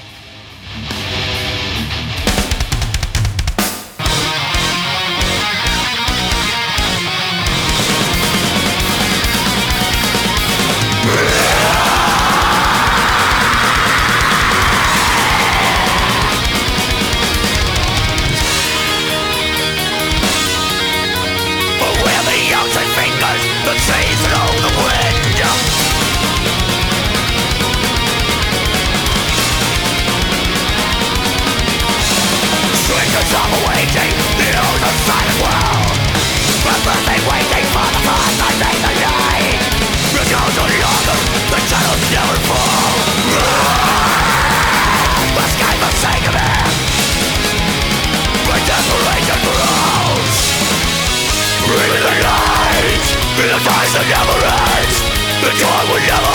God 55.61 55.85
will 55.91 56.01
never 56.01 56.35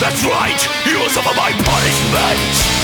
That's 0.02 0.24
right, 0.26 0.62
you 0.86 1.00
will 1.00 1.10
suffer 1.10 1.34
my 1.36 1.52
punishment 1.52 2.76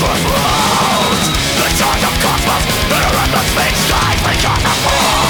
Cosmos, 0.00 1.20
the 1.56 1.68
charge 1.76 2.04
of 2.04 2.14
cosmos, 2.22 2.64
the 2.88 2.98
run 3.16 3.30
that 3.32 3.48
makes 3.54 3.90
life, 3.90 4.20
the 4.24 4.34
charge 4.40 4.64
of. 4.64 5.29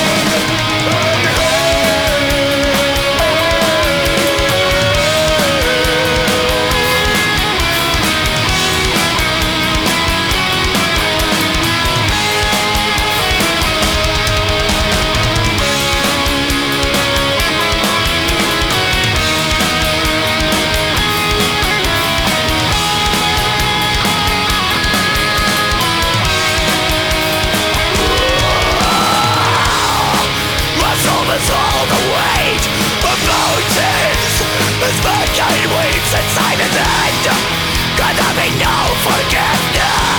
since 36.11 36.35
I'm 36.37 36.59
in 36.59 36.71
the 36.75 36.85
end 37.07 37.25
Gonna 37.95 38.29
be 38.35 38.47
no 38.59 38.75
forgiveness 39.07 40.10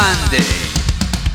מטאל 0.00 0.14
מנדי 0.24 0.59